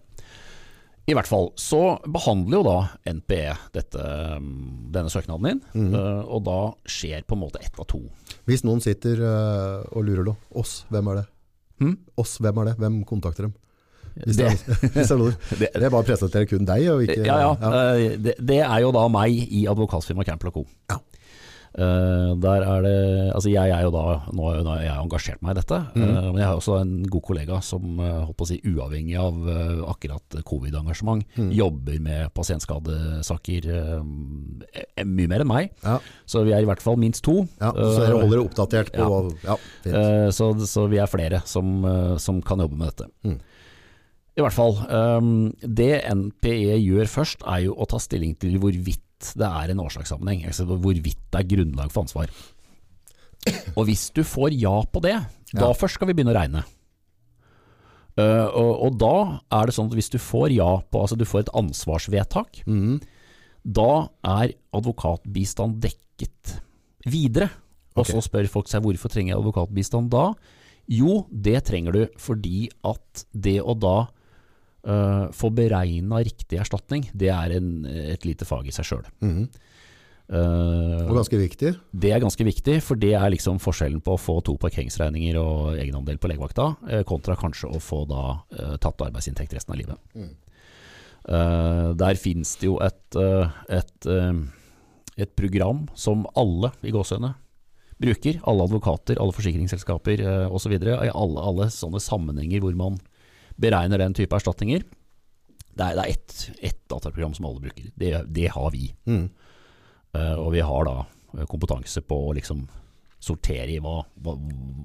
[1.06, 2.78] I hvert fall så behandler jo da
[3.14, 4.06] NPE dette,
[4.42, 8.02] mm, denne søknaden din, eh, og da skjer på en måte ett av to.
[8.48, 11.26] Hvis noen sitter eh, og lurer da, oss, hvem er det?
[11.82, 11.96] Hm?
[12.16, 12.76] Oss, hvem er det?
[12.80, 13.54] Hvem kontakter dem?
[14.16, 14.48] Hvis Det,
[14.94, 17.50] det, er, det, det, bare å presentere kun deg, og ikke ja, ja.
[17.60, 18.16] ja.
[18.16, 20.64] Det, det er jo da meg i advokatfirmaet Campbell Co.
[20.90, 21.00] Ja.
[21.76, 22.98] Eh, der er det
[23.36, 26.04] Altså jeg er jo da Nå har jeg engasjert meg i dette, mm.
[26.06, 29.18] eh, men jeg har også en god kollega som eh, holdt på å si uavhengig
[29.20, 29.50] av
[29.92, 31.50] akkurat covid-engasjement, mm.
[31.56, 33.68] jobber med pasientskadesaker
[35.04, 35.70] mye mer enn meg.
[35.84, 35.98] Ja,
[36.28, 37.42] Så vi er i hvert fall minst to.
[37.60, 39.56] ja, så dere holder dere oppdatert på ja.
[40.34, 41.84] Så, så vi er flere som,
[42.22, 43.10] som kan jobbe med dette.
[43.26, 43.38] Mm.
[44.36, 44.76] I hvert fall.
[45.60, 49.05] Det NPE gjør først, er jo å ta stilling til hvorvidt
[49.36, 50.44] det er en årsakssammenheng.
[50.48, 52.32] Altså hvorvidt det er grunnlag for ansvar.
[53.76, 55.16] Og hvis du får ja på det,
[55.54, 55.72] da Ja.
[55.72, 56.64] først skal vi begynne å regne.
[58.16, 59.16] Uh, og, og da
[59.52, 63.00] er det sånn at hvis du får ja på Altså du får et ansvarsvedtak, mm.
[63.62, 66.56] da er advokatbistand dekket
[67.04, 67.50] videre.
[67.92, 68.16] Og okay.
[68.16, 70.30] så spør folk seg hvorfor trenger jeg advokatbistand da?
[70.88, 74.08] Jo, det trenger du fordi at det å da
[74.86, 79.08] øh, få beregna riktig erstatning, det er en, et lite fag i seg sjøl.
[79.24, 79.48] Mhm.
[80.26, 81.68] Og ganske viktig.
[81.94, 85.76] det er ganske viktig, for det er liksom forskjellen på å få to parkeringsregninger og
[85.78, 90.02] egenandel på legevakta, eh, kontra kanskje å få da uh, tapt arbeidsinntekt resten av livet.
[91.26, 94.32] Eh, der finnes det jo et, eh, et, eh,
[95.18, 97.34] et program som alle i gåsøene
[97.98, 98.38] bruker.
[98.46, 100.74] Alle advokater, alle forsikringsselskaper uh, osv.
[100.76, 102.98] I alle, alle sånne sammenhenger hvor man
[103.60, 104.84] beregner den type erstatninger.
[105.76, 107.90] Det er, det er ett ett dataprogram som alle bruker.
[107.94, 108.88] Det, det har vi.
[109.06, 109.28] Mm.
[110.16, 110.96] Uh, og vi har da
[111.36, 112.62] eh, kompetanse på å liksom
[113.20, 114.36] sortere i hva, hva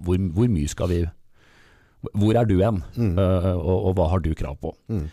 [0.03, 1.01] hvor, hvor mye skal vi
[2.17, 3.13] Hvor er du hen, Mm.
[3.19, 4.71] uh, og, og hva har du krav på?
[4.89, 5.03] Mm.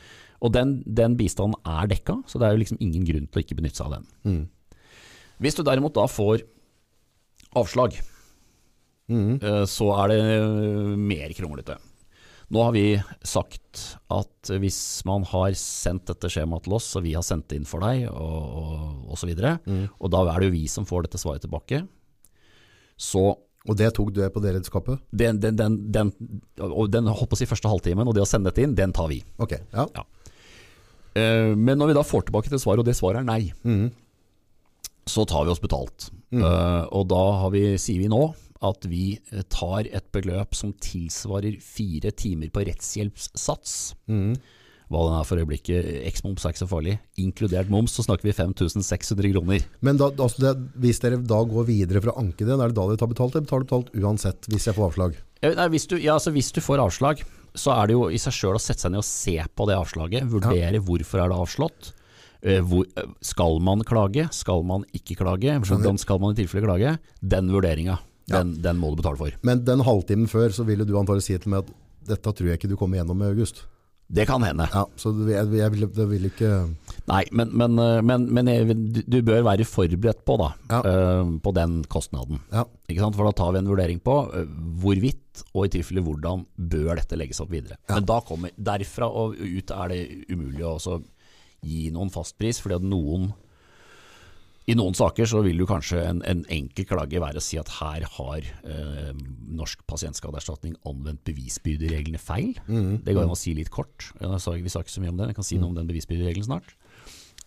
[0.41, 3.43] Og den, den bistanden er dekka, så det er jo liksom ingen grunn til å
[3.45, 4.07] ikke benytte seg av den.
[4.25, 4.47] Mhm.
[5.39, 6.41] Hvis du derimot da får
[7.55, 7.95] avslag,
[9.07, 9.39] mm.
[9.71, 10.23] så er det
[10.99, 11.77] mer kronglete.
[12.51, 12.85] Nå har vi
[13.29, 17.59] sagt at hvis man har sendt dette skjemaet til oss, og vi har sendt det
[17.61, 18.79] inn for deg, og, og,
[19.13, 19.83] og så videre, Mhm.
[20.01, 21.83] og da er det jo vi som får dette svaret tilbake,
[22.97, 23.37] så
[23.69, 24.99] Og det tok du på det redskapet?
[25.13, 26.13] den, den, den, den,
[26.63, 28.93] og den holdt på å si første halvtimen, og det å sende dette inn, den
[28.97, 29.19] tar vi.
[29.39, 29.85] Ok, ja.
[31.15, 33.91] Eh, Men når vi da får tilbake det svaret, og det svaret er nei, mm.
[35.11, 36.09] så tar vi oss betalt.
[36.33, 36.41] Mm.
[36.41, 38.23] Eh, og da har vi, sier vi nå
[38.65, 43.77] at vi eh, tar et beløp som tilsvarer fire timer på rettshjelpssats.
[44.11, 44.33] Mm.
[44.89, 46.95] Hva den er for øyeblikket, X-moms er ikke så farlig.
[47.21, 49.67] Inkludert moms så snakker vi 5600 kroner.
[49.85, 52.79] Men da, altså det, hvis dere da går videre for å anke det, er det
[52.79, 55.19] da dere tar betalt, eller betaler betalt uansett hvis jeg får avslag?
[55.43, 57.21] Eh, Nei, hvis, du, ja, altså, hvis du får avslag,
[57.59, 59.77] så er det jo i seg sjøl å sette seg ned og se på det
[59.77, 60.29] avslaget.
[60.33, 61.93] Vurdere hvorfor er det avslått.
[62.41, 64.29] Eh, Hvor, eh, skal man klage?
[64.33, 65.57] Skal man ikke klage?
[65.67, 66.97] Hvordan skal man i tilfelle klage?
[67.21, 67.99] Den vurderinga,
[68.29, 69.35] den, den må du betale for.
[69.47, 71.75] Men den halvtimen før så ville du antagelig si til meg at
[72.09, 73.65] dette tror jeg ikke du kommer gjennom i August.
[74.09, 74.65] Det kan hende.
[74.73, 76.49] Ja, så jeg, jeg, vil, det vil ikke
[77.11, 80.79] Nei, men, men, eh, men, men jeg- du- bør være forberedt på, da, Ja.
[80.81, 82.41] uh, på den kostnaden.
[82.51, 82.65] Ja.
[83.13, 84.47] For da tar vi en vurdering på eh,
[84.81, 87.77] hvorvidt, og i tilfelle hvordan, bør dette legges opp videre.
[87.85, 87.99] Ja.
[87.99, 90.01] Men da kommer, derfra og ut er det
[90.33, 91.03] umulig å
[91.61, 93.29] gi noen fastpris, fordi at noen
[94.69, 97.71] i noen saker så vil jo kanskje en, en enkel klage være å si at
[97.79, 99.13] her har eh,
[99.59, 102.53] Norsk pasientskadeerstatning anvendt bevisbyrdereglene feil.
[102.69, 102.99] Mm.
[103.07, 104.11] Det går an å si litt kort.
[104.21, 105.89] Jeg sa, vi sa ikke så mye om det, jeg kan si noe om den
[105.89, 106.77] bevisbyrderegelen snart.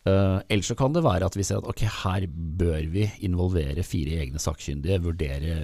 [0.02, 3.86] Uh, ellers så kan det være at vi ser at ok, her bør vi involvere
[3.86, 5.60] fire egne sakkyndige, vurdere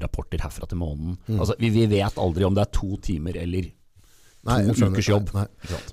[0.00, 1.18] rapporter herfra til måneden.
[1.36, 3.68] Altså, vi, vi vet aldri om det er to timer eller
[4.48, 5.28] Nei, to ukers jobb.
[5.36, 5.44] Nei.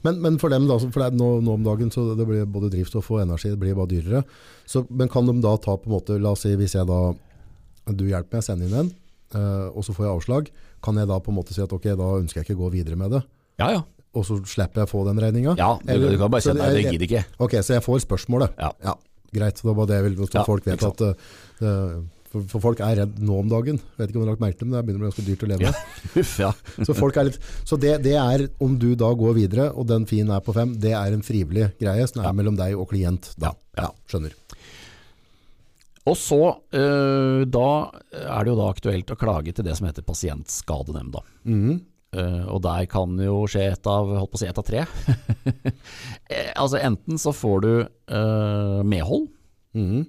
[0.05, 2.47] Men, men for dem da, for det er nå, nå om dagen så det blir
[2.49, 4.23] både drivstoff og energi, det blir bare dyrere.
[4.65, 6.97] Så, men kan de da ta på en måte, la oss si hvis jeg da,
[7.93, 8.89] du hjelper meg å sende inn en,
[9.37, 10.49] uh, og så får jeg avslag,
[10.85, 12.71] kan jeg da på en måte si at ok, da ønsker jeg ikke å gå
[12.79, 13.21] videre med det,
[13.61, 13.83] Ja, ja.
[14.17, 15.53] og så slipper jeg å få den regninga?
[15.59, 17.23] ja du, Eller- du kan bare si nei, det gidder ikke.
[17.45, 18.57] Ok, så jeg får spørsmålet.
[18.57, 18.71] Ja.
[18.83, 18.97] ja
[19.29, 19.61] greit.
[19.61, 21.11] Det var det jeg ville, Ja, folk vet at det,
[22.29, 23.79] for, for folk er redd nå om dagen.
[23.81, 25.27] Jeg vet ikke om du har lagt merke til men det begynner å bli ganske
[25.27, 25.69] dyrt å leve.
[25.69, 25.73] Ja.
[26.15, 26.51] Huff, ja.
[26.85, 30.05] Så, folk er litt, så det, det er, om du da går videre, og den
[30.09, 32.35] fin er på fem, det er en frivillig greie som er Ja.
[32.37, 33.31] mellom deg og klient.
[33.41, 33.55] Da.
[33.79, 34.35] Ja, skjønner.
[36.09, 36.39] Og så,
[36.73, 37.65] øh, da
[38.17, 41.21] er det jo da aktuelt å klage til det som heter pasientskadenemnda.
[42.09, 44.85] Eh, og der kan jo skje et av, holdt på å si et av tre.
[46.29, 47.71] Eh, altså enten så får du
[48.13, 49.29] uh, medhold,
[49.73, 50.03] Mhm.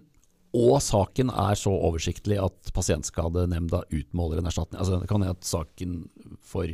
[0.56, 4.80] Og saken er så oversiktlig at pasientskadenemnda utmåler en erstatning.
[4.82, 5.96] Altså det kan hende at saken
[6.42, 6.72] for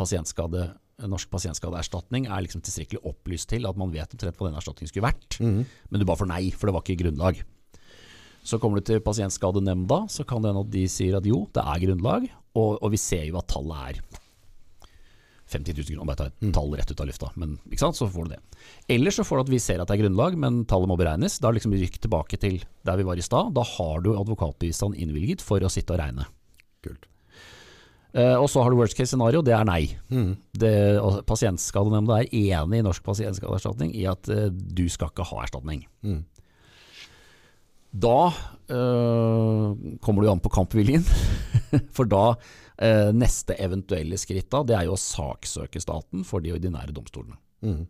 [0.00, 0.70] pasientskade
[1.08, 5.06] Norsk pasientskadeerstatning er liksom tilstrekkelig opplyst til at man vet omtrent hva den erstatningen skulle
[5.06, 5.38] vært,
[5.88, 7.40] men du bare får nei, for det var ikke grunnlag.
[8.44, 11.64] Så kommer du til Pasientskadenemnda, så kan det hende at de sier at jo, det
[11.64, 14.09] er grunnlag, og, og vi ser jo at tallet er
[15.50, 18.08] 50 000 kroner, bare ta et tall rett ut av lufta, men ikke sant, så
[18.10, 18.40] får du det.
[18.96, 21.40] Eller så får du at vi ser at det er grunnlag, men tallet må beregnes.
[21.42, 23.54] Da liksom rykk tilbake til der vi var i stad.
[23.56, 26.28] Da har du advokatbistand innvilget for å sitte og regne.
[26.86, 27.10] Kult.
[28.10, 29.84] Eh, og så har du worst case scenario, det er nei.
[30.10, 35.44] Det, og Pasientskadenemnda er enig i Norsk pasientskadeerstatning i at eh, du skal ikke ha
[35.44, 35.84] erstatning.
[36.02, 36.24] Mm.
[37.90, 38.18] Da
[38.70, 41.06] eh, kommer du an på kampviljen,
[41.96, 42.34] for da
[42.80, 47.38] eh, neste eventuelle skritt da, det er jo å saksøke staten for de ordinære domstolene.
[47.64, 47.82] Mm.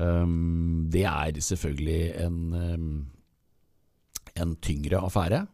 [0.00, 2.92] Um, det er selvfølgelig en, um,
[4.40, 5.44] en tyngre affære.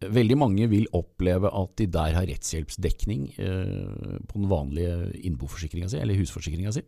[0.00, 6.00] Veldig mange vil oppleve at de der har rettshjelpsdekning eh, på den vanlige innboforsikringa si,
[6.02, 6.82] eller husforsikringa si.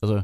[0.00, 0.22] Altså,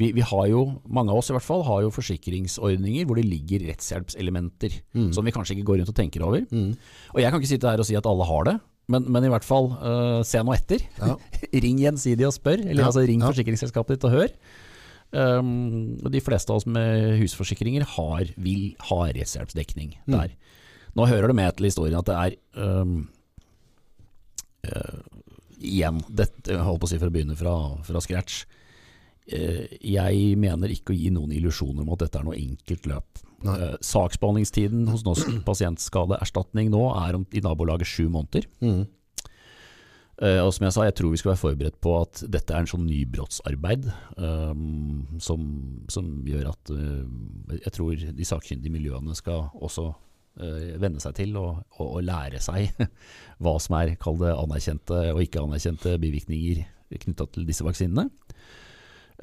[0.00, 3.26] vi, vi har jo, mange av oss i hvert fall, har jo forsikringsordninger hvor det
[3.28, 4.78] ligger rettshjelpselementer
[5.14, 6.48] som vi kanskje ikke går rundt og tenker over.
[7.12, 8.56] Og jeg kan ikke sitte her og si at alle har det,
[8.92, 10.82] men, men i hvert fall uh, se nå etter.
[11.00, 11.14] Ja.
[11.64, 13.30] ring gjensidig og spør, eller Ja, altså ring ja.
[13.32, 14.34] forsikringsselskapet ditt og hør.
[15.14, 20.16] Um, de fleste av oss med husforsikringer har, vil ha rettshjelpsdekning Mm.
[20.18, 20.34] der.
[20.98, 22.34] Nå hører det med til historien at det er
[22.82, 22.96] um,
[24.68, 25.00] uh,
[25.64, 27.54] Igjen, dette, holdt på å si for å begynne fra,
[27.86, 28.42] fra scratch.
[29.32, 33.23] Uh, jeg mener ikke å gi noen illusjoner om at dette er noe enkelt løp.
[33.44, 38.48] Eh, saksbehandlingstiden hos Norsk pasientskadeerstatning nå er om, i nabolaget sju måneder.
[38.64, 38.84] Mm.
[40.14, 42.62] Uh, og som jeg sa, jeg tror vi skal være forberedt på at dette er
[42.62, 45.48] en sånn nybrottsarbeid um, som,
[45.90, 47.02] som gjør at uh,
[47.56, 52.38] jeg tror de sakkyndige miljøene skal også uh, venne seg til og, og, og lære
[52.46, 52.78] seg
[53.42, 56.62] hva som er kall det anerkjente og ikke anerkjente bivirkninger
[56.94, 58.06] knytta til disse vaksinene.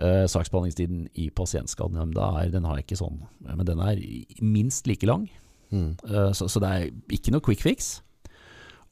[0.01, 3.99] Uh, saksbehandlingstiden i pasientskadenemnda er, den har jeg ikke sånn, men den er
[4.41, 5.27] minst like lang.
[5.69, 5.91] Mm.
[6.07, 7.99] Uh, så, så det er ikke noe quick fix.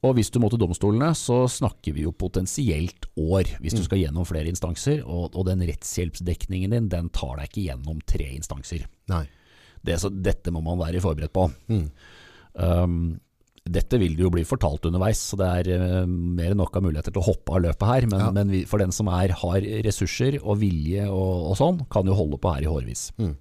[0.05, 3.99] Og hvis du må til domstolene, så snakker vi jo potensielt år, hvis du skal
[3.99, 5.01] gjennom flere instanser.
[5.03, 8.85] Og, og den rettshjelpsdekningen din, den tar deg ikke gjennom tre instanser.
[9.09, 11.49] Det, så dette må man være forberedt på.
[11.67, 11.89] Mm.
[12.53, 13.01] Um,
[13.69, 16.85] dette vil det jo bli fortalt underveis, så det er eh, mer enn nok av
[16.85, 18.07] muligheter til å hoppe av løpet her.
[18.09, 18.31] Men, Ja.
[18.35, 22.17] men vi, for den som er, har ressurser og vilje og, og sånn, kan jo
[22.17, 23.09] holde på her i hårvis.
[23.21, 23.35] Mm.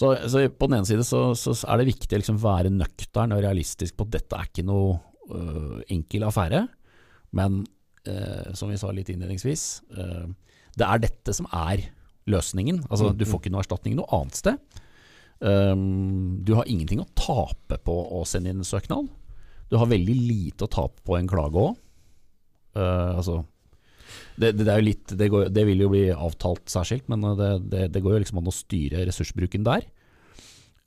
[0.00, 3.34] Så, så på den ene side så, så er det viktig å liksom være nøktern
[3.36, 4.94] og realistisk på at dette er ikke noe
[5.28, 6.62] uh, enkel affære.
[7.36, 7.60] Men
[8.08, 9.64] uh, som vi sa litt innledningsvis,
[9.98, 10.24] uh,
[10.80, 11.84] det er dette som er
[12.30, 12.86] løsningen.
[12.88, 14.79] Altså, du får ikke noe erstatning noe annet sted.
[15.40, 19.08] Um, du har ingenting å tape på å sende inn en søknad.
[19.70, 21.78] Du har veldig lite å tape på en klage òg.
[22.74, 23.40] altså,
[24.36, 27.50] det, det, det, jo litt, det, det vil jo bli avtalt særskilt, men uh, det,
[27.72, 29.86] det, det går jo liksom an å styre ressursbruken der.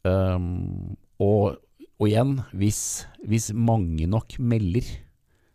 [0.03, 1.59] Um, og,
[1.97, 2.81] og igjen, hvis,
[3.25, 4.88] hvis mange nok melder,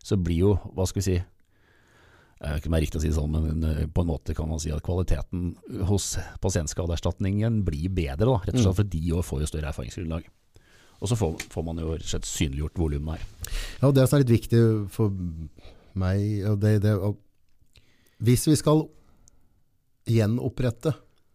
[0.05, 1.19] så blir jo, hva skal vi si
[2.39, 4.11] jeg vet ikke om det er riktig å si det sånn, men eh, på en
[4.13, 5.49] måte kan man si at kvaliteten
[5.89, 6.13] hos
[6.45, 10.29] pasientskadeerstatningen blir bedre, da, rett og slett fordi de får jo større erfaringsgrunnlag.
[10.99, 13.55] Og så får, får man jo rett og slett synliggjort volumet her.
[13.81, 14.63] Ja, og det som er litt viktig
[14.95, 15.15] for
[15.99, 16.95] meg, og det, det,
[18.23, 18.85] hvis vi skal
[20.09, 20.95] gjenopprette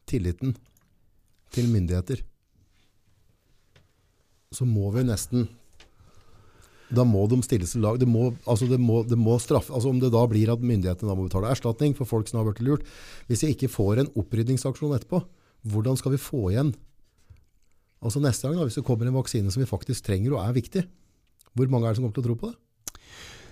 [0.09, 0.55] tilliten
[1.53, 2.23] til myndigheter,
[4.53, 5.47] så må vi nesten
[6.93, 7.97] da må de stilles til lag.
[8.01, 11.09] Det må, altså det må, det må straffe, altså om det da blir at myndighetene
[11.09, 12.87] da må betale erstatning for folk som har vært lurt.
[13.29, 15.23] Hvis jeg ikke får en opprydningsaksjon etterpå,
[15.73, 16.73] hvordan skal vi få igjen?
[18.03, 20.57] Altså neste gang da, hvis det kommer en vaksine som vi faktisk trenger og er
[20.57, 20.83] viktig,
[21.53, 22.57] hvor mange er det som kommer til å tro på det?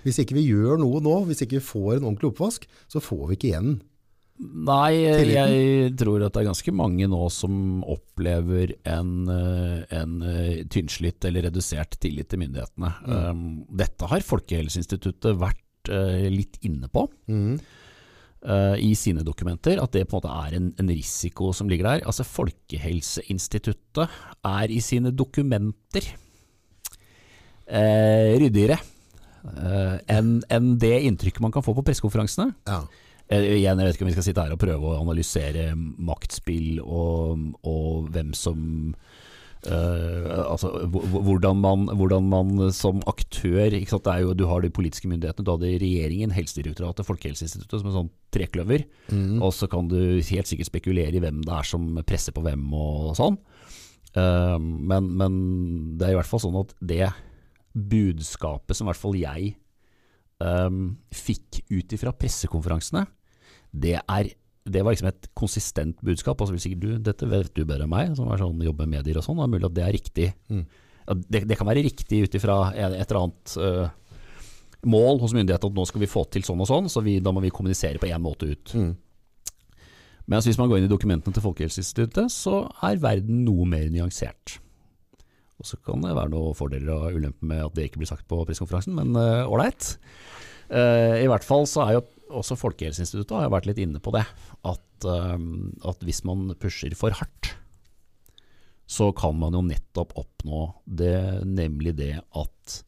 [0.02, 3.28] Hvis ikke vi gjør noe nå, hvis ikke vi får en ordentlig oppvask, så får
[3.30, 3.76] vi ikke igjen.
[4.42, 10.64] Nei, jeg tror at det er ganske mange nå som opplever en, eh, en eh,
[10.66, 12.90] tynnslitt eller redusert tillit til myndighetene.
[13.06, 13.44] Mm.
[13.78, 17.62] dette har Folkehelseinstituttet vært eh, litt inne på Mm.
[18.82, 22.06] i sine dokumenter, at det på en måte er en, en risiko som ligger der.
[22.10, 26.08] Altså Folkehelseinstituttet er i sine dokumenter
[27.70, 32.52] eh, ryddigere eh, enn en det inntrykket man kan få på pressekonferansene.
[32.66, 32.82] Ja.
[33.32, 36.82] Eh, Igjen, jeg vet ikke om vi skal sitte her og prøve å analysere maktspill
[36.84, 38.94] og, og hvem som
[39.62, 44.04] Uh, altså, hvor- hvor- hvordan, man, hvordan man som aktør ikke sant?
[44.08, 47.94] Det er jo, Du har de politiske myndighetene, du har regjeringen, Helsedirektoratet, Folkehelseinstituttet som en
[47.94, 48.88] sånn trekløver.
[49.40, 52.74] Og så kan du helt sikkert spekulere i hvem det er som presser på hvem
[52.74, 53.38] og sånn.
[54.18, 55.38] Uh, men, men
[56.00, 57.14] det er i hvert fall sånn at det
[57.78, 59.54] budskapet som i hvert fall jeg
[60.42, 63.06] um, fikk ut ifra pressekonferansene,
[63.72, 64.30] Det, er,
[64.68, 66.42] det var liksom et konsistent budskap.
[66.42, 68.90] Og så vil sikkert du, dette vet du bedre enn meg, som er sånn, jobber
[68.90, 69.40] med medier og sånn.
[69.40, 70.30] Det er mulig at det er riktig.
[70.52, 74.18] Ja, det, det kan være riktig ut ifra et eller annet uh,
[74.88, 77.34] mål hos myndighetene at nå skal vi få til sånn og sånn, så vi, da
[77.34, 78.76] må vi kommunisere på én måte ut.
[80.32, 84.60] Mens hvis man går inn i dokumentene til Folkehelseinstituttet, så er verden noe mer nyansert.
[85.62, 88.26] Og Så kan det være noen fordeler og ulemper med at det ikke blir sagt
[88.30, 89.96] på pressekonferansen, men ålreit.
[90.72, 94.14] Uh, uh, I hvert fall så er jo også Folkehelseinstituttet har vært litt inne på
[94.16, 94.26] det.
[94.68, 95.48] At, øh,
[95.92, 97.54] at hvis man pusher for hardt,
[98.92, 101.16] så kan man jo nettopp oppnå det,
[101.48, 102.82] nemlig det at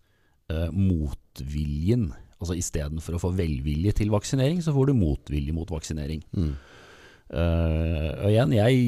[0.52, 2.12] eh, motviljen
[2.44, 6.26] Altså Istedenfor å få velvilje til vaksinering, så får du motvilje mot vaksinering.
[7.34, 8.82] Eh, og igjen, jeg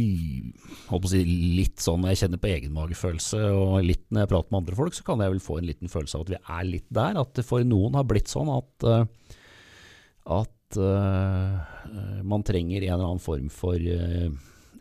[0.90, 1.22] holdt på å si
[1.56, 5.06] litt sånn jeg kjenner på egenmagefølelse, og litt når jeg prater med andre folk, så
[5.08, 7.22] kan jeg vel få en liten følelse av at vi er litt der.
[7.24, 9.40] At det for noen har blitt sånn at, eh,
[10.26, 14.30] at uh, man trenger en eller annen form for uh,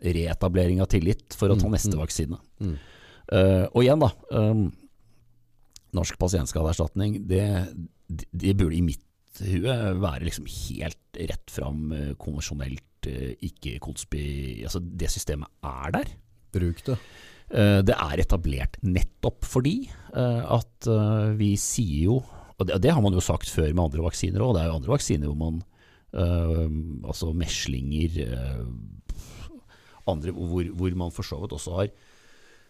[0.05, 2.37] reetablering av tillit for å ta neste vaksine.
[3.25, 4.11] Eh, og igjen, da.
[4.37, 4.67] Um,
[5.97, 7.45] Norsk pasientskadeerstatning, det,
[8.05, 11.87] det, burde i mitt hue være liksom helt rett fram,
[12.21, 13.07] konvensjonelt,
[13.47, 14.25] ikke konspi...
[14.67, 16.11] Altså, det systemet er der.
[16.53, 16.99] Bruk det.
[17.87, 20.87] Det er etablert nettopp fordi at
[21.39, 22.19] vi sier jo
[22.59, 24.53] Og det, det har man jo sagt før med andre vaksiner òg.
[24.55, 25.63] Det er jo andre vaksiner hvor man
[26.15, 28.65] eh, Altså meslinger eh,
[30.07, 31.93] Andre hvor, hvor man for så vidt også har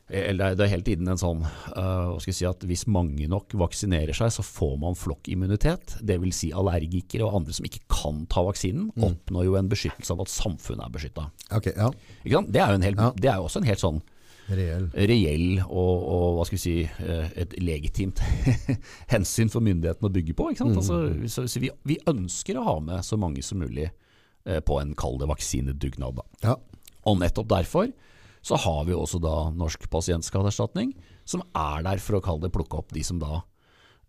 [0.05, 3.25] eller det er- hele tiden en sånn eh, hva skal jeg si at Hvis mange
[3.27, 5.95] nok vaksinerer seg, så får man flokkimmunitet.
[6.05, 6.35] Dvs.
[6.43, 10.29] Si allergikere og andre som ikke kan ta vaksinen, oppnår jo en beskyttelse av at
[10.29, 11.25] samfunnet er beskytta.
[11.57, 11.89] Okay, ja.
[12.21, 13.09] Det, er jo en hel- Ja.
[13.17, 14.03] det er jo også en helt sånn
[14.45, 14.89] Reell.
[14.93, 18.21] reell og, og hva skal vi si, eh, et legitimt
[19.13, 20.51] hensyn for myndighetene å bygge på.
[20.53, 20.77] Ikke sant?
[20.81, 20.99] Altså,
[21.31, 24.93] så så vi, vi ønsker å ha med så mange som mulig eh, på en
[24.97, 26.21] kall det vaksinedugnad.
[26.45, 26.59] Ja.
[27.09, 27.89] Og nettopp derfor
[28.45, 30.93] så har vi også da Norsk pasientskadeerstatning,
[31.25, 33.39] som er der for å kalle det plukke opp de som da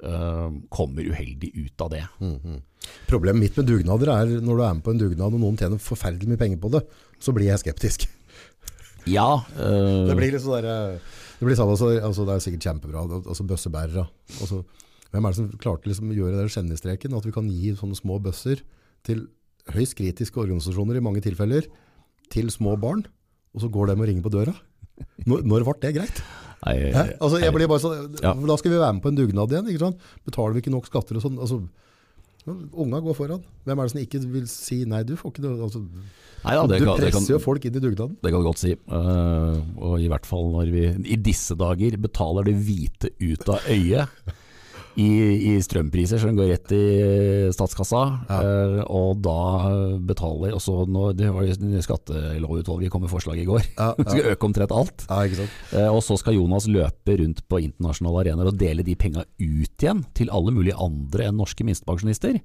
[0.05, 2.05] eh, kommer uheldig ut av det.
[3.09, 5.81] Problemet mitt med dugnader er når du er med på en dugnad og noen tjener
[5.81, 6.85] forferdelig mye penger på det,
[7.17, 8.09] så blir jeg skeptisk.
[9.07, 12.45] Ja, eh, Det blir litt sånn der, eh, det blir sånn, altså, altså, det er
[12.45, 14.07] sikkert kjempebra, altså bøssebærere.
[14.41, 14.65] Altså,
[15.13, 17.17] hvem er det som klarte liksom å gjøre den skjennestreken?
[17.17, 18.63] at vi kan gi sånne små bøsser
[19.05, 19.29] til
[19.73, 21.69] høyst kritiske organisasjoner i mange tilfeller,
[22.31, 23.07] til små barn,
[23.55, 24.55] og så går de og ringer på døra?
[25.27, 26.23] Når, når ble det greit?
[26.91, 28.17] nei, Altså, jeg blir bare sånn.
[28.17, 30.07] Da skal vi være med på en dugnad igjen, ikke sant?
[30.27, 31.37] Betaler vi ikke nok skatter og sånn?
[31.39, 31.61] Altså,
[32.47, 33.43] unga går foran.
[33.67, 35.53] Hvem er det som ikke vil si nei, du får ikke det?
[35.67, 35.83] Altså,
[36.45, 38.17] nei det du kan, det kan, presser jo folk inn i dugnaden.
[38.23, 38.75] Det kan du godt si.
[38.87, 43.71] Uh, og i hvert fall når vi i disse dager betaler det hvite ut av
[43.73, 44.35] øyet
[44.97, 45.09] i,
[45.53, 46.83] i strømpriser som går rett i
[47.53, 48.39] statskassa, Ja.
[48.41, 49.37] eh, og da
[50.09, 53.63] betaler også nå, Det var jo skattelovutvalget kom med forslag i går.
[53.77, 55.07] Ja, Vi skal øke omtrent alt.
[55.09, 55.49] Ja?
[55.77, 59.83] Eh, og så skal Jonas løpe rundt på internasjonale arenaer og dele de penga ut
[59.83, 62.41] igjen til alle mulige andre enn norske minstepensjonister.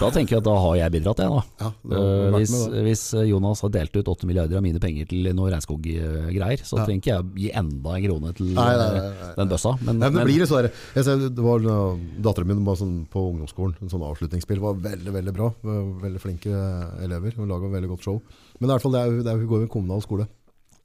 [0.00, 1.40] Da tenker jeg at da har jeg bidratt, jeg da.
[1.60, 2.52] Ja, Eh, hvis,
[2.86, 6.84] hvis Jonas har delt ut 8 milliarder av mine penger til noe regnskoggreier, så Ja.
[6.86, 9.72] trenger ikke jeg gi enda en krone til Nei, nei, eh, nei, nei, den bøssa.
[9.82, 13.06] Men, Nei, men det men- blir sånn jeg ser, det var Datteren min var sånn,
[13.10, 15.52] på ungdomsskolen, en sånn avslutningsspill, var veldig, veldig bra.
[15.62, 16.48] Veldig flinke
[17.02, 18.22] elever, Hun laget veldig godt show.
[18.60, 20.28] Men i hvert fall, det er, det er, hun går jo i en kommunal skole.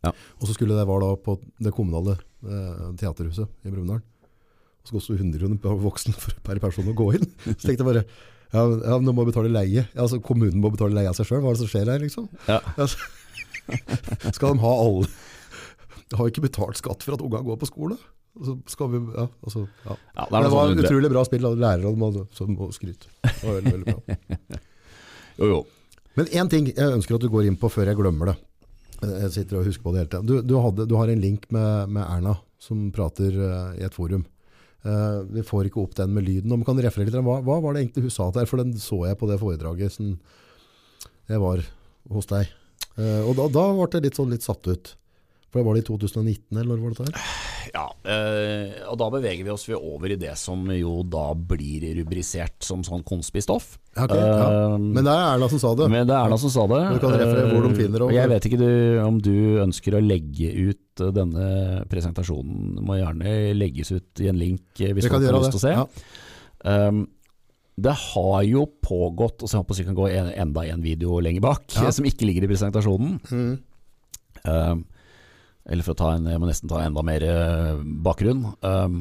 [0.03, 0.11] Ja.
[0.41, 4.01] Og så skulle det være da på det kommunale eh, teaterhuset i Brumunddal.
[4.01, 6.13] Og så koster det 100 kroner per voksen
[6.43, 7.25] per person å gå inn.
[7.57, 8.05] Så tenkte jeg bare,
[8.56, 9.86] ja, ja, nå må betale leie.
[9.94, 11.44] Altså kommunen må betale leie av seg selv.
[11.44, 12.30] Hva er det som skjer her, liksom?
[12.49, 12.61] ja.
[12.76, 15.07] Altså, skal de ha alle
[16.11, 17.98] De har ikke betalt skatt for at unga går på skole.
[18.36, 19.95] Så skal vi, ja, altså, ja.
[19.95, 23.07] Ja, det Det, var sånn, utrolig bra spill av lærere som må skryte.
[23.23, 24.60] Det var veldig, veldig bra.
[25.40, 25.61] jo, jo.
[26.19, 28.36] Men én ting jeg ønsker at du går inn på før jeg glemmer det.
[29.06, 30.27] Jeg sitter og husker på det hele tiden.
[30.30, 33.95] Du, du, hadde, du har en link med, med Erna som prater uh, i et
[33.95, 34.23] forum.
[34.85, 36.51] Eh, vi får ikke opp den med lyden.
[36.53, 38.45] Om kan referere litt, hva, hva var det egentlig hun sa der?
[38.49, 40.13] For den så jeg på det foredraget som
[41.31, 41.63] jeg var
[42.13, 42.51] hos deg.
[42.95, 44.91] Uh, og da, da ble jeg litt, sånn, litt satt ut.
[45.56, 47.27] For det var det i 2019, eller når var det der?
[47.72, 52.65] Ja, øh, og da beveger vi oss over i det som jo da blir rubrisert
[52.68, 53.77] som sånn konspistoff.
[53.95, 54.49] Ja, ja.
[54.52, 55.88] uh, Men det er Erna som sa det.
[55.94, 56.82] Men det er Erna som sa det.
[56.91, 58.72] Du kan referere hvor de Eh, finner det, Jeg vet ikke du,
[59.06, 61.48] om du ønsker å legge ut denne
[61.88, 62.82] presentasjonen.
[62.84, 65.76] Må gjerne legges ut i en link hvis du har lyst til å se.
[65.77, 65.86] Ja.
[66.65, 67.06] Um,
[67.80, 71.22] det har jo pågått, og så håper jeg vi kan gå en, enda en video
[71.23, 71.91] lenger bak, Ja.
[71.95, 73.15] som ikke ligger i presentasjonen.
[73.32, 73.56] Mm.
[74.44, 74.84] Um,
[75.65, 78.43] eller for å ta en, jeg må nesten ta enda mer eh, bakgrunn.
[78.61, 78.99] Um,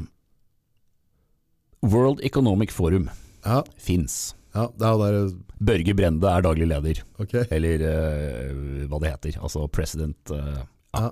[1.85, 3.11] World Economic Forum
[3.45, 4.32] Ja, fins.
[4.55, 5.35] Ja, er der,
[5.65, 7.45] Børge Brende er daglig leder, okay.
[7.53, 9.39] eller uh, hva det heter.
[9.43, 10.65] Altså president uh,
[10.95, 11.11] Ja.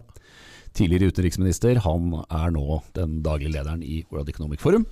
[0.73, 4.87] Tidligere utenriksminister, han er nå den daglige lederen i World Economic Forum.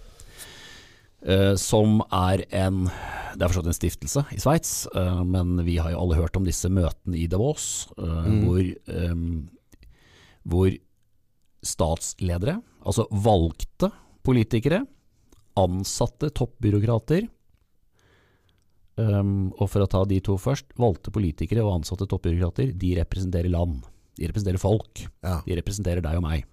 [1.20, 5.92] Uh, som er en Det er forstått en stiftelse i Sveits, eh, men vi har
[5.92, 8.40] jo alle hørt om disse møtene i Davos, mm.
[8.42, 8.58] hvor,
[8.90, 9.12] eh,
[10.48, 10.72] hvor
[11.66, 13.90] statsledere, altså valgte
[14.24, 14.84] politikere,
[15.60, 17.26] ansatte toppbyråkrater
[19.00, 23.52] Um, og for å ta de to først, valgte politikere og ansatte toppbyråkrater, de representerer
[23.52, 23.84] land.
[24.18, 25.04] De representerer folk.
[25.24, 26.48] Ja, De representerer deg og meg.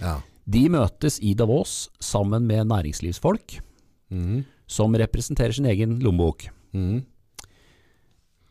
[0.00, 0.18] ja.
[0.46, 3.56] De møtes i Davos sammen med næringslivsfolk
[4.14, 4.44] mm.
[4.70, 6.46] som representerer sin egen lommebok.
[6.72, 7.00] mhm.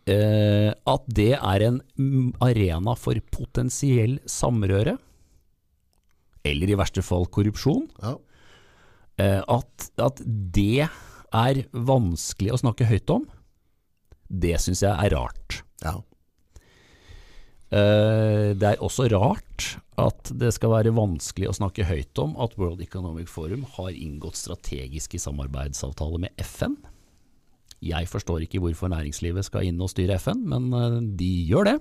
[0.08, 1.80] Eh, at det er en
[2.46, 4.98] arena for potensiell samrøre,
[6.46, 8.16] eller i verste fall korrupsjon, Ja.
[9.18, 10.86] eh, at, at det
[11.34, 13.26] er vanskelig å snakke høyt om,
[14.30, 15.64] det syns jeg er rart.
[15.84, 15.96] ja.
[17.74, 22.54] Eh, Det er også rart at det skal være vanskelig å snakke høyt om at
[22.60, 26.78] World Economic Forum har inngått strategiske samarbeidsavtaler med FN.
[27.86, 31.76] Jeg forstår ikke hvorfor næringslivet skal inn og styre FN, men eh, de gjør det.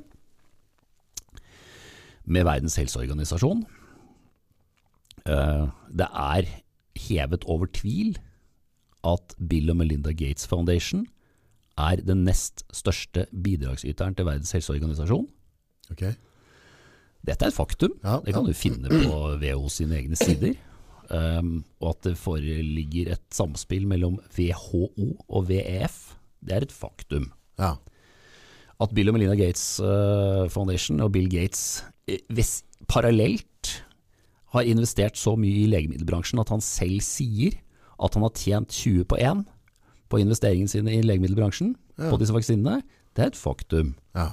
[2.25, 3.65] Med Verdens helseorganisasjon.
[5.27, 6.51] Eh, Det er
[7.09, 8.17] hevet over tvil
[9.05, 11.07] at Bill og Melinda Gates Foundation
[11.79, 15.27] er den nest største bidragsyteren til Verdens helseorganisasjon.
[15.91, 16.15] Okay.
[17.27, 17.97] Dette er et faktum.
[18.05, 18.53] Ja, det kan ja.
[18.53, 20.55] du finne på WHO sine egne sider.
[21.13, 24.89] Um, og at det foreligger et samspill mellom WHO
[25.29, 26.15] og VEF,
[26.45, 27.31] det er et faktum.
[27.61, 27.75] Ja.
[28.81, 33.85] At Bill og Melina Gates uh, Foundation og Bill Gates eh, hvis, parallelt
[34.55, 37.55] har investert så mye i legemiddelbransjen at han selv sier
[38.03, 39.45] at han har tjent 20 på 1
[40.13, 42.11] på investeringene sine i legemiddelbransjen, Ja.
[42.11, 42.81] på disse vaksinene,
[43.15, 43.95] det er et faktum.
[44.15, 44.29] Ja.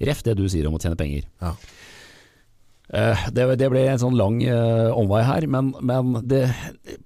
[0.00, 1.24] Ref det du sier om å tjene penger.
[1.40, 1.54] Ja.
[2.94, 6.44] Eh, det, det ble en sånn lang uh, omvei her, men, men det,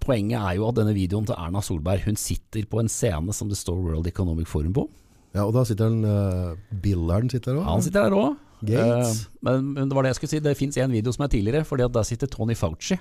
[0.03, 3.49] poenget er jo at denne videoen til Erna Solberg, hun sitter på en scene som
[3.49, 4.85] det står World Economic Forum på.
[5.33, 7.71] ja, og da sitter han uh, Billern sitter der også.
[7.71, 8.47] Han sitter der òg.
[8.61, 11.33] Uh, men, men det var det jeg skulle si, det fins en video som er
[11.33, 12.99] tidligere, fordi at der sitter Tony Fauci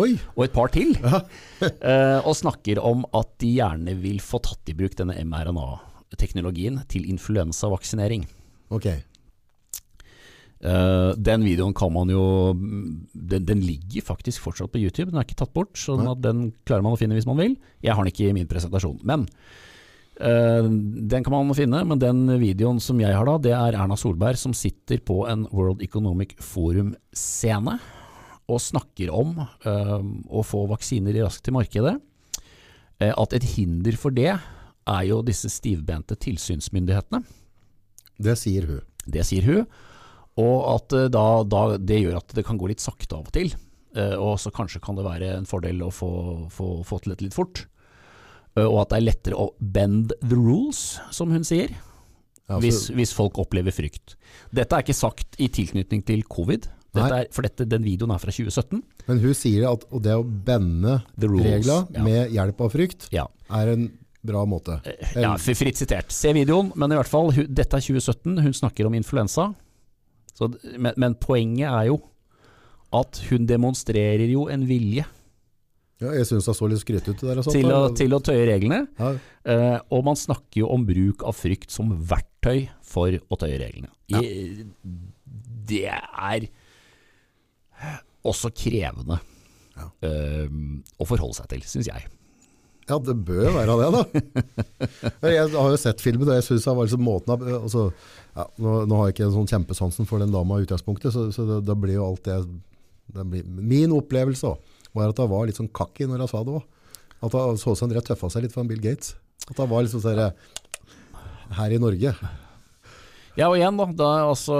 [0.00, 0.14] Oi!
[0.34, 4.74] og et par til eh, og snakker om at de gjerne vil få tatt i
[4.74, 8.24] bruk denne mRNA-teknologien til influensavaksinering.
[8.74, 8.88] Ok.
[10.64, 15.26] Eh, den videoen kan man jo den, den ligger faktisk fortsatt på YouTube, den er
[15.26, 15.74] ikke tatt bort.
[15.76, 17.58] Så sånn den klarer man å finne hvis man vil.
[17.84, 18.96] Jeg har den ikke i min presentasjon.
[19.04, 19.26] Men
[20.20, 21.82] uh, den kan man finne.
[21.84, 25.44] Men den videoen som jeg har da, det er Erna Solberg som sitter på en
[25.52, 27.76] World Economic Forum-scene
[28.44, 30.00] og snakker om uh,
[30.32, 31.98] å få vaksiner raskt til markedet.
[33.04, 37.18] At et hinder for det er jo disse stivbente tilsynsmyndighetene.
[38.22, 38.84] Det sier hun.
[39.04, 39.66] Det sier hun.
[40.40, 43.34] Og at eh, da, da, det gjør at det kan gå litt sakte av og
[43.34, 43.54] til.
[43.94, 46.10] Eh, og så kanskje kan det være en fordel å få,
[46.52, 47.64] få, få til dette litt fort.
[48.58, 51.74] Eh, og at det er lettere å bend the rules, som hun sier,
[52.44, 54.18] Ja, hvis, hvis folk opplever frykt.
[54.52, 58.20] Dette er ikke sagt i tilknytning til covid, dette er, for dette, den videoen er
[58.22, 58.82] fra 2017.
[59.08, 62.04] Men hun sier at det å bende reglene ja.
[62.04, 63.88] med hjelp av frykt Ja, er en
[64.24, 64.78] bra måte.
[65.18, 66.14] ja fritt sitert.
[66.14, 69.50] Se videoen, men i hvert fall, hun, dette er 2017, hun snakker om influensa.
[70.34, 72.00] Så, men, men poenget er jo
[72.94, 75.04] at hun demonstrerer jo en vilje
[76.02, 77.38] Ja, jeg syns hun så litt skrytete ut der.
[77.38, 78.84] og sånt, til å, til å tøye reglene.
[78.98, 83.58] Ja, Uh, og man snakker jo om bruk av frykt som verktøy for å tøye
[83.60, 83.90] reglene.
[84.08, 84.64] I,
[85.68, 86.46] det er
[88.24, 89.18] også krevende
[89.76, 89.90] Ja.
[90.06, 90.48] uh,
[90.96, 92.06] å forholde seg til, syns jeg.
[92.88, 94.02] Ja, det bør være det, da.
[95.32, 97.88] Jeg har jo sett filmen, og jeg syns liksom måten av altså,
[98.34, 101.60] ja, nå, nå har jeg ikke sånn kjempesansen for den dama i utgangspunktet, så, så
[101.64, 102.38] det blir jo alt det,
[103.14, 104.54] det blir, Min opplevelse
[104.94, 106.64] var at hun var litt sånn kakki når hun sa det òg.
[107.24, 109.14] At hun så seg rett tøffa seg litt for Bill Gates.
[109.48, 110.34] At hun var liksom sånn
[111.54, 112.14] Her i Norge.
[113.34, 114.56] Ja, og igjen da, da altså,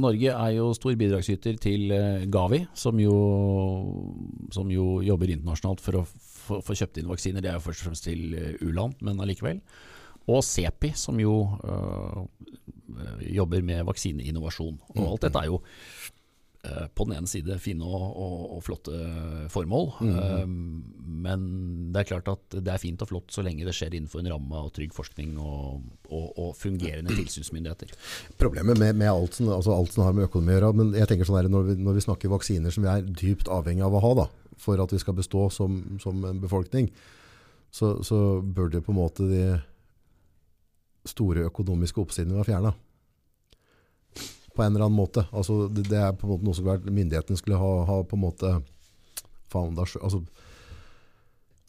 [0.00, 3.16] Norge er jo stor bidragsyter til eh, Gavi, som jo,
[4.54, 6.04] som jo jobber internasjonalt for å
[6.46, 7.44] få få kjøpt inn vaksiner.
[7.44, 9.62] Det er jo først og fremst til eh, u-land, men allikevel.
[10.26, 12.26] Og CEPI, som jo øh,
[13.36, 14.78] jobber med vaksineinnovasjon.
[14.96, 15.60] Og alt dette er jo
[16.66, 18.96] øh, på den ene side fine og, og, og flotte
[19.54, 20.48] formål, øh,
[21.26, 21.44] men
[21.94, 24.32] det er klart at det er fint og flott så lenge det skjer innenfor en
[24.34, 27.94] ramme av trygg forskning og, og, og fungerende tilsynsmyndigheter.
[28.40, 31.12] Problemet med, med alt, som, altså alt som har med økonomi å gjøre, men jeg
[31.12, 33.94] tenker sånn her, når, vi, når vi snakker vaksiner som vi er dypt avhengig av
[33.94, 34.28] å ha da,
[34.60, 36.90] for at vi skal bestå som, som en befolkning,
[37.70, 39.44] så, så bør det på en måte de
[41.06, 42.72] store økonomiske oppsidene være fjerna.
[44.56, 45.26] På en eller annen måte.
[45.36, 48.16] Altså, det, det er på en måte noe som vært, myndighetene skulle ha, ha på
[48.16, 48.56] en måte
[49.52, 50.24] founders, altså,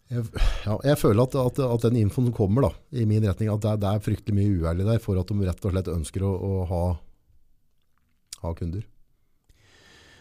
[0.08, 0.24] jeg,
[0.64, 3.64] ja, jeg føler at, at, at den infoen som kommer da, i min retning, at
[3.66, 6.32] det det er fryktelig mye uærlig der for at de rett og slett ønsker å,
[6.32, 6.84] å ha,
[8.46, 8.86] ha kunder.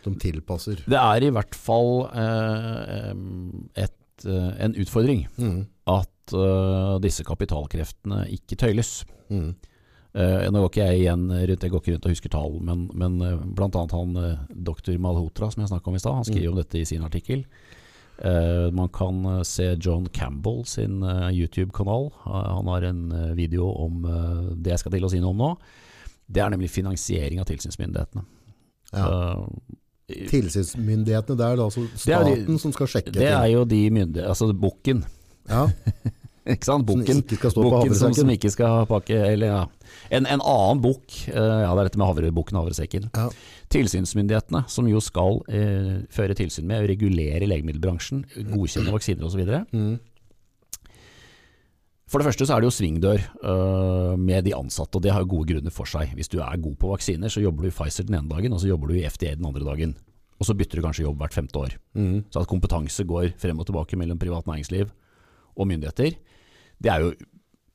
[0.07, 0.83] De tilpasser.
[0.87, 3.12] Det er i hvert fall eh,
[3.85, 5.65] et, eh, en utfordring Mm.
[5.87, 9.05] at eh, disse kapitalkreftene ikke tøyles.
[9.31, 9.55] Mm.
[10.16, 12.87] Eh, nå går ikke jeg igjen rundt, jeg går ikke rundt og husker tall, men,
[12.97, 13.19] men
[13.55, 16.57] blant annet han eh, doktor Malhotra som jeg snakket om i stad, han skriver om
[16.62, 17.45] dette i sin artikkel.
[18.73, 21.03] Man kan se John Campbell sin
[21.37, 22.07] YouTube-kanal.
[22.24, 23.03] Han har en
[23.37, 24.07] video om
[24.57, 25.51] det jeg skal til å si noe om nå.
[26.24, 28.24] Det er nemlig finansiering av tilsynsmyndighetene.
[28.97, 29.45] Ja.
[30.31, 34.53] Tilsynsmyndighetene, er det altså staten de- som skal sjekke det er jo de myndighetene Altså
[34.55, 35.05] bukken,
[35.49, 35.66] Ja,
[36.55, 36.87] ikke sant?
[36.87, 37.24] Bukken.
[37.27, 39.65] ikke som, som ikke skal pakke Eller ja.
[40.11, 41.28] En, en annen bukk.
[41.28, 43.09] eh, ja, det er dette med havrebukken og havresekken.
[43.16, 43.28] Ja.
[43.73, 48.20] Tilsynsmyndighetene, som jo skal eh, føre tilsyn med og regulere legemiddelbransjen,
[48.53, 49.43] godkjenne vaksiner osv.
[49.73, 49.97] Mm.
[52.07, 55.24] For det første så er det jo svingdør uh, med de ansatte, og det har
[55.24, 56.12] jo gode grunner for seg.
[56.15, 58.62] Hvis du er god på vaksiner, så jobber du i Pfizer den ene dagen, og
[58.62, 59.97] så jobber du i FDA den andre dagen.
[60.39, 61.73] Og så bytter du kanskje jobb hvert femte år.
[61.99, 62.19] Mm.
[62.31, 64.87] Så at kompetanse går frem og tilbake mellom privat næringsliv
[65.57, 66.11] og myndigheter,
[66.78, 67.12] det er jo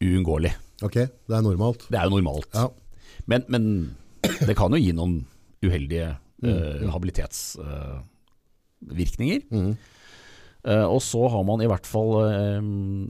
[0.01, 0.53] uunngåelig.
[0.85, 1.87] Ok, det er normalt.
[1.89, 2.47] Det er jo normalt.
[2.55, 2.67] Ja.
[3.27, 3.95] Men, men
[4.47, 5.25] det kan jo gi noen
[5.65, 9.39] uheldige uh, habilitetsvirkninger.
[9.51, 9.75] Mm.
[10.61, 12.67] Eh, og så har man i hvert fall eh,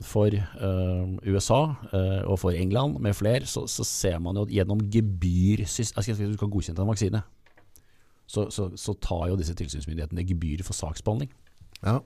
[0.08, 1.58] for eh, USA
[2.24, 6.48] og for England med flere, så, så ser man jo gjennom altså, Hvis du skal
[6.54, 7.22] godkjenne en vaksine,
[8.26, 11.28] så, så, så tar jo disse tilsynsmyndighetene gebyr for saksbehandling.
[11.82, 11.98] Ja.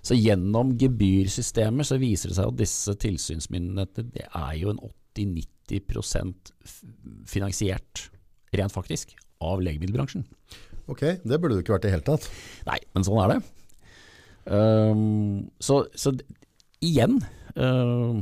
[0.00, 4.80] Så gjennom gebyrsystemer så viser det seg at disse tilsynsmyndighetene det er jo en
[5.18, 6.32] 80-90
[6.64, 6.84] f-
[7.28, 8.06] finansiert,
[8.56, 9.12] rent faktisk,
[9.44, 10.24] av legemiddelbransjen.
[10.90, 12.24] Ok, det burde det ikke vært i hele tatt.
[12.66, 13.42] Nei, men sånn er det.
[14.48, 16.12] Ehm, så, så
[16.80, 17.20] igjen
[17.56, 18.14] eh,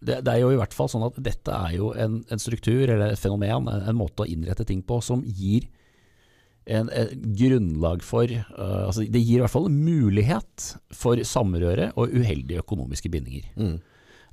[0.00, 2.88] det, det er jo i hvert fall sånn at dette er jo en, en struktur
[2.88, 5.62] eller et fenomen, en, en måte å innrette ting på som gir
[6.68, 11.92] en, en grunnlag for uh, altså Det gir i hvert fall en mulighet for samrøre
[11.96, 13.44] og uheldige økonomiske bindinger.
[13.56, 13.78] Mm.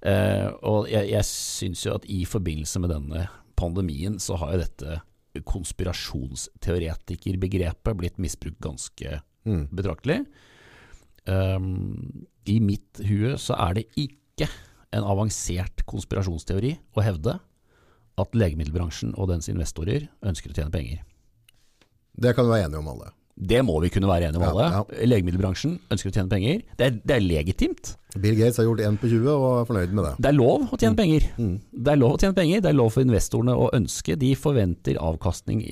[0.04, 4.60] Uh, og jeg, jeg syns jo at i forbindelse med denne pandemien så har jo
[4.66, 5.00] dette
[5.48, 9.68] konspirasjonsteoretikerbegrepet blitt misbrukt ganske Mm.
[9.70, 10.26] betraktelig.
[11.26, 14.48] Um, I mitt hue så er det ikke
[14.96, 17.40] en avansert konspirasjonsteori å hevde
[18.22, 21.02] at legemiddelbransjen og dens investorer ønsker å tjene penger.
[22.16, 23.12] Det kan vi være enige om alle.
[23.36, 25.00] Det må vi kunne være enige om Ja, alle.
[25.10, 26.62] Legemiddelbransjen ønsker å tjene penger.
[26.80, 27.92] Det er, det er legitimt.
[28.16, 30.14] Bill Gates har gjort 1 på 20 og er fornøyd med det.
[30.24, 31.28] Det er lov å tjene penger.
[31.36, 31.58] Mm.
[31.76, 34.16] Det er lov å tjene penger, det er lov for investorene å ønske.
[34.22, 35.66] De forventer avkastning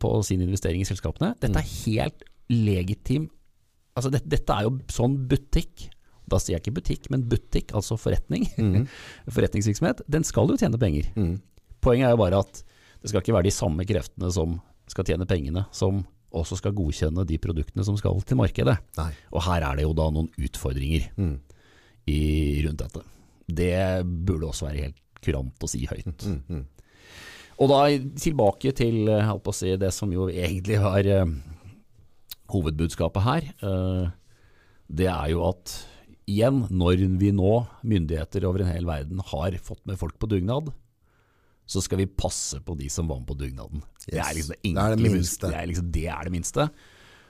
[0.00, 1.34] på sin investering i selskapene.
[1.42, 3.28] Dette er helt legitim
[3.96, 5.88] Altså det, Dette er jo sånn butikk.
[6.30, 8.46] Da sier jeg ikke butikk, men butikk, altså forretning.
[8.56, 8.86] Mm.
[9.36, 10.00] Forretningsvirksomhet.
[10.08, 11.10] Den skal jo tjene penger.
[11.18, 11.34] Mm.
[11.82, 12.62] Poenget er jo bare at
[13.02, 14.56] det skal ikke være de samme kreftene som
[14.90, 18.78] skal tjene pengene, som også skal godkjenne de produktene som skal til markedet.
[18.96, 19.10] Nei.
[19.34, 21.34] Og her er det jo da noen utfordringer Mm.
[22.08, 22.20] i,
[22.66, 23.02] rundt dette.
[23.52, 23.74] Det
[24.06, 26.24] burde også være helt kurant å si høyt.
[26.24, 26.40] Mm.
[26.48, 26.64] Mm.
[27.62, 27.80] Og da
[28.18, 31.26] tilbake til eh, si, det som jo egentlig var eh,
[32.52, 33.48] hovedbudskapet her.
[33.64, 34.12] Eh,
[34.92, 35.74] det er jo at
[36.30, 37.54] igjen, når vi nå,
[37.86, 40.70] myndigheter over en hel verden, har fått med folk på dugnad,
[41.66, 43.84] så skal vi passe på de som var med på dugnaden.
[44.04, 45.48] Det er liksom det, Det er det minste.
[45.48, 46.68] Det er, liksom, det, er det minste.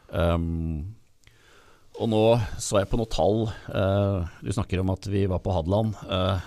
[0.09, 0.97] Um,
[2.01, 2.23] og nå
[2.61, 3.45] så jeg på noen tall.
[3.69, 5.95] Uh, du snakker om at vi var på Hadeland.
[6.09, 6.41] Uh,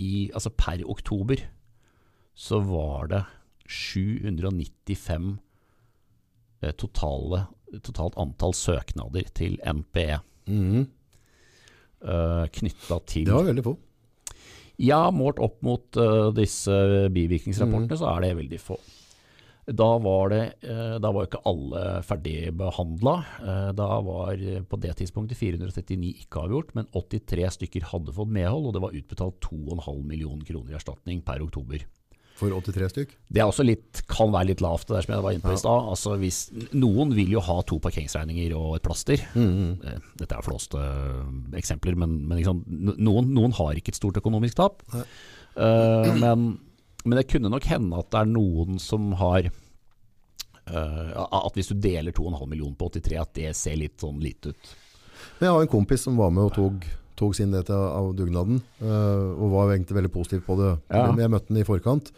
[0.00, 1.44] i, altså per oktober
[2.36, 3.22] så var det
[3.68, 5.36] 795
[6.64, 7.44] uh, totale,
[7.82, 10.84] totalt antall søknader til NPE Mm.
[12.06, 13.72] uh, knytta til Det var veldig få.
[14.78, 16.70] Ja, målt opp mot uh, disse
[17.10, 18.76] bivirkningsrapportene, så er det veldig få.
[19.66, 23.14] Da var, det, uh, da var ikke alle ferdigbehandla.
[23.42, 28.30] Uh, da var eh, på det tidspunktet 439 ikke avgjort, men 83 stykker hadde fått
[28.36, 31.82] medhold, og det var utbetalt 2,5 millioner kroner i erstatning per oktober.
[32.36, 33.12] For 83 stykk.
[33.32, 35.54] Det er også litt, kan være litt lavt, det der som jeg var inne på
[35.54, 35.86] i stad.
[35.94, 39.22] Altså hvis- noen vil jo ha to parkeringsregninger og et plaster.
[39.34, 39.80] Mm.
[40.20, 42.60] Dette er flåste eh, eksempler, men, men liksom,
[43.00, 44.84] noen, noen har ikke et stort økonomisk tap.
[44.92, 46.58] Eh, men,
[47.04, 49.48] men det kunne nok hende at det er noen som har
[50.68, 54.52] uh, At hvis du deler 2,5 millioner på 83, at det ser litt sånn lite
[54.52, 54.72] ut.
[55.38, 58.60] Men jeg har en kompis som var med og tok tok sin del av dugnaden,
[58.80, 60.72] eh, og var egentlig veldig positiv på det.
[60.92, 61.06] Ja.
[61.16, 62.10] Jeg møtte han i forkant,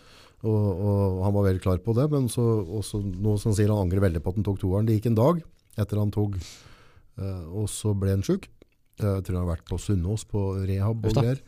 [0.42, 2.44] og, og han var veldig klar på det, men så,
[2.80, 4.86] også, nå som han sier han angrer veldig på at han tok toeren.
[4.88, 5.42] Det gikk en dag
[5.78, 6.36] etter han tok,
[7.18, 8.48] eh, og så ble han syk.
[8.98, 11.38] Eh, Jeg tror han har vært på Sunnås på rehab og greier.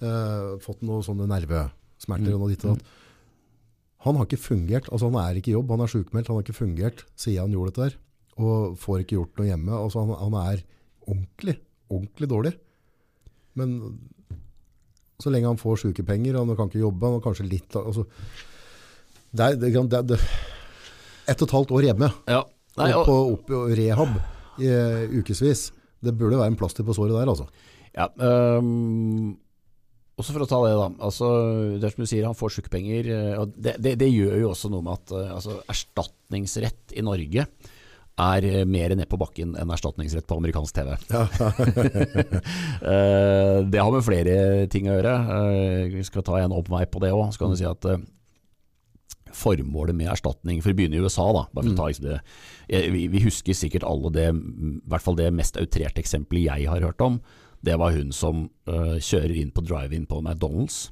[0.00, 2.34] Eh, fått noen sånne nervesmerter Mm.
[2.36, 2.84] og noe ditt og datt.
[4.06, 6.44] Han har ikke fungert, altså han er ikke i jobb, han er sykemeldt, han har
[6.44, 7.96] ikke fungert siden han gjorde dette der,
[8.38, 9.72] og får ikke gjort noe hjemme.
[9.74, 10.62] Altså han, han er
[11.08, 11.56] ordentlig,
[11.90, 12.52] ordentlig dårlig.
[13.58, 13.74] Men
[15.18, 18.04] så lenge han får sykepenger, han kan ikke jobbe, han har kanskje litt, altså,
[19.34, 20.18] det er, det, det,
[21.28, 22.44] ett og et halvt år hjemme, Ja.
[22.78, 24.12] Nei, opp, og, opp og rehab
[24.62, 25.64] i uh, ukevis.
[25.98, 27.48] Det burde være en plaster på såret der, altså.
[27.90, 29.32] ja, um,
[30.18, 30.86] også for å ta det, da.
[31.06, 31.28] Altså,
[31.78, 33.10] det er som du sier, han får sykepenger.
[33.14, 37.44] øh, og det, det, gjør jo også noe med at øh, altså, erstatningsrett i Norge
[38.18, 40.94] er øh, mer ned på bakken enn erstatningsrett på amerikansk TV.
[41.14, 41.24] Ja.
[43.72, 44.36] det har med flere
[44.72, 45.16] ting å gjøre.
[45.38, 47.28] Eh, vi skal ta en oppvei på det òg.
[47.32, 48.00] Så kan du si at eh,
[49.38, 51.44] formålet med erstatning For å begynne i USA, da.
[51.52, 52.20] Bare for å ta liksom det.
[52.68, 56.84] eh, Vi, husker sikkert alle det, i hvert fall det mest outrerte eksempelet jeg har
[56.84, 57.20] hørt om.
[57.64, 60.88] Det var hun som eh, kjører inn på drive-in på McDonald's,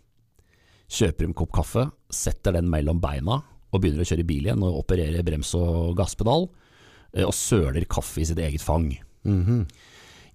[0.90, 3.40] kjøper en kopp kaffe, setter den mellom beina
[3.74, 6.65] og begynner å kjøre bil igjen og opererer brems og gasspedal, eh,
[7.24, 8.90] og søler kaffe i sitt eget fang.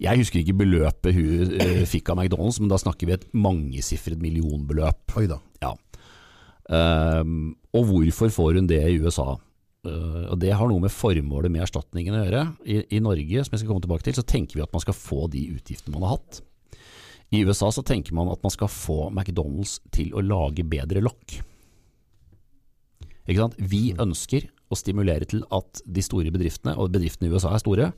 [0.02, 4.22] Jeg husker ikke beløpet hun uh, fikk av McDonald's, men da snakker vi et mangesifret
[4.22, 5.14] millionbeløp.
[5.20, 5.38] Oi da.
[5.62, 5.76] Ja.
[6.72, 9.36] Um, og hvorfor får hun det i USA?
[9.86, 12.46] Uh, og Det har noe med formålet med erstatningen å gjøre.
[12.66, 14.98] I, I Norge som jeg skal komme tilbake til, så tenker vi at man skal
[14.98, 16.42] få de utgiftene man har hatt.
[17.32, 21.38] I USA så tenker man at man skal få McDonald's til å lage bedre lokk.
[23.30, 23.56] Ikke sant?
[23.62, 27.90] Vi ønsker å stimulere til at de store bedriftene, og bedriftene i USA er store,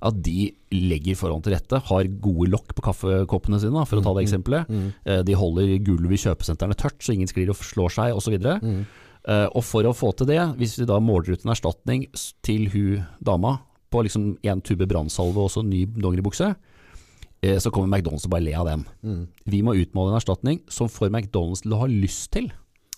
[0.00, 4.12] at de legger forholdene til rette, har gode lokk på kaffekoppene sine, for å ta
[4.16, 4.68] det eksempelet.
[5.04, 8.36] Eh, De holder gulvet i kjøpesentrene tørt, så ingen sklir og slår seg osv.
[8.60, 8.84] Mm.
[9.52, 12.06] Og for å få til det, hvis vi da måler ut en erstatning
[12.46, 13.58] til hun dama
[13.90, 16.54] på liksom én tube brannsalve og så ny dongeribukse,
[17.42, 18.84] eh, så kommer McDonald's og bare le av den.
[19.44, 22.50] Vi må utmåle en erstatning som får McDonald's til å ha lyst til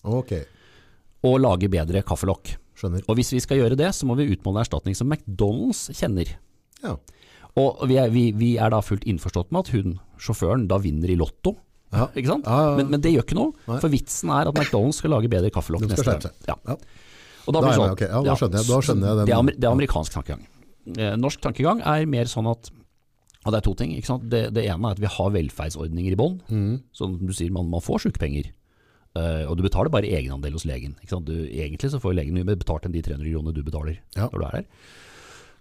[0.05, 0.45] okay.
[1.25, 2.57] å lage bedre kaffelokk.
[2.83, 3.05] Skjønner.
[3.09, 6.35] Og hvis vi skal gjøre det, så må vi utmåle erstatning som McDonald's kjenner.
[6.83, 6.97] Ja.
[7.61, 11.11] Og vi er, vi, vi er da fullt innforstått med at hun, sjåføren, da vinner
[11.13, 11.57] i lotto.
[11.93, 12.07] Ja.
[12.17, 12.47] Ikke sant?
[12.49, 12.75] Ja.
[12.79, 13.79] Men, men det gjør ikke noe, Nei.
[13.83, 16.31] for vitsen er at McDonald's skal lage bedre kaffelokk neste gang.
[16.49, 16.77] Ja.
[17.43, 18.09] Og Da blir er sånn- okay.
[18.09, 20.47] Ja, da skjønner jeg- da skjønner jeg den- Det er, det er amerikansk tankegang.
[20.97, 22.71] Eh, norsk tankegang er mer sånn at
[23.45, 23.91] og det er to ting.
[24.31, 26.37] Det, det ene er at vi har velferdsordninger i bånn.
[26.49, 26.83] Mm.
[26.95, 28.53] Som du sier, man, man får sykepenger.
[29.19, 30.95] Eh, og du betaler bare egenandel hos legen.
[31.27, 34.29] Du, egentlig så får legen mye mer betalt enn de 300 kronene du betaler Ja.
[34.33, 34.67] når du er her.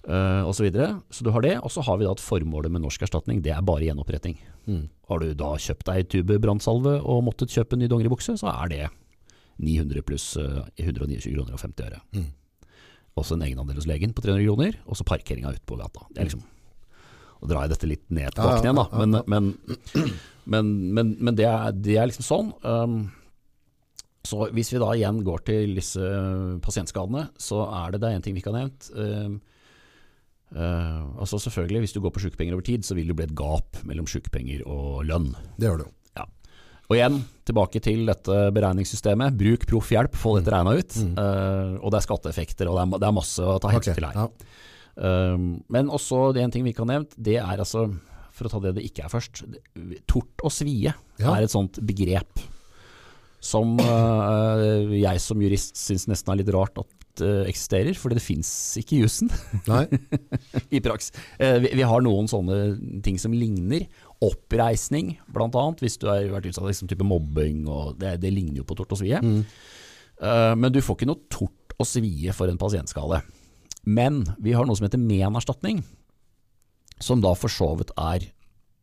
[0.01, 1.01] Uh, og så videre.
[1.13, 1.57] Så du har det.
[1.61, 4.37] Og så har vi da at formålet med norsk erstatning, det er bare gjenoppretting.
[4.65, 4.87] Mm.
[5.11, 8.71] Har du da kjøpt deg tube brannsalve og måttet kjøpe en ny dongeribukse, så er
[8.71, 8.87] det
[9.61, 11.99] 900 pluss uh, 129 kroner og 50 øre.
[12.17, 12.31] Mm.
[13.19, 16.07] Også en egenandel hos legen på 300 kroner, og så parkeringa ute på gata.
[16.09, 16.47] Det er liksom
[17.41, 18.83] Nå drar jeg dette litt ned til Ja, bakken igjen, da.
[18.85, 19.21] ja, ja, Men, ja.
[19.25, 20.11] men,
[20.45, 22.51] men, men, men det, er, det er liksom sånn.
[22.61, 22.99] Um,
[24.27, 26.01] så hvis vi da igjen går til disse
[26.61, 28.91] pasientskadene, så er det det en ting vi ikke har nevnt.
[30.51, 33.35] Uh, altså selvfølgelig, Hvis du går på sykepenger over tid, så vil det bli et
[33.37, 35.31] gap mellom sykepenger og lønn.
[35.57, 35.93] Det gjør det jo.
[36.19, 36.25] Ja.
[36.89, 39.37] Og igjen, tilbake til dette beregningssystemet.
[39.39, 40.99] Bruk proff hjelp, få dette regna ut.
[41.15, 44.01] Uh, og det er skatteeffekter, og det er, det er masse å ta hensyn okay,
[44.01, 44.21] til her.
[44.21, 44.29] ja.
[45.01, 47.87] Uh, men også det en ting vi ikke har nevnt, det er altså,
[48.35, 49.45] for å ta det det ikke er først,
[50.05, 50.91] tort og svie
[51.21, 51.31] Ja.
[51.31, 52.43] er et sånt begrep
[53.41, 58.23] som uh, jeg som jurist syns nesten er litt rart at uh, eksisterer, fordi det
[58.23, 59.31] fins ikke i jussen
[60.75, 61.09] i praks.
[61.41, 63.87] Uh, vi, vi har noen sånne ting som ligner.
[64.21, 68.61] Oppreisning, annet, hvis du har vært utsatt for liksom type mobbing, og det, det ligner
[68.61, 69.17] jo på tort og svie.
[70.21, 73.23] Eh, men du får ikke noe tort og svie for en pasientskade.
[73.89, 75.81] Men vi har noe som heter menerstatning,
[77.01, 78.27] som da for så vidt er,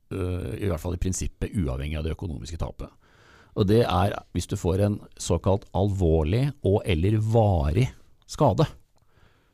[0.09, 2.89] i hvert fall i prinsippet, uavhengig av det økonomiske tapet.
[3.59, 7.89] Og det er hvis du får en såkalt alvorlig og eller varig
[8.31, 8.69] skade,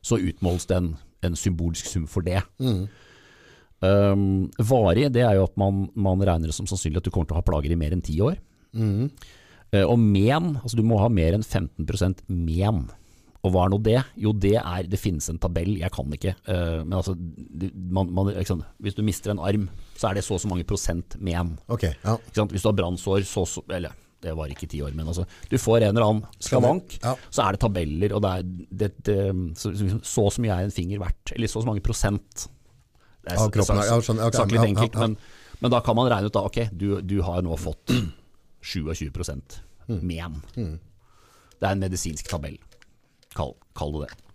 [0.05, 0.91] så utmåles det en,
[1.25, 2.43] en symbolsk sum for det.
[3.85, 7.29] Um, varig, det er jo at man, man regner det som sannsynlig at du kommer
[7.29, 8.37] til å ha plager i mer enn ti år.
[8.77, 9.09] Mm.
[9.73, 12.85] Uh, Og men, altså du må ha mer enn 15% men.
[13.45, 13.99] Og hva er nå det?
[14.17, 16.33] Jo, det er Det finnes en tabell, jeg kan ikke.
[16.47, 18.65] Uh, men altså, man, man, sant?
[18.81, 21.53] hvis du mister en arm, så er det så og så mange prosent med en.
[21.69, 22.17] Okay, Ja.
[22.33, 23.93] Hvis du har brannsår, så så Eller,
[24.23, 27.15] det var ikke ti år, men altså Du får en eller annen skavank, Ja.
[27.29, 30.71] så er det tabeller, og det er det, det, så, så så mye er en
[30.71, 31.35] finger verdt.
[31.35, 32.47] Eller så og så mange prosent.
[33.25, 34.99] Det er, Av kroppen, det er ja, skjønner, ok, sagt litt ja, ja, enkelt, ja.
[34.99, 35.17] men
[35.61, 37.93] Men da kan man regne ut da, ok, du, du har nå fått
[38.61, 40.41] 27% men.
[40.55, 42.57] Det er en medisinsk tabell.
[43.35, 44.25] Kall, kall det det.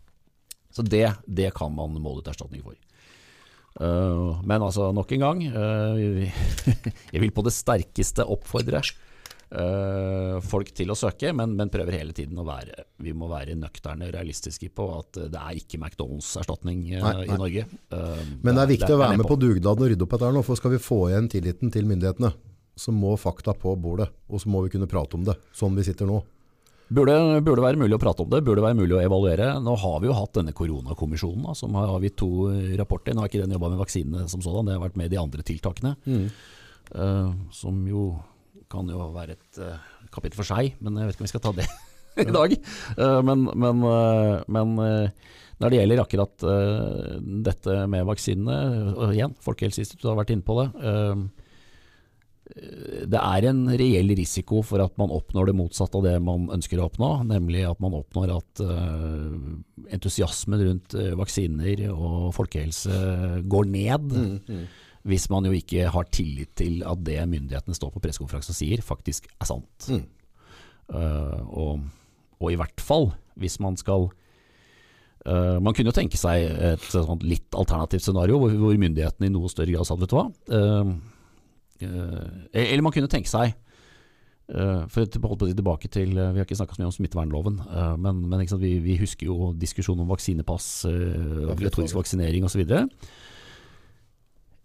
[0.70, 2.78] Så det, det kan man måle ut erstatning for.
[3.80, 6.24] Uh, men altså, nok en gang, uh,
[7.14, 12.14] jeg vil på det sterkeste oppfordre uh, folk til å søke, men, men, prøver hele
[12.16, 17.00] tiden å være Vi må være nøkterne realistiske på at det er ikke McDonald's-erstatning i
[17.30, 17.66] Norge.
[18.42, 20.34] men det er viktig det å være med på, på dugnaden og rydde opp etter
[20.34, 22.34] nå, for skal vi få igjen tilliten til myndighetene,
[22.80, 25.86] så må fakta på bordet, og så må vi kunne prate om det, sånn vi
[25.86, 26.20] sitter nå.
[26.90, 27.14] Burde,
[27.46, 29.52] burde, være mulig å prate om det, burde være mulig å evaluere.
[29.62, 32.48] Nå har vi jo hatt denne koronakommisjonen da, som har avgitt to
[32.80, 33.14] rapporter.
[33.14, 35.44] Nå har ikke den jobba med vaksinene som sådan, det har vært med de andre
[35.46, 35.94] tiltakene.
[36.02, 36.24] Mm.
[36.90, 38.08] Uh, som jo
[38.70, 39.78] kan jo være et uh,
[40.10, 41.68] kapittel for seg, men jeg vet ikke om vi skal ta det
[42.26, 42.56] i dag.
[42.98, 43.86] Uh, men, men,
[44.50, 44.74] men
[45.60, 46.46] når det gjelder akkurat
[47.46, 48.58] dette med vaksinene,
[48.96, 50.68] og igjen, Folkehelseinstituttet har vært inne på det
[52.50, 56.80] det er en reell risiko for at man oppnår det motsatte av det man ønsker
[56.80, 59.30] å oppnå, nemlig at man oppnår at uh,
[59.94, 64.14] entusiasmen rundt uh, vaksiner og folkehelse går ned.
[64.14, 64.64] Mm, mm.
[65.10, 68.82] Hvis man jo ikke har tillit til at det myndighetene står på pressekonferanse og sier,
[68.84, 69.88] faktisk er sant.
[69.88, 70.02] Mm.
[70.90, 71.86] Uh, og,
[72.40, 74.10] og, i hvert fall hvis man skal
[75.20, 79.50] Man kunne jo tenke seg et sånt litt alternativt scenario hvor, hvor myndighetene i noe
[79.52, 80.22] større grad sa vet du hva
[80.56, 80.92] Eh,
[81.82, 83.66] eller man kunne tenke seg for
[84.50, 87.60] Uh, for tilbake til, uh, Vi har ikke snakka så mye om smittevernloven,
[88.02, 92.64] men, men, sant, vi, vi, husker jo diskusjonen om vaksinepass, obligatorisk vaksinering osv.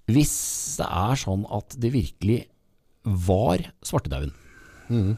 [0.09, 0.33] Hvis
[0.79, 2.39] det er sånn at det virkelig
[3.05, 4.33] var svartedauden
[4.89, 5.13] mm.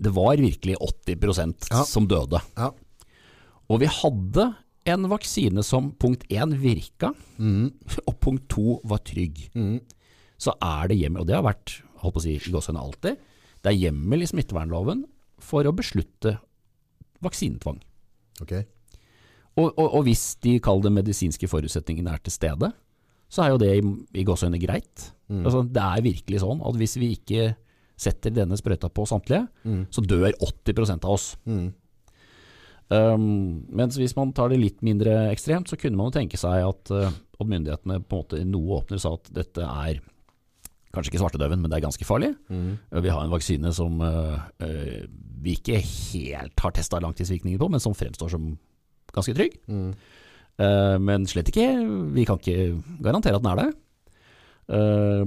[0.00, 1.82] Det var virkelig 80 ja.
[1.88, 2.40] som døde.
[2.56, 2.70] Ja.
[3.68, 4.46] Og vi hadde
[4.88, 7.72] en vaksine som punkt én virka, mm.
[8.08, 9.46] og punkt to var trygg.
[9.56, 9.80] Mm
[10.44, 13.26] så er det hjemmel, og det har vært holdt på å si, i gåsehudene alltid,
[13.64, 15.04] det er hjemmel i smittevernloven
[15.42, 16.36] for å beslutte
[17.24, 17.80] vaksinetvang.
[18.44, 18.66] Okay.
[19.54, 22.72] Og, og, og, hvis de kaller det medisinske forutsetningene er til stede,
[23.32, 23.84] så er jo det i,
[24.20, 25.08] i gåsehudene greit.
[25.30, 25.44] Mm.
[25.46, 27.52] Altså, det er virkelig sånn at hvis vi ikke
[27.94, 29.86] setter denne sprøyta på samtlige, mm.
[29.94, 31.28] så dør 80 av oss.
[31.46, 31.68] Mm.
[32.92, 33.28] Um,
[33.72, 36.90] mens hvis man tar det litt mindre ekstremt, så kunne man jo tenke seg at,
[36.92, 40.02] uh, at myndighetene på en måte noe åpner sa at dette er
[40.94, 42.30] Kanskje ikke svartedauden, men det er ganske farlig.
[42.48, 42.78] Mm.
[43.02, 44.38] Vi har en vaksine som uh,
[45.44, 48.52] vi ikke helt har testa langtidsvirkninger på, men som fremstår som
[49.14, 49.58] ganske trygg.
[49.66, 49.90] Mm.
[50.62, 51.66] Uh, men slett ikke.
[52.14, 53.70] Vi kan ikke garantere at den er det.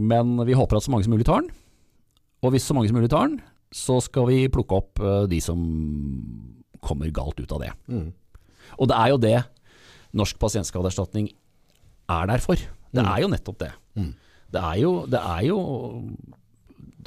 [0.02, 1.52] Men vi håper at så mange som mulig tar den.
[2.42, 3.36] Og hvis så mange som mulig tar den,
[3.70, 5.60] så skal vi plukke opp de som
[6.82, 7.70] kommer galt ut av det.
[7.86, 8.08] Mm.
[8.82, 9.36] Og det er jo det
[10.18, 11.28] Norsk pasientskadeerstatning
[12.10, 12.58] er der for.
[12.58, 13.12] Det mm.
[13.12, 13.70] er jo nettopp det.
[14.00, 14.10] Mm.
[14.54, 15.62] Det er jo, det er jo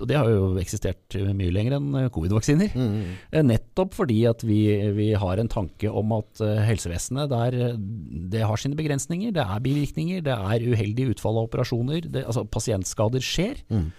[0.01, 2.73] og det har jo eksistert mye lenger enn covid-vaksiner.
[2.73, 3.43] Mm.
[3.47, 4.63] Nettopp fordi at vi,
[4.97, 7.77] vi, har en tanke om at eh, helsevesenet der,
[8.33, 9.35] det har sine begrensninger.
[9.37, 12.09] Det er bivirkninger, det er uheldige utfall av operasjoner.
[12.09, 13.61] Det, altså Pasientskader skjer.
[13.69, 13.91] Mm.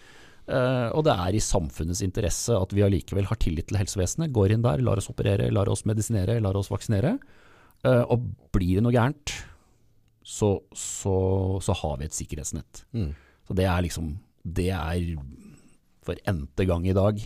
[0.51, 4.33] Uh, og det er i samfunnets interesse at vi allikevel har tillit til helsevesenet.
[4.35, 7.15] Går inn der, lar oss operere, lar oss medisinere, lar oss vaksinere.
[7.85, 9.35] Uh, og blir det noe gærent,
[10.27, 11.15] så, så,
[11.63, 12.83] så har vi et sikkerhetsnett.
[12.97, 13.13] Mm.
[13.51, 15.17] Så det er liksom Det er
[16.01, 17.19] for n-te gang i dag.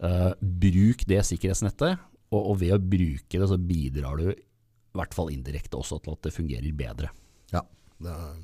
[0.00, 2.00] Uh, bruk det sikkerhetsnettet,
[2.32, 4.38] og, og, ved å bruke det, så bidrar du i
[4.96, 7.12] hvert fall indirekte også til at det fungerer bedre.
[7.52, 7.62] Ja,
[8.02, 8.40] det er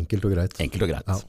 [0.00, 0.56] enkelt og greit.
[0.64, 1.12] Enkelt og greit.
[1.12, 1.20] Ja.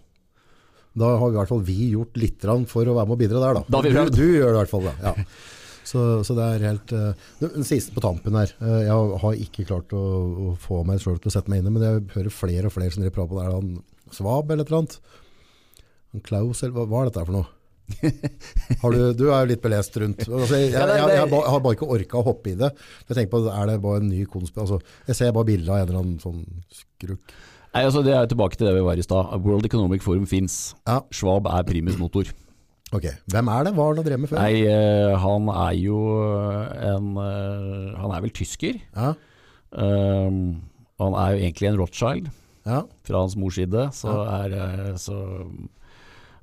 [1.03, 3.59] Da har i hvert fall vi gjort litt for å være med og bidra der,
[3.59, 3.63] da.
[3.75, 4.95] da du, du, gjør det i hvert fall, da.
[5.03, 5.13] Ja.
[5.85, 8.49] Så, så, det er helt uh, Den siste på tampen her.
[8.57, 11.69] Uh, jeg har ikke klart å, å få meg sjøl til å sette meg inn
[11.69, 13.83] i men jeg hører flere og flere som driver prater på det.
[14.15, 14.97] Svab eller et eller annet.
[16.25, 17.51] Klaus, eller hva, er dette for noe?
[18.01, 20.23] du, du, er jo litt belest rundt.
[20.25, 22.71] Altså, jeg, jeg, jeg, jeg, har bare ikke orka å hoppe i det.
[23.09, 24.57] Jeg tenker på, Er det bare en ny konsp...
[24.61, 24.79] Altså,
[25.09, 26.41] jeg ser bare bilder av en eller annen sånn
[26.73, 27.35] skrukk.
[27.75, 29.35] Nei, altså, det er tilbake til det vi var i stad.
[29.43, 30.73] World Economic Forum fins.
[30.87, 31.01] Ja.
[31.13, 32.31] Schwab er primus motor.
[32.95, 33.73] Ok, Hvem er det?
[33.75, 34.39] Hva har han drevet med før?
[34.39, 35.99] Nei, uh, Han er jo
[36.85, 38.77] en uh, Han er vel tysker.
[38.95, 39.11] Ja.
[39.75, 40.61] Um,
[41.01, 42.29] han er jo egentlig en Rothschild
[42.65, 42.83] ja.
[43.05, 43.87] fra hans mors side.
[43.95, 45.17] Så er, eh, så,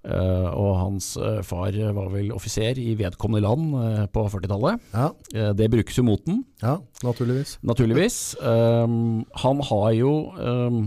[0.06, 4.82] uh, og hans uh, far var vel offiser i vedkommende land uh, på 40-tallet.
[4.94, 5.52] Ja.
[5.58, 6.44] det brukes jo mot den.
[6.62, 7.58] Ja, naturligvis.
[7.62, 8.20] Naturligvis.
[8.40, 10.82] Um, han har jo um,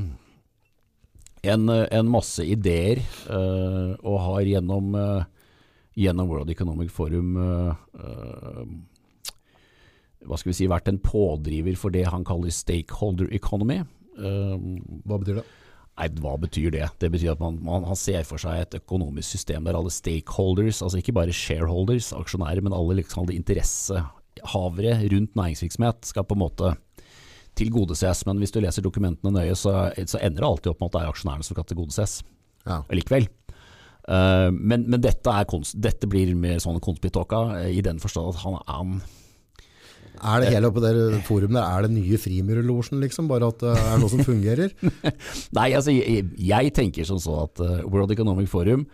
[1.45, 4.95] en, en, masse ideer, og har gjennom,
[5.93, 7.35] gjennom World Economic Forum
[10.25, 13.83] hva skal vi si, vært en pådriver for det han kaller stakeholder economy.
[14.17, 15.45] Um, Hva betyr det?
[15.95, 16.87] Nei, hva betyr det?
[16.99, 20.99] Det betyr at man, man, ser for seg et økonomisk system der alle stakeholders, altså
[20.99, 26.73] ikke bare shareholders, aksjonærer, men alle liksom, alle interessehavere rundt næringsvirksomhet skal på en måte
[27.55, 28.25] tilgodeses.
[28.27, 31.03] Men hvis du leser dokumentene nøye, så, så ender det alltid opp med at det
[31.05, 32.19] er aksjonærene som skal tilgodeses
[32.67, 32.81] Ja.
[32.91, 33.29] likevel.
[34.05, 38.35] Uh, men, men dette, er konst, dette blir mer sånn konspitåka, eh, i den forstand
[38.35, 38.97] at han er han
[40.21, 43.27] Er det hele oppe der forumet der, er det nye Frimurlosjen, liksom?
[43.31, 44.71] Bare at det er noe som fungerer?
[45.57, 48.85] Nei, altså jeg, jeg tenker som så at eh, World Economic Forum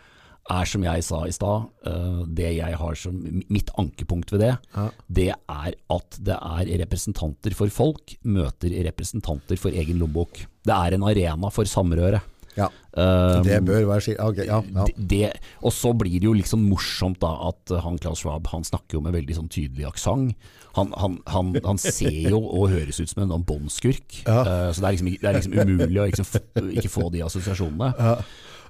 [0.52, 3.19] er som jeg sa i stad, eh, det jeg har som
[3.53, 4.88] mitt ankepunkt ved det, Ja.
[5.07, 10.41] det er at det er representanter for folk møter representanter for egen lommebok.
[10.65, 12.22] Det er en arena for samrøre.
[12.57, 12.68] Ja.
[12.91, 14.19] Um, Det bør være skilt.
[14.19, 14.85] Okay, ja, ja.
[14.98, 15.30] det,
[15.64, 19.03] og så blir det jo liksom morsomt da at han Klaus Schwab han snakker jo
[19.06, 20.35] med veldig sånn tydelig aksent.
[20.77, 24.39] Han, han, han, han ser jo og høres ut som en sånn båndskurk, Ja.
[24.45, 26.31] Uh, så det er, liksom, det er liksom umulig å liksom,
[26.72, 27.91] ikke få de assosiasjonene.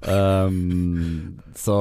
[0.02, 1.76] Um, så,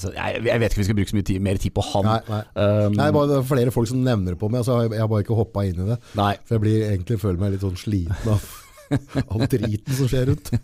[0.00, 1.84] så jeg, jeg vet ikke om vi skal bruke så mye tid, mer tid på
[1.90, 2.08] han.
[2.08, 2.40] Nei, nei.
[2.56, 5.04] Um, Nei, bare, det er flere folk som nevner det på meg, så jeg, jeg
[5.04, 6.00] har bare ikke hoppa inn i det.
[6.18, 6.32] nei.
[6.46, 8.48] For jeg blir egentlig føler meg litt sånn sliten av
[9.32, 10.52] all driten som skjer rundt.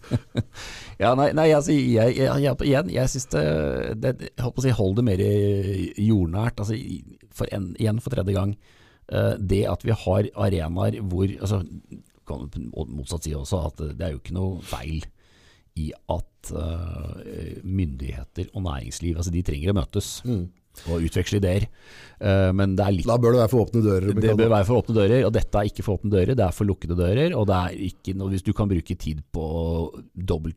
[0.99, 3.43] Ja, nei, nei altså, jeg, jeg, jeg, igjen, jeg synes det,
[4.03, 6.59] det jeg holdt på å si, Hold det mer jordnært.
[6.59, 6.75] Altså,
[7.39, 8.57] for en, igjen for tredje gang.
[9.09, 11.63] Eh, det at vi har arenaer hvor altså,
[12.29, 12.51] kan
[12.93, 15.07] Motsatt si også at det er jo ikke noe feil
[15.79, 20.09] i at eh, myndigheter og næringsliv altså de trenger å møtes
[20.87, 21.65] og utveksle ideer.
[22.23, 24.13] Eh, men det er litt Da bør det være for åpne dører.
[24.15, 26.55] det bør være for åpne dører, og dette er ikke for åpne dører, det er
[26.55, 27.35] for lukkede dører.
[27.35, 29.47] Og det er ikke noe, hvis du kan bruke tid på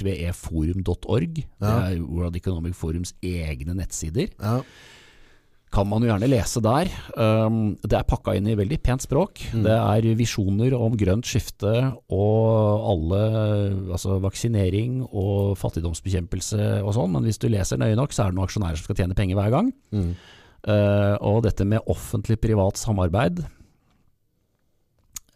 [0.05, 1.89] weforum.org, det Ja.
[1.89, 4.61] er World Economic Forums egne nettsider, Ja.
[5.71, 6.89] Kan man jo gjerne lese der.
[7.15, 9.39] Um, det er pakka inn i veldig pent språk.
[9.63, 11.71] Det er visjoner om grønt skifte
[12.11, 13.21] og alle,
[13.95, 18.39] altså vaksinering og fattigdomsbekjempelse og sånn, men hvis du leser nøye nok, så er det
[18.39, 19.71] noen aksjonærer som skal tjene penger hver gang.
[19.95, 20.11] Mm.
[20.61, 23.39] Uh, og dette med offentlig-privat samarbeid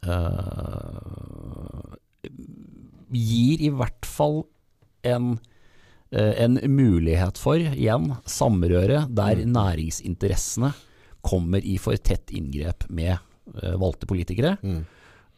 [0.05, 1.95] uh,
[3.09, 4.43] gir i hvert fall
[5.07, 5.37] en,
[6.13, 10.73] en mulighet for, igjen, samrøre der næringsinteressene
[11.25, 13.15] kommer i for tett inngrep med
[13.61, 14.83] eh, valgte politikere, Mm.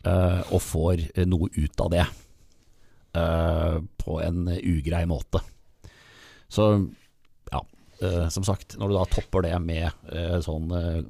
[0.06, 2.04] eh, og får eh, noe ut av det
[3.16, 5.42] eh, på en ugrei måte.
[6.50, 6.68] Så
[7.52, 7.62] ja,
[8.02, 11.02] eh, som sagt, når du da topper det med eh, sånn eh,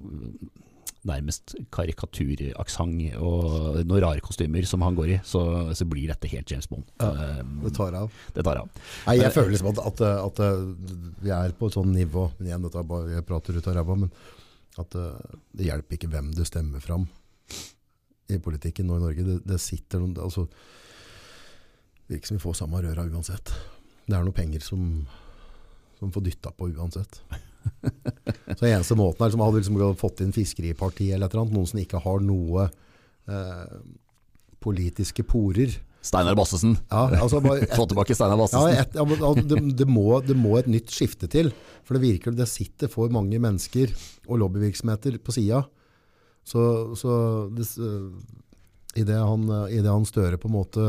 [1.06, 5.42] nærmest karikaturaksent og noen rare kostymer som han går i, så,
[5.78, 6.88] så blir dette helt James Bond.
[7.00, 7.12] Ja,
[7.64, 8.12] Det tar av.
[8.34, 8.82] det tar av.
[9.06, 10.42] Nei, jeg føler liksom at, at, at
[11.24, 13.78] vi er på et sånn nivå men igjen, dette er bare, Jeg prater ut av
[13.78, 14.12] ræva, men
[14.78, 17.08] at eh, det hjelper ikke hvem du stemmer fram
[18.30, 19.24] i politikken nå i Norge.
[19.26, 20.48] Det, det sitter noen altså,
[22.12, 23.54] virker som vi får samme røra uansett.
[24.08, 24.84] Det er noen penger som,
[26.00, 27.22] som får dytta på uansett.
[28.58, 31.56] Så eneste måten er liksom, Hadde vi liksom fått inn Fiskeripartiet eller et eller annet,
[31.58, 32.68] noen som ikke har noe
[33.30, 33.76] eh,
[34.64, 35.76] politiske porer.
[36.08, 36.78] Steinar Bassesen.
[36.92, 38.78] Ja, altså bare, Få tilbake Steinar Bassesen.
[38.80, 41.52] et, ja, men, al- det, det, må, det må et nytt skifte til.
[41.88, 43.92] For det virker det sitter for mange mennesker
[44.28, 45.66] og lobbyvirksomheter på sida.
[46.48, 46.62] Så,
[46.96, 47.12] så
[48.96, 50.88] idet det han, i det han Støre på en måte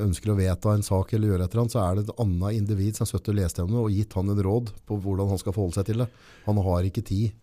[0.00, 2.58] ønsker å vedta en sak eller gjøre et eller annet, så er det et annet
[2.58, 5.30] individ som har sittet og lest gjennom det og gitt han en råd på hvordan
[5.30, 6.08] han skal forholde seg til det.
[6.48, 7.36] Han har ikke tid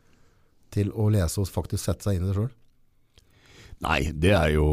[0.72, 2.52] til å lese og faktisk sette seg inn i det sjøl.
[3.82, 4.68] Nei, det er jo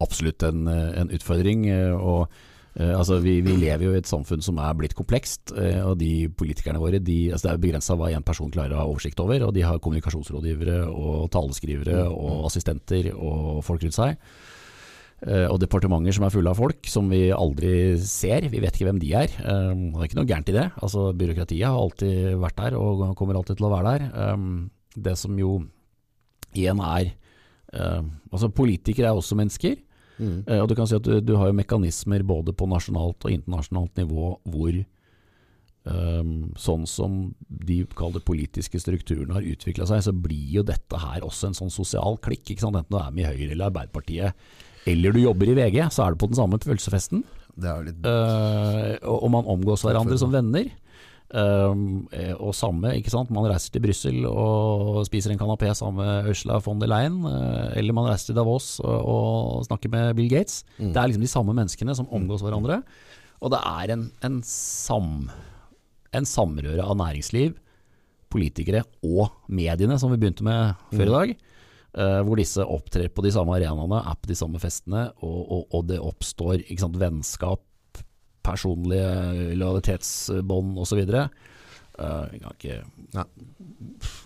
[0.00, 1.66] absolutt en, en utfordring.
[1.68, 2.30] eh, og
[2.78, 5.98] eh, altså, vi, vi lever jo i et samfunn som er blitt komplekst, eh, og
[6.00, 9.20] de politikerne våre de, altså, Det er begrensa hva én person klarer å ha oversikt
[9.20, 14.16] over, og de har kommunikasjonsrådgivere og taleskrivere og assistenter og folk rundt seg.
[15.20, 18.46] Eh, Og departementer som er fulle av folk som vi aldri ser.
[18.48, 19.28] Vi vet ikke hvem de er.
[19.28, 20.66] Eh, Det er ikke noe gærent i det.
[20.80, 24.02] Altså Byråkratiet har alltid vært der og kommer alltid til å være der.
[24.14, 25.66] Eh, Det som jo
[26.54, 27.14] igjen er
[28.32, 29.76] Altså Politikere er også mennesker.
[30.18, 30.42] Mm.
[30.60, 33.94] Og du kan si at du, du har jo mekanismer både på nasjonalt og internasjonalt
[33.96, 34.84] nivå hvor
[35.88, 41.24] Um, sånn som de kaller politiske strukturene har utvikla seg, så blir jo dette her
[41.24, 42.50] også en sånn sosial klikk.
[42.52, 44.34] Enten du er med i Høyre eller Arbeiderpartiet,
[44.88, 47.24] eller du jobber i VG, så er du på den samme pølsefesten.
[47.60, 50.70] Litt Uh, og, man omgås hverandre som venner.
[51.30, 52.08] Um,
[52.42, 53.30] og samme, ikke sant.
[53.30, 57.20] Man reiser til Brussel og spiser en kanapé sammen med Ursula von der Leyen.
[57.28, 60.64] eh, eller man reiser til Davos og, og snakker med Bill Gates.
[60.78, 62.80] Det er liksom de samme menneskene som omgås hverandre.
[63.40, 65.30] Og det er en, en, sam,
[66.12, 67.54] en samrøre av næringsliv,
[68.30, 71.38] politikere og mediene, som vi begynte med før i dag.
[71.94, 75.62] Eh, hvor disse opptrer på de samme arenaene, er på de samme festene, og, og,
[75.74, 77.64] og det oppstår sant, vennskap,
[78.46, 81.02] personlige lojalitetsbånd osv.
[82.00, 83.24] Uh, Ja.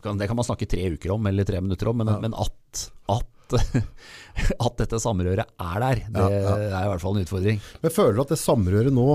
[0.03, 2.21] kan, det kan man snakke tre uker om, eller tre minutter om, men, Ja.
[2.23, 3.57] men at, at,
[4.67, 6.53] at dette samrøret er der, det ja.
[6.69, 7.59] er i hvert fall en utfordring.
[7.83, 9.09] Men føler du at det samrøret nå,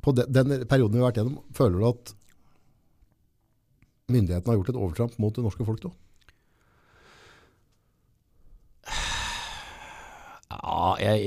[0.00, 2.14] på den, den perioden vi har vært gjennom, føler du at
[4.10, 5.92] myndighetene har gjort et overtramp mot det norske folk da?
[10.50, 11.24] Ja, jeg,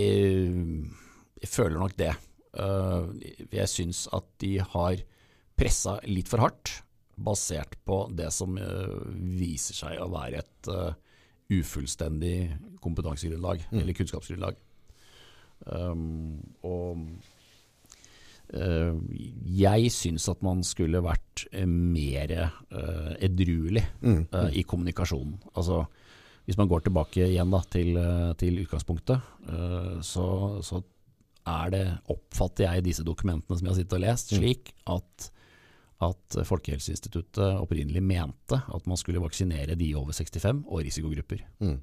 [1.41, 2.11] jeg føler nok det.
[2.53, 3.09] Uh,
[3.49, 4.99] Jeg syns at de har
[5.57, 6.81] pressa litt for hardt,
[7.15, 8.99] basert på det som uh,
[9.39, 10.71] viser seg å være et
[11.53, 14.55] ufullstendig kompetansegrunnlag, eller kunnskapsgrunnlag.
[15.63, 17.03] Um, og
[18.55, 18.95] uh,
[19.47, 22.33] jeg syns at man skulle vært mer
[22.73, 23.85] uh, edruelig
[24.33, 25.37] uh, i kommunikasjonen.
[25.53, 25.83] Altså,
[26.48, 30.26] hvis man går tilbake igjen da, til, uh, til utgangspunktet, uh, så,
[30.65, 30.82] så
[31.48, 35.30] er det, oppfatter jeg disse dokumentene som jeg har sittet og lest, slik at,
[36.03, 41.44] at Folkehelseinstituttet opprinnelig mente at man skulle vaksinere de over 65 og risikogrupper.
[41.64, 41.82] Mm.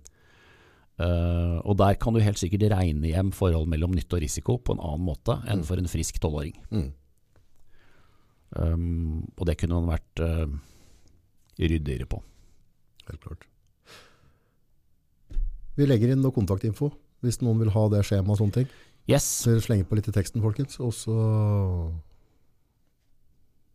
[1.00, 4.76] Uh, og der kan du helt sikkert regne hjem forhold mellom nytte og risiko på
[4.76, 6.58] en annen måte enn for en frisk tolvåring.
[6.68, 6.90] Mm.
[8.50, 10.50] Um, og det kunne man vært uh,
[11.60, 12.20] ryddigere på.
[13.08, 13.49] Helt klart.
[15.78, 16.90] Vi legger inn noe kontaktinfo,
[17.22, 18.68] hvis noen vil ha det skjema og sånne ting.
[19.08, 20.78] Yes, Så slenger på litt i teksten, folkens.
[20.80, 21.16] Og så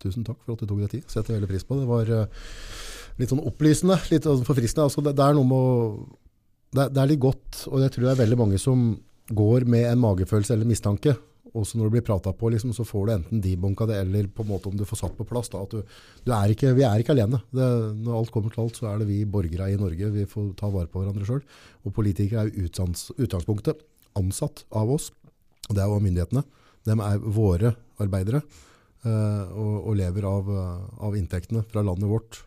[0.02, 1.06] Tusen takk for at du tok deg tid.
[1.10, 1.84] Setter veldig pris på det.
[1.86, 2.42] Det var eh,
[3.20, 4.84] litt sånn opplysende, litt sånn forfriskende.
[4.90, 5.76] Altså, det, det er noe med å
[6.76, 8.82] det, er- det er litt godt, og jeg tror det er veldig mange som
[9.32, 11.14] går med en magefølelse eller mistanke.
[11.56, 14.28] Og så når det blir prata på, liksom, så får du enten debunka det, eller
[14.28, 15.48] på en måte om du får satt på plass.
[15.52, 15.80] Da, du,
[16.26, 17.40] du er ikke, vi er ikke alene.
[17.54, 17.68] Det,
[18.02, 20.10] når alt kommer til alt, så er det vi borgere i Norge.
[20.12, 21.40] Vi får ta vare på hverandre sjøl.
[21.86, 23.80] Og politikere er utgangs- utgangspunktet
[24.20, 25.10] ansatt av oss.
[25.70, 26.44] Det er jo myndighetene.
[26.86, 27.72] De er våre
[28.02, 32.42] arbeidere eh, og, og lever av, eh, av inntektene fra landet vårt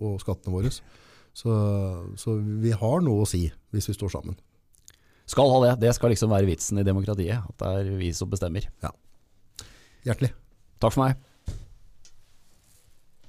[0.00, 0.70] og skattene våre.
[0.70, 1.56] Så,
[2.18, 4.38] så vi har noe å si hvis vi står sammen.
[5.30, 5.72] Skal ha det.
[5.86, 7.38] Det skal liksom være vitsen i demokratiet.
[7.52, 8.66] At det er vi som bestemmer.
[10.06, 10.32] Hjertelig.
[10.80, 11.29] Takk for meg.